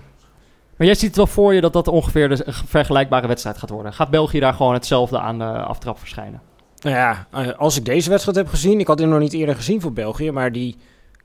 Maar 0.78 0.88
jij 0.88 0.96
ziet 0.96 1.16
wel 1.16 1.28
voor 1.28 1.54
je 1.54 1.62
dat 1.62 1.74
dat 1.74 1.88
ongeveer 1.88 2.30
de 2.30 2.44
vergelijkbare 2.48 3.28
wedstrijd 3.28 3.58
gaat 3.58 3.70
worden. 3.70 3.94
Gaat 3.94 4.10
België 4.10 4.40
daar 4.40 4.54
gewoon 4.54 4.74
hetzelfde 4.74 5.20
aan 5.20 5.38
de 5.38 5.46
aftrap 5.46 6.00
verschijnen? 6.00 6.42
Nou 6.80 6.96
ja, 6.96 7.28
eh, 7.32 7.48
als 7.58 7.78
ik 7.78 7.86
deze 7.86 8.10
wedstrijd 8.10 8.38
heb 8.38 8.48
gezien... 8.48 8.80
Ik 8.80 8.88
had 8.88 9.00
hem 9.00 9.10
nog 9.10 9.20
niet 9.20 9.34
eerder 9.34 9.56
gezien 9.56 9.82
voor 9.82 9.94
België, 9.94 10.32
maar 10.32 10.52
die 10.52 10.76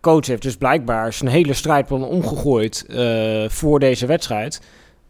coach 0.01 0.27
heeft 0.27 0.43
dus 0.43 0.57
blijkbaar 0.57 1.13
zijn 1.13 1.31
hele 1.31 1.55
strijdplan 1.55 2.05
omgegooid 2.05 2.85
uh, 2.89 3.49
voor 3.49 3.81
deze 3.81 4.07
wedstrijd. 4.07 4.61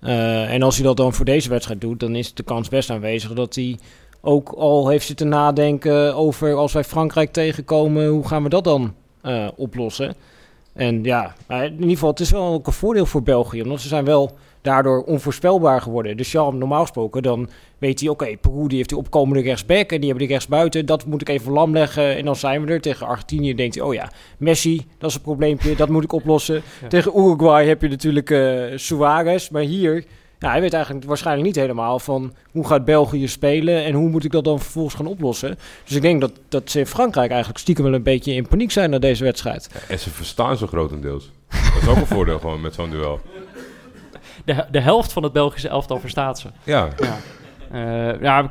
Uh, 0.01 0.53
en 0.53 0.62
als 0.62 0.77
hij 0.77 0.85
dat 0.85 0.96
dan 0.96 1.14
voor 1.14 1.24
deze 1.24 1.48
wedstrijd 1.48 1.81
doet, 1.81 2.01
dan 2.01 2.14
is 2.14 2.35
de 2.35 2.42
kans 2.42 2.68
best 2.68 2.90
aanwezig 2.90 3.33
dat 3.33 3.55
hij 3.55 3.79
ook 4.20 4.48
al 4.48 4.88
heeft 4.88 5.07
zitten 5.07 5.28
nadenken 5.28 6.14
over 6.14 6.54
als 6.54 6.72
wij 6.72 6.85
Frankrijk 6.85 7.33
tegenkomen, 7.33 8.07
hoe 8.07 8.26
gaan 8.28 8.42
we 8.42 8.48
dat 8.48 8.64
dan 8.64 8.94
uh, 9.22 9.48
oplossen? 9.57 10.14
En 10.72 11.04
ja, 11.04 11.35
in 11.48 11.72
ieder 11.72 11.88
geval, 11.88 12.11
het 12.11 12.20
is 12.20 12.31
wel 12.31 12.52
ook 12.52 12.66
een 12.66 12.72
voordeel 12.72 13.07
voor 13.07 13.22
België, 13.22 13.62
omdat 13.62 13.81
ze 13.81 13.88
zijn 13.88 14.04
wel 14.04 14.37
daardoor 14.62 15.02
onvoorspelbaar 15.02 15.81
geworden. 15.81 16.16
Dus 16.16 16.33
ja, 16.33 16.50
normaal 16.50 16.81
gesproken, 16.81 17.22
dan 17.22 17.48
weet 17.78 18.00
hij, 18.00 18.09
oké, 18.09 18.22
okay, 18.24 18.37
Peru 18.37 18.68
die 18.68 18.76
heeft 18.76 18.88
die 18.88 18.98
opkomende 18.98 19.42
rechtsback 19.42 19.90
en 19.90 19.98
die 19.98 20.09
hebben 20.09 20.26
die 20.26 20.28
rechtsbuiten, 20.28 20.87
dat 20.87 21.07
moet 21.07 21.20
ik 21.20 21.28
even 21.28 21.52
lam 21.52 21.72
leggen 21.72 22.16
en 22.16 22.24
dan 22.24 22.37
zijn 22.37 22.64
we 22.64 22.72
er. 22.72 22.81
Tegen 22.81 23.07
Argentinië 23.07 23.54
denkt 23.54 23.74
hij, 23.74 23.85
oh 23.85 23.94
ja, 23.94 24.11
Messi, 24.38 24.87
dat 24.98 25.11
is 25.11 25.16
een 25.16 25.22
probleempje, 25.22 25.76
dat 25.76 25.88
moet 25.88 26.04
ik 26.04 26.12
oplossen. 26.12 26.62
Tegen 26.88 27.12
Uruguay 27.18 27.66
heb 27.66 27.83
je 27.83 27.88
natuurlijk 27.88 28.31
uh, 28.31 28.62
Suarez, 28.76 29.48
maar 29.48 29.62
hier 29.62 30.04
ja, 30.38 30.51
hij 30.51 30.61
weet 30.61 30.72
eigenlijk 30.72 31.05
waarschijnlijk 31.05 31.46
niet 31.46 31.57
helemaal 31.57 31.98
van 31.98 32.35
hoe 32.51 32.66
gaat 32.66 32.85
België 32.85 33.29
spelen 33.29 33.85
en 33.85 33.94
hoe 33.94 34.09
moet 34.09 34.24
ik 34.24 34.31
dat 34.31 34.44
dan 34.44 34.59
vervolgens 34.59 34.94
gaan 34.94 35.07
oplossen. 35.07 35.59
Dus 35.85 35.96
ik 35.96 36.03
denk 36.03 36.20
dat, 36.20 36.33
dat 36.48 36.70
ze 36.70 36.79
in 36.79 36.87
Frankrijk 36.87 37.31
eigenlijk 37.31 37.61
stiekem 37.61 37.85
wel 37.85 37.94
een 37.94 38.03
beetje 38.03 38.35
in 38.35 38.48
paniek 38.48 38.70
zijn 38.70 38.90
na 38.90 38.98
deze 38.98 39.24
wedstrijd. 39.24 39.68
Ja, 39.72 39.81
en 39.88 39.98
ze 39.98 40.11
verstaan 40.11 40.57
ze 40.57 40.66
grotendeels. 40.66 41.31
Dat 41.48 41.83
is 41.83 41.88
ook 41.88 41.96
een 41.96 42.07
voordeel 42.07 42.38
gewoon 42.38 42.61
met 42.61 42.74
zo'n 42.74 42.90
duel. 42.90 43.20
De, 44.44 44.64
de 44.70 44.81
helft 44.81 45.12
van 45.12 45.22
het 45.22 45.33
Belgische 45.33 45.68
elftal 45.68 45.98
verstaat 45.98 46.38
ze. 46.38 46.48
Ja. 46.62 46.88
ja. 46.98 47.16
Uh, 47.72 48.20
ja 48.20 48.51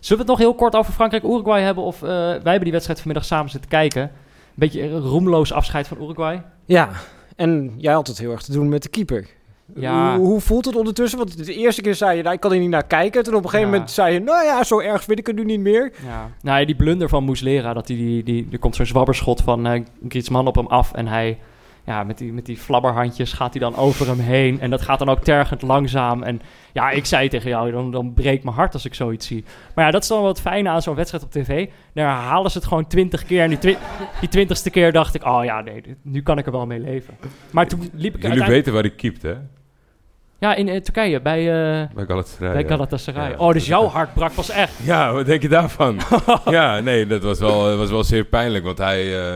zullen 0.00 0.24
we 0.26 0.32
het 0.32 0.38
nog 0.38 0.38
heel 0.38 0.54
kort 0.54 0.76
over 0.76 0.92
Frankrijk-Uruguay 0.92 1.62
hebben? 1.62 1.84
Of 1.84 2.02
uh, 2.02 2.08
wij 2.08 2.40
hebben 2.42 2.60
die 2.60 2.72
wedstrijd 2.72 2.98
vanmiddag 2.98 3.24
samen 3.24 3.50
zitten 3.50 3.70
kijken. 3.70 4.02
Een 4.02 4.10
beetje 4.54 4.82
een 4.82 5.00
roemloos 5.00 5.52
afscheid 5.52 5.88
van 5.88 6.02
Uruguay. 6.02 6.42
Ja, 6.64 6.90
en 7.36 7.74
jij 7.76 7.92
had 7.92 8.06
het 8.06 8.18
heel 8.18 8.30
erg 8.30 8.42
te 8.42 8.52
doen 8.52 8.68
met 8.68 8.82
de 8.82 8.88
keeper. 8.88 9.26
Ja. 9.74 10.16
Hoe, 10.16 10.26
hoe, 10.26 10.40
voelt 10.40 10.64
het 10.64 10.76
ondertussen? 10.76 11.18
Want 11.18 11.46
de 11.46 11.54
eerste 11.54 11.82
keer 11.82 11.94
zei 11.94 12.16
je, 12.16 12.22
nou, 12.22 12.34
ik 12.34 12.40
kan 12.40 12.52
er 12.52 12.58
niet 12.58 12.68
naar 12.68 12.86
kijken. 12.86 13.22
Toen 13.22 13.34
op 13.34 13.44
een 13.44 13.50
gegeven 13.50 13.72
moment 13.72 13.90
zei 13.90 14.12
je, 14.12 14.20
nou 14.20 14.44
ja, 14.44 14.64
zo 14.64 14.80
erg 14.80 15.04
vind 15.04 15.18
ik 15.18 15.26
het 15.26 15.36
nu 15.36 15.44
niet 15.44 15.60
meer. 15.60 15.92
Ja. 16.06 16.30
Nou, 16.42 16.64
die 16.64 16.76
blunder 16.76 17.08
van 17.08 17.24
Moeslera, 17.24 17.72
dat 17.72 17.86
die, 17.86 17.96
die, 17.96 18.22
die, 18.22 18.48
er 18.52 18.58
komt 18.58 18.76
zo'n 18.76 18.86
zwabberschot 18.86 19.40
van 19.40 19.66
uh, 19.66 19.80
Griezmann 20.08 20.48
op 20.48 20.54
hem 20.54 20.66
af 20.66 20.92
en 20.92 21.06
hij 21.06 21.38
ja, 21.84 22.04
met 22.04 22.18
die, 22.18 22.32
met 22.32 22.46
die 22.46 22.56
flabberhandjes 22.56 23.32
gaat 23.32 23.52
hij 23.52 23.60
dan 23.60 23.76
over 23.76 24.06
hem 24.06 24.18
heen. 24.18 24.60
En 24.60 24.70
dat 24.70 24.82
gaat 24.82 24.98
dan 24.98 25.08
ook 25.08 25.24
tergend 25.24 25.62
langzaam. 25.62 26.22
En 26.22 26.40
ja, 26.72 26.90
ik 26.90 27.06
zei 27.06 27.28
tegen 27.28 27.48
jou, 27.48 27.70
dan, 27.70 27.90
dan 27.90 28.14
breekt 28.14 28.44
mijn 28.44 28.56
hart 28.56 28.72
als 28.72 28.84
ik 28.84 28.94
zoiets 28.94 29.26
zie. 29.26 29.44
Maar 29.74 29.84
ja, 29.84 29.90
dat 29.90 30.02
is 30.02 30.08
dan 30.08 30.22
wat 30.22 30.40
fijne 30.40 30.68
aan 30.68 30.82
zo'n 30.82 30.94
wedstrijd 30.94 31.24
op 31.24 31.30
tv. 31.30 31.68
Dan 31.94 32.04
herhalen 32.04 32.50
ze 32.50 32.58
het 32.58 32.66
gewoon 32.66 32.86
twintig 32.86 33.24
keer. 33.24 33.42
En 33.42 33.48
die, 33.48 33.58
twi 33.58 33.76
die 34.20 34.28
twintigste 34.28 34.70
keer 34.70 34.92
dacht 34.92 35.14
ik, 35.14 35.24
oh 35.24 35.44
ja, 35.44 35.60
nee, 35.60 35.82
nu 36.02 36.22
kan 36.22 36.38
ik 36.38 36.46
er 36.46 36.52
wel 36.52 36.66
mee 36.66 36.80
leven. 36.80 37.14
Maar 37.50 37.68
toen 37.68 37.90
liep 37.92 38.16
ik 38.16 38.22
Jullie 38.22 38.44
weten 38.44 38.72
waar 38.72 38.82
hij 38.82 38.94
keept, 38.94 39.22
hè? 39.22 39.34
Ja, 40.42 40.54
in 40.54 40.68
uh, 40.68 40.76
Turkije, 40.76 41.20
bij, 41.20 41.40
uh, 41.40 41.94
bij 41.94 42.04
Galatasaray. 42.06 42.52
Bij 42.52 42.66
Galatasaray. 42.66 43.34
Oh, 43.36 43.52
dus 43.52 43.66
jouw 43.66 43.86
hart 43.86 44.14
brak 44.14 44.34
pas 44.34 44.50
echt. 44.50 44.72
Ja, 44.84 45.12
wat 45.12 45.26
denk 45.26 45.42
je 45.42 45.48
daarvan? 45.48 46.00
ja, 46.44 46.80
nee, 46.80 47.06
dat 47.06 47.22
was 47.22 47.38
wel, 47.38 47.76
was 47.76 47.90
wel 47.90 48.04
zeer 48.04 48.24
pijnlijk. 48.24 48.64
Want 48.64 48.78
hij... 48.78 49.04
Uh, 49.04 49.34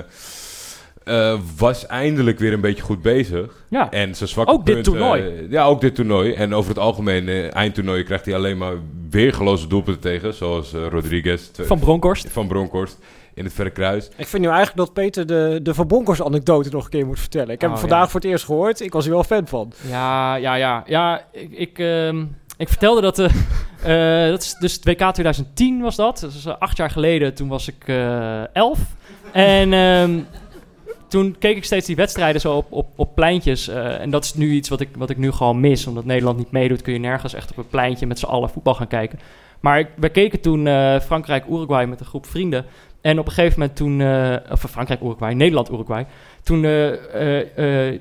uh, 1.04 1.38
was 1.56 1.86
eindelijk 1.86 2.38
weer 2.38 2.52
een 2.52 2.60
beetje 2.60 2.82
goed 2.82 3.02
bezig. 3.02 3.64
Ja. 3.68 3.90
En 3.90 4.14
zijn 4.14 4.28
zwakke 4.28 4.52
Ook 4.52 4.66
dit 4.66 4.84
toernooi. 4.84 5.22
Uh, 5.22 5.50
ja, 5.50 5.64
ook 5.64 5.80
dit 5.80 5.94
toernooi. 5.94 6.32
En 6.32 6.54
over 6.54 6.70
het 6.70 6.78
algemeen, 6.78 7.28
uh, 7.28 7.54
eindtoernooi 7.54 8.02
krijgt 8.02 8.24
hij 8.24 8.34
alleen 8.34 8.58
maar 8.58 8.74
weergeloze 9.10 9.66
doelpunten 9.66 10.02
tegen. 10.02 10.34
Zoals 10.34 10.72
Rodriguez. 10.72 11.50
Van 11.52 11.78
Bronkhorst. 11.78 12.28
Van 12.30 12.46
Bronkhorst. 12.46 12.98
In 13.36 13.44
het 13.44 13.52
verre 13.52 13.70
kruis. 13.70 14.08
Ik 14.16 14.26
vind 14.26 14.42
nu 14.42 14.48
eigenlijk 14.48 14.76
dat 14.76 14.92
Peter 14.92 15.26
de, 15.26 15.60
de 15.62 15.74
Van 15.74 15.86
Bronkhorst 15.86 16.22
anekdote 16.22 16.70
nog 16.70 16.84
een 16.84 16.90
keer 16.90 17.06
moet 17.06 17.20
vertellen. 17.20 17.50
Ik 17.50 17.60
heb 17.60 17.70
oh, 17.70 17.76
hem 17.76 17.88
vandaag 17.88 18.10
voor 18.10 18.20
het 18.20 18.30
eerst 18.30 18.44
gehoord. 18.44 18.80
Ik 18.80 18.92
was 18.92 19.04
er 19.04 19.10
wel 19.10 19.24
fan 19.24 19.46
van. 19.46 19.72
Ja, 19.88 20.34
ja, 20.34 20.54
ja. 20.54 20.82
Ja, 20.86 21.24
ik... 21.32 21.52
ik 21.52 21.78
ehm, 21.78 22.24
ik 22.58 22.68
vertelde 22.68 23.00
dat, 23.00 23.18
uh, 23.18 23.28
dat 24.32 24.42
is 24.42 24.54
dus 24.54 24.72
het 24.72 24.84
WK 24.84 25.12
2010 25.12 25.80
was 25.80 25.96
dat. 25.96 26.20
Dat 26.20 26.32
is 26.32 26.46
acht 26.46 26.76
jaar 26.76 26.90
geleden. 26.90 27.34
Toen 27.34 27.48
was 27.48 27.68
ik 27.68 27.88
elf. 28.52 28.78
En 29.32 29.72
ehm, 29.72 30.20
toen 31.08 31.36
keek 31.38 31.56
ik 31.56 31.64
steeds 31.64 31.86
die 31.86 31.96
wedstrijden 31.96 32.40
zo 32.40 32.56
op, 32.56 32.66
op, 32.72 32.88
op 32.96 33.14
pleintjes. 33.14 33.68
Uh, 33.68 34.00
en 34.00 34.10
dat 34.10 34.24
is 34.24 34.34
nu 34.34 34.50
iets 34.50 34.68
wat 34.68 34.80
ik, 34.80 34.88
wat 34.96 35.10
ik 35.10 35.16
nu 35.16 35.32
gewoon 35.32 35.60
mis. 35.60 35.86
Omdat 35.86 36.04
Nederland 36.04 36.38
niet 36.38 36.50
meedoet, 36.50 36.82
kun 36.82 36.92
je 36.92 36.98
nergens 36.98 37.34
echt 37.34 37.50
op 37.50 37.56
een 37.56 37.68
pleintje 37.68 38.06
met 38.06 38.18
z'n 38.18 38.26
allen 38.26 38.50
voetbal 38.50 38.74
gaan 38.74 38.88
kijken. 38.88 39.18
Maar 39.60 39.78
ik, 39.78 39.88
we 39.96 40.08
keken 40.08 40.40
toen 40.40 40.66
uh, 40.66 41.00
Frankrijk-Uruguay 41.00 41.86
met 41.86 42.00
een 42.00 42.06
groep 42.06 42.26
vrienden. 42.26 42.64
En 43.06 43.18
op 43.18 43.26
een 43.26 43.32
gegeven 43.32 43.58
moment 43.58 43.76
toen... 43.76 44.00
Uh, 44.00 44.36
of 44.50 44.60
Frankrijk-Uruguay, 44.70 45.32
Nederland-Uruguay. 45.32 46.06
Toen 46.42 46.62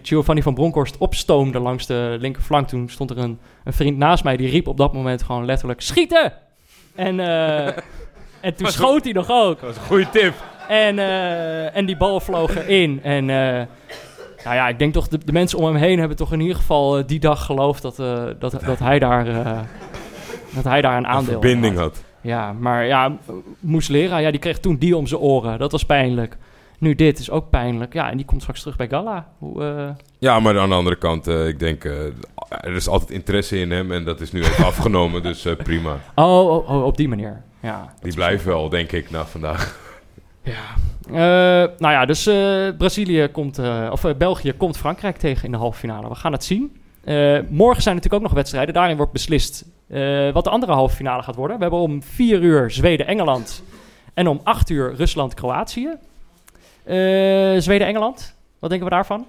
Giovanni 0.02 0.42
van 0.42 0.54
Bronckhorst 0.54 0.98
opstoomde 0.98 1.60
langs 1.60 1.86
de 1.86 2.18
linkerflank... 2.20 2.68
toen 2.68 2.90
stond 2.90 3.10
er 3.10 3.18
een, 3.18 3.40
een 3.64 3.74
vriend 3.74 3.98
naast 3.98 4.24
mij... 4.24 4.38
die 4.38 4.50
riep 4.50 4.68
op 4.68 4.78
dat 4.78 4.94
moment 4.94 5.24
gewoon 5.24 5.46
letterlijk... 5.46 5.82
Schieten! 5.82 6.34
En, 6.96 7.20
en 8.40 8.56
toen 8.56 8.68
schoot 8.68 9.04
hij 9.04 9.14
nog 9.14 9.30
ook. 9.30 9.60
Dat 9.60 9.70
was 9.70 9.76
een 9.76 9.84
goede 9.84 10.10
tip. 10.10 10.34
En, 10.68 10.98
uh, 10.98 11.76
en 11.76 11.86
die 11.86 11.98
bal 11.98 12.20
vloog 12.20 12.56
erin. 12.56 13.00
En 13.04 13.24
uh, 13.30 13.36
nou 14.44 14.56
ja, 14.56 14.68
ik 14.68 14.80
denk 14.80 14.94
toch, 14.94 15.08
de, 15.08 15.18
de, 15.26 15.32
mensen 15.32 15.58
om 15.58 15.66
hem 15.66 15.76
heen 15.76 16.00
hebben 16.00 16.18
toch 16.18 16.34
in 16.34 16.40
ieder 16.40 16.56
geval 16.56 16.98
uh, 16.98 17.04
die 17.08 17.20
dag 17.20 17.46
geloofd 17.46 17.82
dat, 17.82 17.96
dat, 18.40 18.60
dat, 18.66 18.80
hij 18.80 19.00
daar, 19.00 19.26
dat 20.50 20.64
hij 20.64 20.82
daar 20.82 20.98
een 20.98 21.08
aandeel 21.08 21.34
een 21.34 21.42
verbinding 21.42 21.78
had. 21.78 22.04
Ja, 22.26 22.54
maar 22.54 22.86
ja, 22.86 23.18
Moeslera, 23.60 24.18
ja, 24.18 24.32
die 24.32 24.40
kreeg 24.40 24.60
toen 24.60 24.78
die 24.78 24.98
om 24.98 25.08
zijn 25.08 25.22
oren. 25.22 25.60
Dat 25.60 25.72
was 25.72 25.86
pijnlijk. 25.86 26.38
Nu 26.80 26.96
dit 26.96 27.20
is 27.20 27.30
ook 27.30 27.50
pijnlijk. 27.50 27.94
Ja, 27.94 28.10
en 28.10 28.18
die 28.18 28.26
komt 28.26 28.42
straks 28.42 28.60
terug 28.62 28.76
bij 28.76 28.88
Gala. 28.88 29.28
Hoe, 29.38 29.96
Ja, 30.20 30.40
maar 30.40 30.60
aan 30.60 30.70
de 30.70 30.76
andere 30.76 30.96
kant, 30.96 31.28
ik 31.28 31.60
denk, 31.60 31.84
er 32.50 32.76
is 32.76 32.88
altijd 32.88 33.12
interesse 33.12 33.60
in 33.60 33.72
hem. 33.72 33.92
En 33.92 34.04
dat 34.04 34.22
is 34.22 34.32
nu 34.32 34.44
even 34.44 34.66
afgenomen, 34.74 35.24
dus 35.24 35.48
prima. 35.64 35.98
Oh, 36.16 36.50
oh, 36.50 36.70
oh, 36.70 36.86
op 36.86 36.98
die 36.98 37.08
manier. 37.08 37.42
Ja, 37.62 37.94
die 38.02 38.14
blijven 38.14 38.48
wel, 38.48 38.70
denk 38.70 38.92
ik, 38.92 39.10
na 39.10 39.26
vandaag. 39.26 39.80
Ja. 40.44 40.76
Nou 41.78 41.94
ja, 41.94 42.06
dus 42.06 42.24
Brazilië 42.78 43.28
komt, 43.28 43.60
of 43.92 44.06
België 44.18 44.54
komt 44.54 44.78
Frankrijk 44.78 45.18
tegen 45.18 45.46
in 45.46 45.52
de 45.52 45.58
halve 45.58 45.80
finale. 45.80 46.10
We 46.10 46.16
gaan 46.16 46.32
het 46.32 46.44
zien. 46.44 46.78
morgen 47.50 47.82
zijn 47.82 47.96
natuurlijk 47.96 48.14
ook 48.14 48.30
nog 48.30 48.34
wedstrijden. 48.34 48.74
Daarin 48.74 48.98
wordt 48.98 49.12
beslist 49.12 49.66
wat 50.34 50.44
de 50.44 50.50
andere 50.50 50.72
halve 50.72 50.96
finale 50.96 51.24
gaat 51.24 51.36
worden. 51.36 51.56
We 51.56 51.62
hebben 51.62 51.82
om 51.82 52.04
4 52.04 52.42
uur 52.42 52.72
Zweden-Engeland 52.72 53.64
en 54.14 54.28
om 54.28 54.40
8 54.44 54.70
uur 54.70 54.96
Rusland-Kroatië. 54.96 55.90
Zweden-Engeland, 57.58 58.36
wat 58.60 58.70
denken 58.70 58.88
we 58.88 58.94
daarvan? 58.96 59.26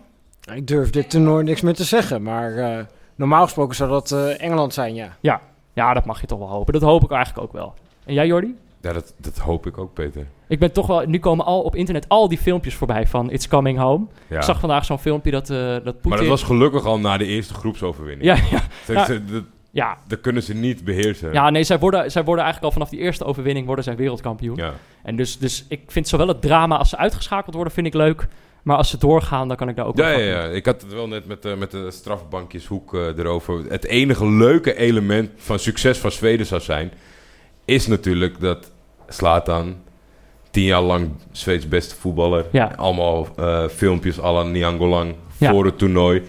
Ik 0.54 0.66
durf 0.66 0.90
dit 0.90 1.10
toernooi 1.10 1.44
niks 1.44 1.60
meer 1.60 1.74
te 1.74 1.84
zeggen, 1.84 2.22
maar 2.22 2.86
normaal 3.14 3.42
gesproken 3.42 3.76
zou 3.76 3.90
dat 3.90 4.12
Engeland 4.38 4.74
zijn, 4.74 4.94
ja. 4.94 5.16
ja. 5.20 5.40
Ja, 5.76 5.94
dat 5.94 6.04
mag 6.04 6.20
je 6.20 6.26
toch 6.26 6.38
wel 6.38 6.48
hopen. 6.48 6.72
Dat 6.72 6.82
hoop 6.82 7.04
ik 7.04 7.10
eigenlijk 7.10 7.46
ook 7.46 7.52
wel. 7.52 7.74
En 8.04 8.14
jij, 8.14 8.26
Jordi? 8.26 8.56
Ja, 8.80 8.92
dat, 8.92 9.14
dat 9.16 9.38
hoop 9.38 9.66
ik 9.66 9.78
ook, 9.78 9.92
Peter. 9.92 10.26
Ik 10.48 10.58
ben 10.58 10.72
toch 10.72 10.86
wel... 10.86 11.02
Nu 11.06 11.18
komen 11.18 11.44
al 11.44 11.62
op 11.62 11.74
internet 11.74 12.08
al 12.08 12.28
die 12.28 12.38
filmpjes 12.38 12.74
voorbij 12.74 13.06
van 13.06 13.30
It's 13.30 13.48
Coming 13.48 13.78
Home. 13.78 14.06
Ik 14.28 14.42
zag 14.42 14.60
vandaag 14.60 14.84
zo'n 14.84 14.98
filmpje 14.98 15.30
dat, 15.30 15.50
uh, 15.50 15.58
dat 15.58 15.82
Putin... 15.82 16.08
Maar 16.08 16.18
dat 16.18 16.26
was 16.26 16.42
gelukkig 16.42 16.84
al 16.84 16.98
na 16.98 17.16
de 17.16 17.24
eerste 17.24 17.54
groepsoverwinning. 17.54 18.24
Ja, 18.24 18.36
ja. 18.50 18.62
Dat, 18.94 19.06
dat, 19.06 19.44
ja. 19.76 19.98
dat 20.06 20.20
kunnen 20.20 20.42
ze 20.42 20.54
niet 20.54 20.84
beheersen. 20.84 21.32
Ja, 21.32 21.50
nee, 21.50 21.64
zij 21.64 21.78
worden, 21.78 22.10
zij 22.10 22.24
worden 22.24 22.44
eigenlijk 22.44 22.74
al 22.74 22.80
vanaf 22.80 22.96
die 22.98 23.04
eerste 23.06 23.24
overwinning 23.24 23.66
worden 23.66 23.84
zij 23.84 23.96
wereldkampioen. 23.96 24.56
Ja. 24.56 24.72
En 25.02 25.16
dus, 25.16 25.38
dus 25.38 25.64
ik 25.68 25.80
vind 25.86 26.08
zowel 26.08 26.28
het 26.28 26.40
drama 26.42 26.76
als 26.76 26.88
ze 26.88 26.96
uitgeschakeld 26.96 27.54
worden, 27.54 27.72
vind 27.72 27.86
ik 27.86 27.94
leuk. 27.94 28.26
Maar 28.62 28.76
als 28.76 28.90
ze 28.90 28.98
doorgaan, 28.98 29.48
dan 29.48 29.56
kan 29.56 29.68
ik 29.68 29.76
daar 29.76 29.86
ook 29.86 29.96
ja, 29.96 30.08
ja, 30.08 30.18
ja, 30.18 30.44
ik 30.44 30.66
had 30.66 30.82
het 30.82 30.92
wel 30.92 31.08
net 31.08 31.26
met, 31.26 31.44
uh, 31.44 31.54
met 31.54 31.70
de 31.70 31.90
strafbankjeshoek 31.90 32.94
uh, 32.94 33.18
erover. 33.18 33.64
Het 33.68 33.84
enige 33.84 34.30
leuke 34.30 34.76
element 34.76 35.30
van 35.36 35.58
succes 35.58 35.98
van 35.98 36.12
Zweden 36.12 36.46
zou 36.46 36.60
zijn... 36.60 36.92
is 37.64 37.86
natuurlijk 37.86 38.40
dat 38.40 38.70
Slatan, 39.08 39.76
tien 40.50 40.64
jaar 40.64 40.82
lang 40.82 41.10
Zweeds 41.32 41.68
beste 41.68 41.94
voetballer. 41.94 42.46
Ja. 42.52 42.72
Allemaal 42.76 43.28
uh, 43.38 43.68
filmpjes 43.68 44.20
à 44.20 44.32
la 44.32 44.42
Niangolang 44.42 45.14
ja. 45.38 45.50
voor 45.50 45.64
het 45.64 45.78
toernooi. 45.78 46.22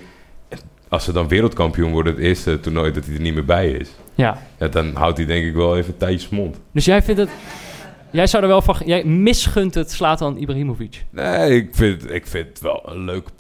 Als 0.90 1.04
ze 1.04 1.12
dan 1.12 1.28
wereldkampioen 1.28 1.92
worden, 1.92 2.14
het 2.14 2.24
eerste 2.24 2.60
toernooi 2.60 2.92
dat 2.92 3.06
hij 3.06 3.16
er 3.16 3.22
niet 3.22 3.34
meer 3.34 3.46
bij 3.46 3.70
is. 3.70 3.90
Ja. 4.16 4.38
ja 4.60 4.68
dan 4.68 4.96
houdt 4.96 5.18
hij 5.18 5.26
denk 5.26 5.46
ik 5.46 5.54
wel 5.54 5.78
even 5.78 5.98
tijdjes 5.98 6.30
mond. 6.30 6.60
Dus 6.72 6.86
jij 6.86 7.02
vindt 7.02 7.20
het... 7.20 7.30
Jij 8.12 8.28
zou 8.28 8.44
er 8.44 8.50
wel 8.50 8.62
van... 8.62 8.76
Jij 8.86 9.04
misgunt 9.04 9.74
het 9.74 9.92
Slatan 9.92 10.38
Ibrahimovic? 10.38 11.06
Nee, 11.10 11.56
ik 11.56 11.76
vind, 11.76 12.12
ik 12.12 12.28
vind 12.28 12.48
het 12.48 12.60
wel 12.60 12.84
een 12.86 13.06
leuke 13.06 13.32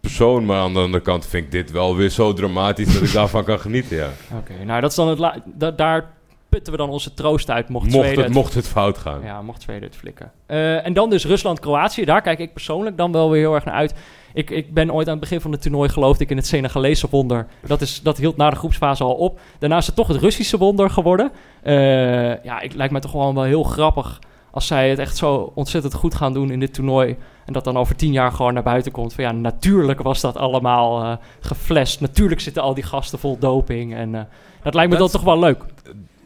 persoon. 0.00 0.44
Maar 0.44 0.60
aan 0.60 0.72
de 0.72 0.80
andere 0.80 1.02
kant 1.02 1.26
vind 1.26 1.44
ik 1.44 1.50
dit 1.50 1.70
wel 1.70 1.96
weer 1.96 2.08
zo 2.08 2.32
dramatisch 2.32 2.92
dat 2.92 3.02
ik 3.02 3.12
daarvan 3.12 3.44
kan 3.44 3.60
genieten, 3.60 3.96
ja. 3.96 4.10
Oké, 4.38 4.64
nou 4.64 4.80
dat 4.80 4.90
is 4.90 4.96
dan 4.96 5.08
het... 5.08 5.18
La 5.18 5.42
daar 5.76 6.14
putten 6.48 6.72
we 6.72 6.78
dan 6.78 6.88
onze 6.88 7.14
troost 7.14 7.50
uit 7.50 7.68
mocht, 7.68 7.90
mocht 7.90 8.04
Zweden... 8.06 8.24
Het, 8.24 8.32
mocht 8.32 8.54
het 8.54 8.68
fout 8.68 8.98
gaan. 8.98 9.22
Ja, 9.22 9.42
mocht 9.42 9.62
Zweden 9.62 9.82
het 9.82 9.96
flikken. 9.96 10.32
Uh, 10.48 10.86
en 10.86 10.92
dan 10.92 11.10
dus 11.10 11.24
Rusland-Kroatië. 11.24 12.04
Daar 12.04 12.22
kijk 12.22 12.38
ik 12.38 12.52
persoonlijk 12.52 12.96
dan 12.96 13.12
wel 13.12 13.30
weer 13.30 13.40
heel 13.40 13.54
erg 13.54 13.64
naar 13.64 13.74
uit. 13.74 13.94
Ik, 14.36 14.50
ik 14.50 14.74
ben 14.74 14.92
ooit 14.92 15.06
aan 15.06 15.12
het 15.12 15.20
begin 15.20 15.40
van 15.40 15.52
het 15.52 15.62
toernooi 15.62 15.88
geloofde 15.88 16.24
ik 16.24 16.30
in 16.30 16.36
het 16.36 16.46
Senegalese 16.46 17.06
wonder. 17.10 17.46
Dat, 17.66 17.80
is, 17.80 18.02
dat 18.02 18.18
hield 18.18 18.36
na 18.36 18.50
de 18.50 18.56
groepsfase 18.56 19.04
al 19.04 19.14
op. 19.14 19.40
Daarna 19.58 19.76
is 19.76 19.86
het 19.86 19.94
toch 19.94 20.08
het 20.08 20.16
Russische 20.16 20.58
wonder 20.58 20.90
geworden. 20.90 21.30
Uh, 21.64 22.44
ja, 22.44 22.60
ik 22.60 22.74
lijkt 22.74 22.92
me 22.92 23.00
toch 23.00 23.10
gewoon 23.10 23.34
wel 23.34 23.44
heel 23.44 23.62
grappig 23.62 24.18
als 24.50 24.66
zij 24.66 24.90
het 24.90 24.98
echt 24.98 25.16
zo 25.16 25.52
ontzettend 25.54 25.94
goed 25.94 26.14
gaan 26.14 26.32
doen 26.32 26.50
in 26.50 26.60
dit 26.60 26.74
toernooi. 26.74 27.16
En 27.44 27.52
dat 27.52 27.64
dan 27.64 27.76
over 27.76 27.96
tien 27.96 28.12
jaar 28.12 28.32
gewoon 28.32 28.54
naar 28.54 28.62
buiten 28.62 28.92
komt. 28.92 29.14
Van 29.14 29.24
ja, 29.24 29.32
natuurlijk 29.32 30.02
was 30.02 30.20
dat 30.20 30.36
allemaal 30.36 31.02
uh, 31.02 31.16
geflasht. 31.40 32.00
Natuurlijk 32.00 32.40
zitten 32.40 32.62
al 32.62 32.74
die 32.74 32.84
gasten 32.84 33.18
vol 33.18 33.38
doping. 33.38 33.94
En 33.94 34.14
uh, 34.14 34.20
dat 34.62 34.74
lijkt 34.74 34.90
me 34.90 34.98
dat, 34.98 35.10
dan 35.10 35.20
toch 35.20 35.30
wel 35.30 35.38
leuk 35.38 35.64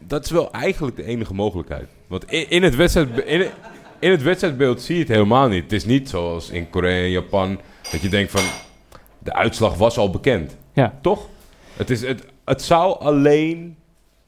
dat 0.07 0.25
is 0.25 0.31
wel 0.31 0.51
eigenlijk 0.51 0.95
de 0.95 1.03
enige 1.03 1.33
mogelijkheid. 1.33 1.87
Want 2.07 2.31
in, 2.31 2.49
in 2.49 2.63
het, 2.63 2.75
wedstrijd, 2.75 3.25
in, 3.25 3.45
in, 3.99 4.11
het 4.11 4.21
wedstrijdbeeld 4.21 4.81
zie 4.81 4.95
je 4.95 5.01
het 5.01 5.11
helemaal 5.11 5.47
niet. 5.47 5.63
Het 5.63 5.71
is 5.71 5.85
niet 5.85 6.09
zoals 6.09 6.49
in 6.49 6.69
Korea 6.69 7.03
en 7.03 7.09
Japan 7.09 7.59
dat 7.91 8.01
je 8.01 8.09
denkt 8.09 8.31
van 8.31 8.43
de 9.19 9.33
uitslag 9.33 9.75
was 9.75 9.97
al 9.97 10.09
bekend. 10.09 10.57
Ja. 10.73 10.93
Toch? 11.01 11.27
Het, 11.77 11.89
is, 11.89 12.01
het, 12.01 12.25
het 12.45 12.61
zou 12.61 12.99
alleen. 12.99 13.75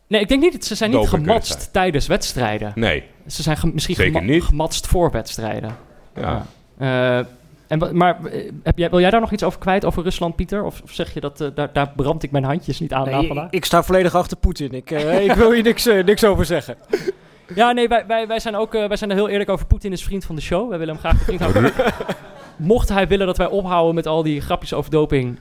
Nee, 0.08 0.22
ik 0.22 0.28
denk 0.28 0.42
niet. 0.42 0.66
Ze 0.66 0.76
zijn 0.76 0.92
niet 0.92 1.08
gematst 1.08 1.74
tijdens 1.74 2.08
wedstrijden. 2.08 2.72
Nee. 2.76 3.04
Ze 3.28 3.42
zijn 3.42 3.58
misschien 3.74 3.96
gema 3.96 4.40
gematst 4.40 4.88
voor 4.88 5.12
wedstrijden. 5.12 5.76
Ja. 6.16 6.46
ja. 6.80 7.20
Uh, 7.20 7.26
en, 7.68 7.98
maar 7.98 8.26
eh, 8.26 8.52
heb 8.64 8.78
jij, 8.78 8.90
wil 8.90 9.00
jij 9.00 9.10
daar 9.10 9.20
nog 9.20 9.32
iets 9.32 9.44
over 9.44 9.60
kwijt, 9.60 9.86
over 9.86 10.04
Rusland, 10.04 10.36
Pieter? 10.36 10.64
Of, 10.64 10.82
zeg 10.86 11.14
je 11.14 11.20
dat 11.20 11.42
uh, 11.42 11.48
daar, 11.56 11.74
daar 11.74 11.92
brand 11.96 12.24
ik 12.24 12.32
mijn 12.32 12.44
handjes 12.44 12.80
niet 12.80 12.94
aan? 12.94 13.10
Nee, 13.10 13.28
ik, 13.28 13.48
ik, 13.50 13.66
sta 13.66 13.84
volledig 13.84 14.16
achter 14.16 14.38
Poetin. 14.38 14.72
Ik, 14.72 14.92
uh, 14.92 15.24
ik 15.30 15.32
wil 15.32 15.52
hier 15.52 15.64
niks, 15.64 15.86
niks 15.86 16.24
over 16.24 16.46
zeggen. 16.46 16.76
Ja, 17.56 17.72
nee, 17.72 17.88
wij, 17.88 18.06
wij, 18.08 18.28
wij 18.28 18.40
zijn 18.40 18.56
ook 18.56 18.72
wij 18.72 18.96
zijn 18.96 19.10
er 19.10 19.16
heel 19.16 19.30
eerlijk 19.30 19.50
over. 19.50 19.66
Poetin 19.66 19.92
is 19.92 20.04
vriend 20.04 20.26
van 20.26 20.36
de 20.36 20.42
show. 20.42 20.70
Wij 20.70 20.78
willen 20.78 20.94
hem 20.94 21.04
graag 21.04 21.24
vriend 21.24 21.40
houden. 21.40 21.72
Mocht 22.56 22.90
hij 22.90 23.08
willen 23.08 23.28
dat 23.28 23.38
wij 23.38 23.48
ophouden 23.48 23.96
met 23.96 24.08
al 24.08 24.24
die 24.24 24.42
grapjes 24.42 24.74
over 24.74 24.92
doping, 24.92 25.40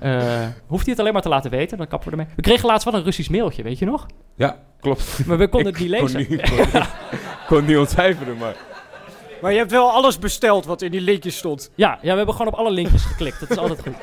hoeft 0.66 0.84
hij 0.84 0.92
het 0.92 0.98
alleen 0.98 1.12
maar 1.12 1.22
te 1.22 1.28
laten 1.28 1.50
weten. 1.50 1.78
Dan 1.78 1.86
kappen 1.86 2.10
we 2.10 2.16
ermee. 2.16 2.34
We 2.36 2.42
kregen 2.42 2.66
laatst 2.66 2.84
wel 2.84 2.94
een 2.94 3.04
Russisch 3.04 3.30
mailtje, 3.30 3.62
weet 3.62 3.78
je 3.78 3.84
nog? 3.84 4.06
Ja, 4.36 4.58
klopt. 4.80 5.26
Maar 5.26 5.38
we 5.38 5.48
konden 5.48 5.72
het 5.72 5.82
niet 5.82 5.90
lezen. 5.90 6.26
Kon 6.26 6.36
niet, 6.36 6.70
kon, 6.70 6.82
kon 7.46 7.64
niet 7.64 7.76
ontcijferen, 7.76 8.36
maar... 8.36 8.54
Maar 9.42 9.52
je 9.52 9.58
hebt 9.58 9.70
wel 9.70 9.90
alles 9.90 10.18
besteld 10.18 10.66
wat 10.66 10.82
in 10.82 10.90
die 10.90 11.00
linkjes 11.00 11.36
stond. 11.36 11.70
Ja, 11.74 11.98
ja 12.02 12.10
we 12.10 12.16
hebben 12.16 12.34
gewoon 12.34 12.52
op 12.52 12.58
alle 12.58 12.70
linkjes 12.70 13.04
geklikt. 13.04 13.40
Dat 13.40 13.50
is 13.50 13.56
altijd 13.56 13.80
goed. 13.80 13.94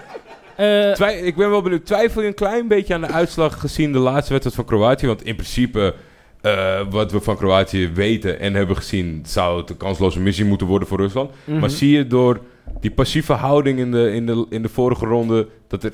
Uh, 0.60 1.26
ik 1.26 1.36
ben 1.36 1.50
wel 1.50 1.62
benieuwd. 1.62 1.86
Twijfel 1.86 2.22
je 2.22 2.28
een 2.28 2.34
klein 2.34 2.68
beetje 2.68 2.94
aan 2.94 3.02
de 3.02 3.08
uitslag 3.08 3.60
gezien 3.60 3.92
de 3.92 4.00
laatste 4.00 4.32
wedstrijd 4.32 4.56
van 4.56 4.66
Kroatië? 4.66 5.08
Want 5.08 5.24
in 5.24 5.36
principe, 5.36 5.96
uh, 6.42 6.82
wat 6.90 7.12
we 7.12 7.20
van 7.20 7.38
Kroatië 7.38 7.92
weten 7.94 8.40
en 8.40 8.54
hebben 8.54 8.76
gezien, 8.76 9.24
zou 9.28 9.60
het 9.60 9.70
een 9.70 9.78
kansloze 9.78 10.20
missie 10.20 10.46
moeten 10.46 10.68
worden 10.68 10.88
voor 10.88 10.98
Rusland. 10.98 11.32
Maar 11.46 11.58
mhm. 11.58 11.70
zie 11.70 11.92
je 11.92 12.08
door 12.08 12.42
die 12.80 12.92
passieve 12.92 13.34
houding 13.34 13.80
in 13.80 13.92
de, 13.92 14.12
in, 14.14 14.26
de, 14.26 14.46
in 14.50 14.62
de 14.62 14.70
vorige 14.70 15.06
ronde 15.06 15.48
dat 15.68 15.84
er 15.84 15.94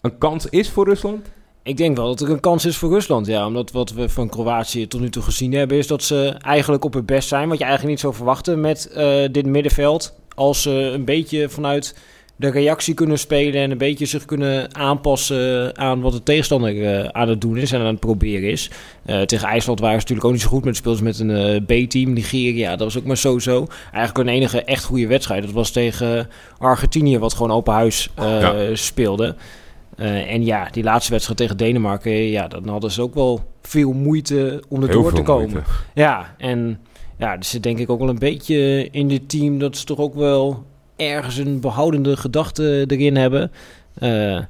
een 0.00 0.18
kans 0.18 0.46
is 0.46 0.70
voor 0.70 0.84
Rusland? 0.84 1.30
Ik 1.62 1.76
denk 1.76 1.96
wel 1.96 2.06
dat 2.06 2.20
er 2.20 2.30
een 2.30 2.40
kans 2.40 2.64
is 2.64 2.76
voor 2.76 2.90
Rusland, 2.90 3.26
ja. 3.26 3.46
Omdat 3.46 3.70
wat 3.70 3.92
we 3.92 4.08
van 4.08 4.28
Kroatië 4.28 4.86
tot 4.86 5.00
nu 5.00 5.10
toe 5.10 5.22
gezien 5.22 5.52
hebben... 5.52 5.76
is 5.76 5.86
dat 5.86 6.02
ze 6.02 6.28
eigenlijk 6.40 6.84
op 6.84 6.94
het 6.94 7.06
best 7.06 7.28
zijn. 7.28 7.48
Wat 7.48 7.58
je 7.58 7.64
eigenlijk 7.64 7.92
niet 7.92 8.02
zou 8.02 8.14
verwachten 8.14 8.60
met 8.60 8.92
uh, 8.96 9.28
dit 9.30 9.46
middenveld. 9.46 10.14
Als 10.34 10.62
ze 10.62 10.70
een 10.70 11.04
beetje 11.04 11.48
vanuit 11.48 11.96
de 12.42 12.50
reactie 12.50 12.94
kunnen 12.94 13.18
spelen... 13.18 13.60
en 13.60 13.70
een 13.70 13.78
beetje 13.78 14.06
zich 14.06 14.24
kunnen 14.24 14.74
aanpassen 14.74 15.78
aan 15.78 16.00
wat 16.00 16.12
de 16.12 16.22
tegenstander 16.22 16.74
uh, 16.74 17.04
aan 17.04 17.28
het 17.28 17.40
doen 17.40 17.56
is... 17.56 17.72
en 17.72 17.80
aan 17.80 17.86
het 17.86 18.00
proberen 18.00 18.50
is. 18.50 18.70
Uh, 19.06 19.20
tegen 19.20 19.48
IJsland 19.48 19.80
waren 19.80 20.00
ze 20.00 20.00
natuurlijk 20.00 20.26
ook 20.26 20.32
niet 20.32 20.42
zo 20.42 20.48
goed 20.48 20.64
met 20.64 20.76
speels 20.76 21.00
met 21.00 21.18
een 21.18 21.64
B-team. 21.64 22.12
Nigeria, 22.12 22.70
dat 22.70 22.92
was 22.92 22.98
ook 22.98 23.04
maar 23.04 23.16
zo-zo. 23.16 23.66
Eigenlijk 23.92 24.28
een 24.28 24.34
enige 24.34 24.64
echt 24.64 24.84
goede 24.84 25.06
wedstrijd. 25.06 25.42
Dat 25.42 25.52
was 25.52 25.70
tegen 25.70 26.28
Argentinië, 26.58 27.18
wat 27.18 27.34
gewoon 27.34 27.50
open 27.50 27.72
huis 27.72 28.10
ja. 28.16 28.74
speelde... 28.74 29.34
En 29.96 30.44
ja, 30.44 30.68
die 30.70 30.82
laatste 30.82 31.12
wedstrijd 31.12 31.38
tegen 31.38 31.56
Denemarken, 31.56 32.12
ja, 32.12 32.48
dan 32.48 32.68
hadden 32.68 32.90
ze 32.90 33.02
ook 33.02 33.14
wel 33.14 33.40
veel 33.62 33.92
moeite 33.92 34.62
om 34.68 34.82
er 34.82 34.90
door 34.90 35.12
te 35.12 35.22
komen. 35.22 35.50
Moeite. 35.50 35.70
Ja, 35.94 36.34
en 36.38 36.78
ja, 37.18 37.36
dus 37.36 37.50
zit 37.50 37.62
denk 37.62 37.78
ik 37.78 37.90
ook 37.90 37.98
wel 37.98 38.08
een 38.08 38.18
beetje 38.18 38.88
in 38.90 39.08
dit 39.08 39.28
team 39.28 39.58
dat 39.58 39.76
ze 39.76 39.84
toch 39.84 39.98
ook 39.98 40.14
wel 40.14 40.64
ergens 40.96 41.36
een 41.36 41.60
behoudende 41.60 42.16
gedachte 42.16 42.84
erin 42.88 43.16
hebben. 43.16 43.52
Uh, 43.98 44.40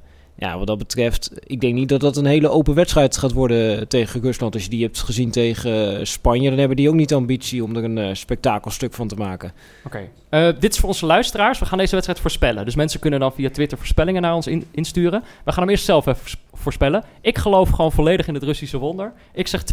ja, 0.43 0.59
wat 0.59 0.67
dat 0.67 0.79
betreft, 0.79 1.31
ik 1.47 1.61
denk 1.61 1.75
niet 1.75 1.89
dat 1.89 2.01
dat 2.01 2.17
een 2.17 2.27
hele 2.27 2.49
open 2.49 2.75
wedstrijd 2.75 3.17
gaat 3.17 3.33
worden 3.33 3.89
tegen 3.89 4.21
Rusland. 4.21 4.55
Als 4.55 4.63
je 4.65 4.71
die 4.71 4.83
hebt 4.83 5.01
gezien 5.01 5.31
tegen 5.31 6.07
Spanje, 6.07 6.49
dan 6.49 6.59
hebben 6.59 6.77
die 6.77 6.89
ook 6.89 6.95
niet 6.95 7.09
de 7.09 7.15
ambitie 7.15 7.65
om 7.65 7.77
er 7.77 7.85
een 7.85 7.97
uh, 7.97 8.15
spektakelstuk 8.15 8.93
van 8.93 9.09
te 9.09 9.15
maken. 9.15 9.53
Oké, 9.85 10.09
eh, 10.29 10.49
dit 10.59 10.73
is 10.73 10.79
voor 10.79 10.89
onze 10.89 11.07
luisteraars. 11.07 11.59
We 11.59 11.65
gaan 11.65 11.79
deze 11.79 11.93
wedstrijd 11.93 12.21
voorspellen. 12.21 12.65
Dus 12.65 12.75
mensen 12.75 13.01
kunnen 13.01 13.21
dan 13.21 13.33
via 13.33 13.51
Twitter 13.51 13.79
voorspellingen 13.79 14.23
naar 14.23 14.35
ons 14.35 14.49
insturen. 14.71 15.23
We 15.45 15.53
gaan 15.53 15.63
hem 15.63 15.71
eerst 15.71 15.85
zelf 15.85 16.07
even 16.07 16.39
voorspellen. 16.53 17.05
Ik 17.21 17.39
geloof 17.39 17.71
gewoon 17.71 17.93
volledig 17.93 18.29
in 18.29 18.35
het 18.35 18.43
Russische 18.43 18.79
wonder. 18.79 19.13
Ik 19.33 19.47
zeg 19.47 19.63
2-0. 19.63 19.67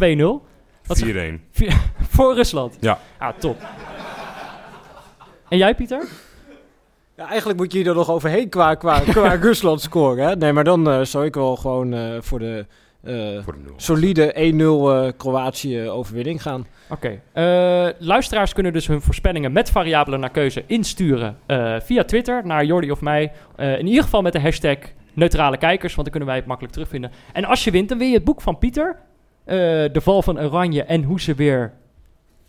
4-1. 0.87 1.61
voor 2.15 2.35
Rusland? 2.35 2.77
Ja. 2.79 2.99
Ah, 3.17 3.37
top. 3.37 3.57
En 5.49 5.57
jij, 5.57 5.75
Pieter? 5.75 6.07
Ja, 7.19 7.27
eigenlijk 7.27 7.59
moet 7.59 7.71
je 7.71 7.77
hier 7.77 7.87
er 7.87 7.95
nog 7.95 8.09
overheen 8.09 8.49
qua, 8.49 8.75
qua, 8.75 8.99
qua 8.99 9.33
Rusland 9.47 9.81
scoren. 9.81 10.27
Hè? 10.27 10.35
Nee, 10.35 10.53
maar 10.53 10.63
dan 10.63 10.89
uh, 10.89 11.01
zou 11.01 11.25
ik 11.25 11.35
wel 11.35 11.55
gewoon 11.55 11.93
uh, 11.93 12.15
voor 12.19 12.39
de, 12.39 12.65
uh, 13.03 13.43
voor 13.43 13.53
de 13.53 13.73
solide 13.75 15.11
1-0 15.13 15.17
Kroatië 15.17 15.89
overwinning 15.89 16.41
gaan. 16.41 16.67
Oké. 16.89 17.19
Okay. 17.33 17.95
luisteraars 17.99 18.53
kunnen 18.53 18.73
dus 18.73 18.87
hun 18.87 19.01
voorspellingen 19.01 19.51
met 19.51 19.71
variabelen 19.71 20.19
naar 20.19 20.29
keuze 20.29 20.63
insturen 20.67 21.37
via 21.81 22.03
Twitter 22.03 22.45
naar 22.45 22.65
Jordi 22.65 22.91
of 22.91 23.01
mij. 23.01 23.31
in 23.57 23.87
ieder 23.87 24.03
geval 24.03 24.21
met 24.21 24.33
de 24.33 24.41
hashtag 24.41 24.77
neutrale 25.13 25.57
kijkers, 25.57 25.95
want 25.95 26.01
dan 26.01 26.11
kunnen 26.11 26.29
wij 26.29 26.37
het 26.37 26.47
makkelijk 26.47 26.73
terugvinden. 26.73 27.11
En 27.33 27.45
als 27.45 27.63
je 27.63 27.71
wint, 27.71 27.89
dan 27.89 27.97
win 27.97 28.07
je 28.07 28.15
het 28.15 28.23
boek 28.23 28.41
van 28.41 28.57
Pieter. 28.57 28.95
de 29.45 30.01
val 30.01 30.21
van 30.21 30.39
Oranje 30.39 30.83
en 30.83 31.03
hoe 31.03 31.21
ze 31.21 31.33
weer 31.33 31.73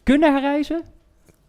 kunnen 0.02 0.32
herreizen. 0.32 0.82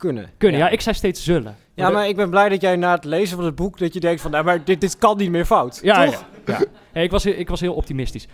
Kunnen. 0.01 0.29
Kunnen, 0.37 0.59
ja. 0.59 0.69
ik 0.69 0.81
zei 0.81 0.95
steeds 0.95 1.23
zullen. 1.23 1.55
Ja, 1.73 1.89
maar 1.89 2.07
ik 2.07 2.15
ben 2.15 2.29
blij 2.29 2.49
dat 2.49 2.61
jij 2.61 2.75
na 2.75 2.91
het 2.91 3.05
lezen 3.05 3.35
van 3.35 3.45
het 3.45 3.55
boek... 3.55 3.77
dat 3.77 3.93
je 3.93 3.99
denkt 3.99 4.21
van, 4.21 4.31
nou, 4.31 4.43
maar 4.43 4.63
dit, 4.63 4.81
dit 4.81 4.97
kan 4.97 5.17
niet 5.17 5.29
meer 5.29 5.45
fout. 5.45 5.79
Ja, 5.83 6.05
toch? 6.05 6.25
ja. 6.45 6.59
ja. 6.93 7.01
ik, 7.01 7.11
was, 7.11 7.25
ik 7.25 7.49
was 7.49 7.59
heel 7.59 7.73
optimistisch. 7.73 8.27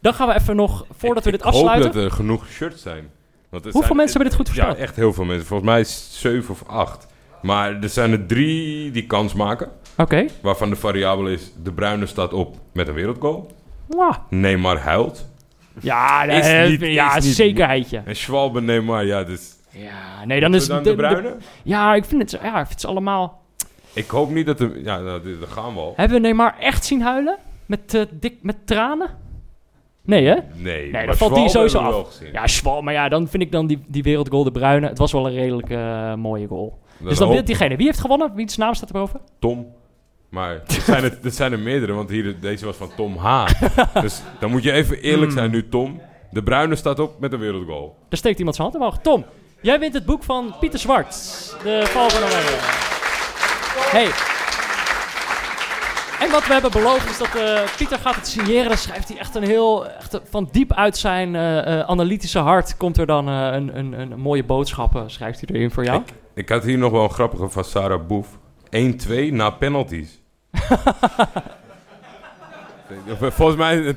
Dan 0.00 0.14
gaan 0.14 0.28
we 0.28 0.34
even 0.34 0.56
nog, 0.56 0.86
voordat 0.96 1.24
we 1.24 1.30
dit 1.30 1.42
afsluiten... 1.42 1.78
Ik 1.78 1.84
hoop 1.84 2.02
dat 2.02 2.10
er 2.10 2.16
genoeg 2.16 2.48
shirts 2.48 2.82
zijn. 2.82 3.10
Want 3.48 3.64
Hoeveel 3.64 3.82
zijn, 3.82 3.96
mensen 3.96 4.20
hebben 4.20 4.36
dit 4.36 4.46
goed 4.46 4.54
verstaan? 4.54 4.76
Ja, 4.76 4.82
echt 4.82 4.96
heel 4.96 5.12
veel 5.12 5.24
mensen. 5.24 5.46
Volgens 5.46 5.68
mij 5.68 5.80
is 5.80 6.08
zeven 6.10 6.50
of 6.50 6.62
acht. 6.66 7.06
Maar 7.42 7.82
er 7.82 7.88
zijn 7.88 8.12
er 8.12 8.26
drie 8.26 8.90
die 8.90 9.06
kans 9.06 9.32
maken. 9.32 9.70
Oké. 9.96 10.26
Waarvan 10.42 10.70
de 10.70 10.76
variabele 10.76 11.32
is, 11.32 11.52
de 11.62 11.72
bruine 11.72 12.06
staat 12.06 12.32
op 12.32 12.56
met 12.72 12.88
een 12.88 12.94
wereldgoal. 12.94 13.50
Wow. 13.86 14.14
Neymar 14.30 14.78
huilt. 14.78 15.26
Ja, 15.80 16.26
dat 16.26 16.44
is 16.44 16.70
niet, 16.70 16.80
ja, 16.80 17.16
is 17.16 17.36
zekerheidje. 17.36 18.02
En 18.04 18.16
Schwalbe 18.16 18.60
Neymar, 18.60 19.04
ja, 19.04 19.24
dus 19.24 19.54
ja, 19.74 20.24
nee, 20.24 20.40
dan 20.40 20.54
is... 20.54 20.66
Dan 20.66 20.82
de, 20.82 20.90
de 20.90 20.96
bruine? 20.96 21.36
ja, 21.62 21.94
ik 21.94 22.04
vind 22.04 22.30
het, 22.30 22.40
ja, 22.42 22.60
ik 22.60 22.66
vind 22.66 22.80
het 22.80 22.90
allemaal... 22.90 23.42
Ik 23.92 24.08
hoop 24.08 24.30
niet 24.30 24.46
dat... 24.46 24.58
De, 24.58 24.80
ja, 24.84 24.98
nou, 25.00 25.38
dat 25.40 25.48
gaan 25.48 25.74
we 25.74 25.80
al. 25.80 25.92
Hebben 25.96 26.16
we 26.16 26.22
Neymar 26.22 26.58
echt 26.58 26.84
zien 26.84 27.02
huilen? 27.02 27.38
Met, 27.66 27.94
uh, 27.94 28.02
dik, 28.10 28.34
met 28.42 28.66
tranen? 28.66 29.10
Nee, 30.02 30.26
hè? 30.26 30.36
Nee, 30.54 30.90
nee 30.90 31.06
dan 31.06 31.16
valt 31.16 31.34
die 31.34 31.48
sowieso 31.48 31.78
af. 31.78 32.20
Ja, 32.32 32.46
Schwal, 32.46 32.82
maar 32.82 32.92
ja, 32.92 33.08
dan 33.08 33.28
vind 33.28 33.42
ik 33.42 33.52
dan 33.52 33.66
die, 33.66 33.84
die 33.86 34.02
wereldgoal 34.02 34.44
de 34.44 34.50
bruine. 34.50 34.88
Het 34.88 34.98
was 34.98 35.12
wel 35.12 35.26
een 35.26 35.34
redelijk 35.34 35.70
uh, 35.70 36.14
mooie 36.14 36.46
goal. 36.46 36.78
dus 36.98 37.18
dan 37.18 37.28
wint 37.28 37.46
diegene. 37.46 37.76
Wie 37.76 37.86
heeft 37.86 38.00
gewonnen? 38.00 38.34
Wie 38.34 38.48
zijn 38.50 38.66
naam 38.66 38.74
staat 38.74 38.88
erboven? 38.88 39.20
Tom. 39.38 39.66
Maar 40.28 40.62
dit 40.66 40.82
zijn, 40.82 41.04
er, 41.04 41.18
dit 41.22 41.34
zijn 41.34 41.52
er 41.52 41.58
meerdere, 41.58 41.92
want 41.92 42.10
hier, 42.10 42.40
deze 42.40 42.64
was 42.64 42.76
van 42.76 42.90
Tom 42.96 43.16
H. 43.16 43.46
dus 44.02 44.22
dan 44.40 44.50
moet 44.50 44.62
je 44.62 44.72
even 44.72 45.00
eerlijk 45.00 45.30
hmm. 45.30 45.38
zijn 45.38 45.50
nu, 45.50 45.68
Tom. 45.68 46.00
De 46.30 46.42
bruine 46.42 46.76
staat 46.76 46.98
op 46.98 47.20
met 47.20 47.32
een 47.32 47.38
wereldgoal. 47.38 47.96
Daar 48.08 48.18
steekt 48.18 48.38
iemand 48.38 48.56
zijn 48.56 48.68
hand 48.68 48.80
omhoog. 48.80 48.98
Tom, 48.98 49.24
Jij 49.64 49.78
wint 49.78 49.94
het 49.94 50.04
boek 50.04 50.22
van 50.22 50.54
Pieter 50.60 50.78
Zwart. 50.78 51.12
De 51.62 51.82
val 51.86 52.10
van 52.10 52.22
Oranje. 52.22 52.56
Hey. 53.90 54.10
En 56.26 56.30
wat 56.32 56.46
we 56.46 56.52
hebben 56.52 56.70
beloofd 56.70 57.10
is 57.10 57.18
dat 57.18 57.34
uh, 57.36 57.60
Pieter 57.76 57.98
gaat 57.98 58.14
het 58.14 58.26
signeren. 58.26 58.68
Dan 58.68 58.76
schrijft 58.76 59.08
hij 59.08 59.18
echt 59.18 59.34
een 59.34 59.42
heel, 59.42 59.86
echt 59.86 60.20
van 60.30 60.48
diep 60.52 60.72
uit 60.72 60.96
zijn 60.96 61.34
uh, 61.34 61.56
uh, 61.56 61.80
analytische 61.80 62.38
hart 62.38 62.76
komt 62.76 62.98
er 62.98 63.06
dan 63.06 63.26
een, 63.26 63.78
een, 63.78 63.92
een, 63.92 64.20
mooie 64.20 64.44
boodschap, 64.44 65.04
schrijft 65.06 65.40
hij 65.40 65.56
erin 65.56 65.70
voor 65.70 65.84
jou. 65.84 66.00
Ik, 66.00 66.12
ik, 66.34 66.48
had 66.48 66.64
hier 66.64 66.78
nog 66.78 66.92
wel 66.92 67.02
een 67.02 67.10
grappige 67.10 67.48
van 67.48 67.64
Sarah 67.64 68.06
Boef. 68.06 68.28
1-2 68.66 68.68
na 69.30 69.50
penalties. 69.50 70.20
Volgens 73.18 73.56
mij, 73.56 73.96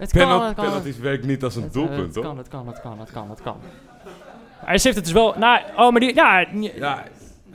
het 0.00 0.12
kan, 0.12 0.42
het 0.42 0.54
kan. 0.54 0.64
Penalties 0.64 0.98
werkt 0.98 1.24
niet 1.24 1.44
als 1.44 1.56
een 1.56 1.62
het, 1.62 1.72
doelpunt, 1.72 2.00
het 2.00 2.12
toch? 2.12 2.24
Kan, 2.24 2.38
het 2.38 2.48
kan, 2.48 2.66
het 2.66 2.80
kan, 2.80 2.98
het 3.00 3.10
kan, 3.10 3.30
het 3.30 3.42
kan. 3.42 3.56
Hij 4.64 4.78
heeft 4.82 4.84
het 4.84 5.04
dus 5.04 5.12
wel... 5.12 5.34
Nou, 5.38 5.60
oh, 5.76 5.90
maar 5.90 6.00
die... 6.00 6.14
Ja, 6.14 6.46
ja, 6.76 7.04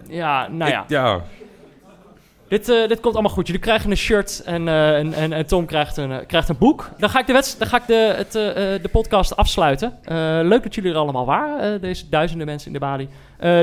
ja 0.08 0.48
nou 0.48 0.72
ja. 0.72 0.86
ja. 0.88 1.22
Dit, 2.48 2.70
uh, 2.70 2.88
dit 2.88 3.00
komt 3.00 3.14
allemaal 3.14 3.32
goed. 3.32 3.48
Jullie 3.48 3.62
krijgen 3.62 3.92
een 3.92 3.98
shirt 3.98 4.42
en, 4.46 4.68
uh, 4.68 4.98
en, 4.98 5.14
en, 5.14 5.34
en, 5.34 5.46
Tom 5.46 5.66
krijgt 5.66 5.98
een, 5.98 6.12
uh, 6.12 6.18
krijgt 6.28 6.50
een 6.50 6.58
boek. 6.58 6.90
Dan 6.98 7.10
ga 7.10 7.20
ik 7.20 7.28
de, 7.28 7.34
wets 7.34 7.58
dan 7.58 7.68
ga 7.68 7.78
ik 7.78 7.88
de, 7.88 8.14
het, 8.18 8.32
de 8.82 8.90
podcast 8.92 9.36
afsluiten. 9.36 9.98
leuk 10.48 10.64
dat 10.64 10.76
jullie 10.76 10.92
er 10.92 10.98
allemaal 10.98 11.26
waren, 11.26 11.82
deze 11.82 12.10
duizenden 12.10 12.48
mensen 12.48 12.68
in 12.68 12.74
de 12.74 12.80
balie. 12.80 13.10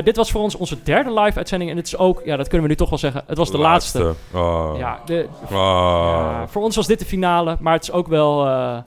dit 0.03 0.15
was 0.15 0.31
voor 0.31 0.41
ons 0.41 0.55
onze 0.55 0.83
derde 0.83 1.13
live-uitzending. 1.13 1.71
En 1.71 1.77
het 1.77 1.87
is 1.87 1.97
ook, 1.97 2.21
ja, 2.25 2.37
dat 2.37 2.47
kunnen 2.47 2.67
we 2.67 2.71
nu 2.71 2.77
toch 2.77 2.89
wel 2.89 2.99
zeggen, 2.99 3.23
het 3.27 3.37
was 3.37 3.51
de 3.51 3.57
laatste. 3.57 4.03
laatste. 4.03 4.37
Oh. 4.37 4.73
Ja, 4.77 4.99
de, 5.05 5.27
oh. 5.43 5.49
ja, 5.49 6.47
voor 6.47 6.63
ons 6.63 6.75
was 6.75 6.87
dit 6.87 6.99
de 6.99 7.05
finale, 7.05 7.57
maar 7.59 7.73
het 7.73 7.83
is 7.83 7.91
ook 7.91 8.07
wel, 8.07 8.45
het 8.45 8.83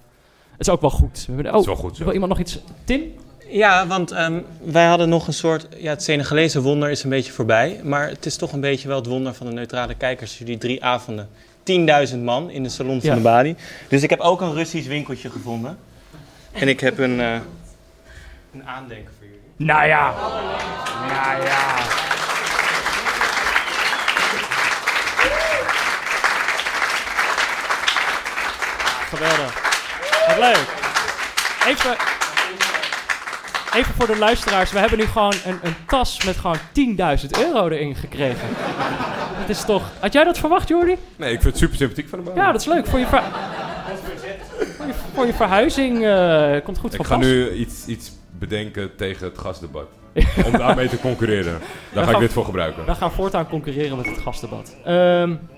is 0.59 0.69
ook 0.69 0.81
wel 0.81 0.91
goed. 0.91 1.27
oh, 1.31 1.45
het 1.45 1.55
is 1.55 1.67
wel 1.67 1.77
goed. 1.77 1.99
Wil 1.99 2.13
iemand 2.13 2.31
nog 2.31 2.41
iets? 2.41 2.59
Tim? 2.85 3.15
Ja, 3.49 3.87
want 3.87 4.13
um, 4.13 4.45
wij 4.61 4.87
hadden 4.87 5.09
nog 5.09 5.27
een 5.27 5.33
soort... 5.33 5.67
Ja, 5.77 5.91
het 5.91 6.03
Senegalese 6.03 6.61
wonder 6.61 6.91
is 6.91 7.05
een 7.05 7.11
beetje 7.11 7.33
voorbij. 7.33 7.81
Maar 7.83 8.09
het 8.09 8.27
is 8.27 8.37
toch 8.37 8.53
een 8.53 8.61
beetje 8.61 8.89
wel 8.89 8.97
het 8.97 9.07
wonder 9.07 9.35
van 9.35 9.47
de 9.47 9.53
neutrale 9.53 9.95
kijkers. 9.95 10.37
Die 10.37 10.59
drie 10.59 10.85
avonden. 10.85 11.29
10.000 12.11 12.19
man 12.19 12.51
in 12.51 12.63
de 12.63 12.69
salon 12.69 13.01
van 13.01 13.15
de 13.15 13.21
Bali. 13.21 13.57
Dus 13.89 14.03
ik 14.03 14.11
heb 14.11 14.21
ook 14.21 14.41
een 14.41 14.55
Russisch 14.55 14.89
winkeltje 14.89 15.31
gevonden. 15.31 15.79
En 16.53 16.69
ik 16.69 16.81
heb 16.81 16.99
een, 16.99 17.19
uh, 17.19 17.33
een 18.53 18.67
aandenken 18.67 19.13
voor 19.19 19.27
jullie. 19.27 19.41
Nou 19.57 19.87
ja. 19.87 20.15
Nou 21.09 21.45
ja. 21.45 21.77
Geweldig. 29.09 29.65
Wat 30.27 30.39
leuk. 30.39 30.67
Even, 31.67 31.97
even 33.77 33.95
voor 33.95 34.07
de 34.07 34.19
luisteraars. 34.19 34.73
We 34.73 34.79
hebben 34.79 34.99
nu 34.99 35.05
gewoon 35.05 35.35
een, 35.45 35.59
een 35.63 35.75
tas 35.87 36.25
met 36.25 36.37
gewoon 36.37 36.57
10.000 36.57 37.31
euro 37.39 37.69
erin 37.69 37.95
gekregen. 37.95 38.49
Het 39.47 39.49
is 39.49 39.65
toch... 39.65 39.91
Had 40.01 40.13
jij 40.13 40.25
dat 40.25 40.39
verwacht, 40.39 40.69
Jordi? 40.69 40.97
Nee, 41.17 41.33
ik 41.33 41.41
vind 41.41 41.45
het 41.45 41.59
super 41.59 41.77
sympathiek 41.77 42.09
van 42.09 42.19
de 42.19 42.25
baan. 42.25 42.35
Ja, 42.35 42.53
dat 42.53 42.61
is 42.61 42.67
leuk. 42.67 42.87
Voor 42.87 42.99
je, 42.99 43.07
ver... 43.07 43.23
voor 44.77 44.87
je, 44.87 44.93
voor 45.15 45.27
je 45.27 45.33
verhuizing 45.33 45.99
uh, 45.99 46.65
komt 46.65 46.79
goed 46.79 46.95
ik 46.95 47.05
van 47.05 47.21
Ik 47.21 47.27
ga 47.27 47.31
nu 47.31 47.53
iets, 47.53 47.87
iets 47.87 48.13
bedenken 48.31 48.97
tegen 48.97 49.27
het 49.27 49.39
gasdebat. 49.39 49.87
Om 50.47 50.53
daarmee 50.53 50.89
te 50.89 51.01
concurreren. 51.01 51.61
Daar 51.93 52.05
ga 52.05 52.11
ik 52.11 52.19
dit 52.19 52.33
voor 52.33 52.45
gebruiken. 52.45 52.85
We 52.85 52.95
gaan 52.95 53.13
voortaan 53.13 53.49
concurreren 53.49 53.97
met 53.97 54.07
het 54.07 54.19
gasdebat. 54.19 54.77
Um, 54.87 54.93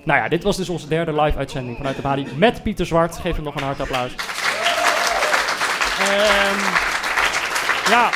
nou 0.05 0.21
ja, 0.21 0.29
dit 0.29 0.43
was 0.43 0.57
dus 0.57 0.69
onze 0.69 0.89
derde 0.89 1.21
live-uitzending 1.21 1.77
vanuit 1.77 1.97
de 1.97 2.03
Bali 2.03 2.27
met 2.37 2.63
Pieter 2.63 2.87
Zwart. 2.87 3.17
Geef 3.17 3.35
hem 3.35 3.45
nog 3.45 3.55
een 3.55 3.63
hard 3.63 3.81
applaus. 3.81 4.11
Um, 6.01 6.78
ja, 7.89 8.11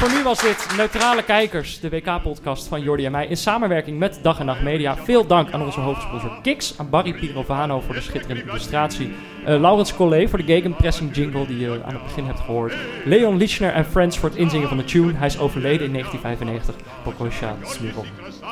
voor 0.00 0.10
nu 0.10 0.22
was 0.22 0.40
dit 0.40 0.66
Neutrale 0.76 1.22
Kijkers, 1.22 1.80
de 1.80 1.88
WK-podcast 1.88 2.68
van 2.68 2.82
Jordi 2.82 3.04
en 3.04 3.12
mij 3.12 3.26
in 3.26 3.36
samenwerking 3.36 3.98
met 3.98 4.18
Dag 4.22 4.38
en 4.38 4.46
Nacht 4.46 4.62
Media. 4.62 4.96
Veel 4.96 5.26
dank 5.26 5.52
aan 5.52 5.62
onze 5.62 5.80
hoofdsponsor 5.80 6.38
Kix, 6.42 6.74
aan 6.78 6.90
Barry 6.90 7.12
Pirovano 7.12 7.80
voor 7.80 7.94
de 7.94 8.00
schitterende 8.00 8.42
illustratie, 8.50 9.06
uh, 9.06 9.60
Laurens 9.60 9.94
Collet 9.94 10.30
voor 10.30 10.38
de 10.38 10.44
gegenpressing 10.44 11.16
jingle 11.16 11.46
die 11.46 11.58
je 11.58 11.80
aan 11.84 11.94
het 11.94 12.02
begin 12.02 12.24
hebt 12.24 12.40
gehoord, 12.40 12.74
Leon 13.04 13.36
Lichner 13.36 13.72
en 13.72 13.84
Friends 13.84 14.18
voor 14.18 14.28
het 14.28 14.38
inzingen 14.38 14.68
van 14.68 14.76
de 14.76 14.84
tune. 14.84 15.12
Hij 15.14 15.26
is 15.26 15.38
overleden 15.38 15.86
in 15.86 15.92
1995. 15.92 16.74
Pokosha. 17.02 17.56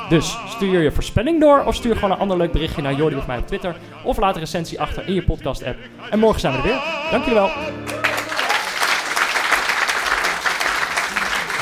Dus 0.09 0.37
stuur 0.47 0.81
je 0.81 0.91
voorspelling 0.91 1.39
door 1.39 1.63
of 1.63 1.75
stuur 1.75 1.95
gewoon 1.95 2.11
een 2.11 2.17
ander 2.17 2.37
leuk 2.37 2.51
berichtje 2.51 2.81
naar 2.81 2.93
Jordi 2.93 3.15
of 3.15 3.27
mij 3.27 3.37
op 3.37 3.47
Twitter. 3.47 3.75
Of 4.03 4.17
laat 4.17 4.33
een 4.35 4.41
recensie 4.41 4.81
achter 4.81 5.07
in 5.07 5.13
je 5.13 5.23
podcast-app. 5.23 5.77
En 6.09 6.19
morgen 6.19 6.39
zijn 6.39 6.53
we 6.53 6.59
er 6.59 6.65
weer. 6.65 6.81
Dank 7.11 7.23
jullie 7.23 7.39
wel. 7.39 7.49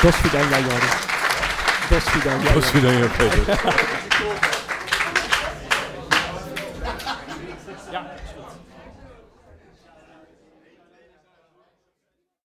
Do 0.02 0.10
svidania, 0.12 0.58
Joris. 0.58 0.96
Dat 1.88 2.62
is 2.62 2.70
Do 2.70 3.08
Peter. 3.08 3.58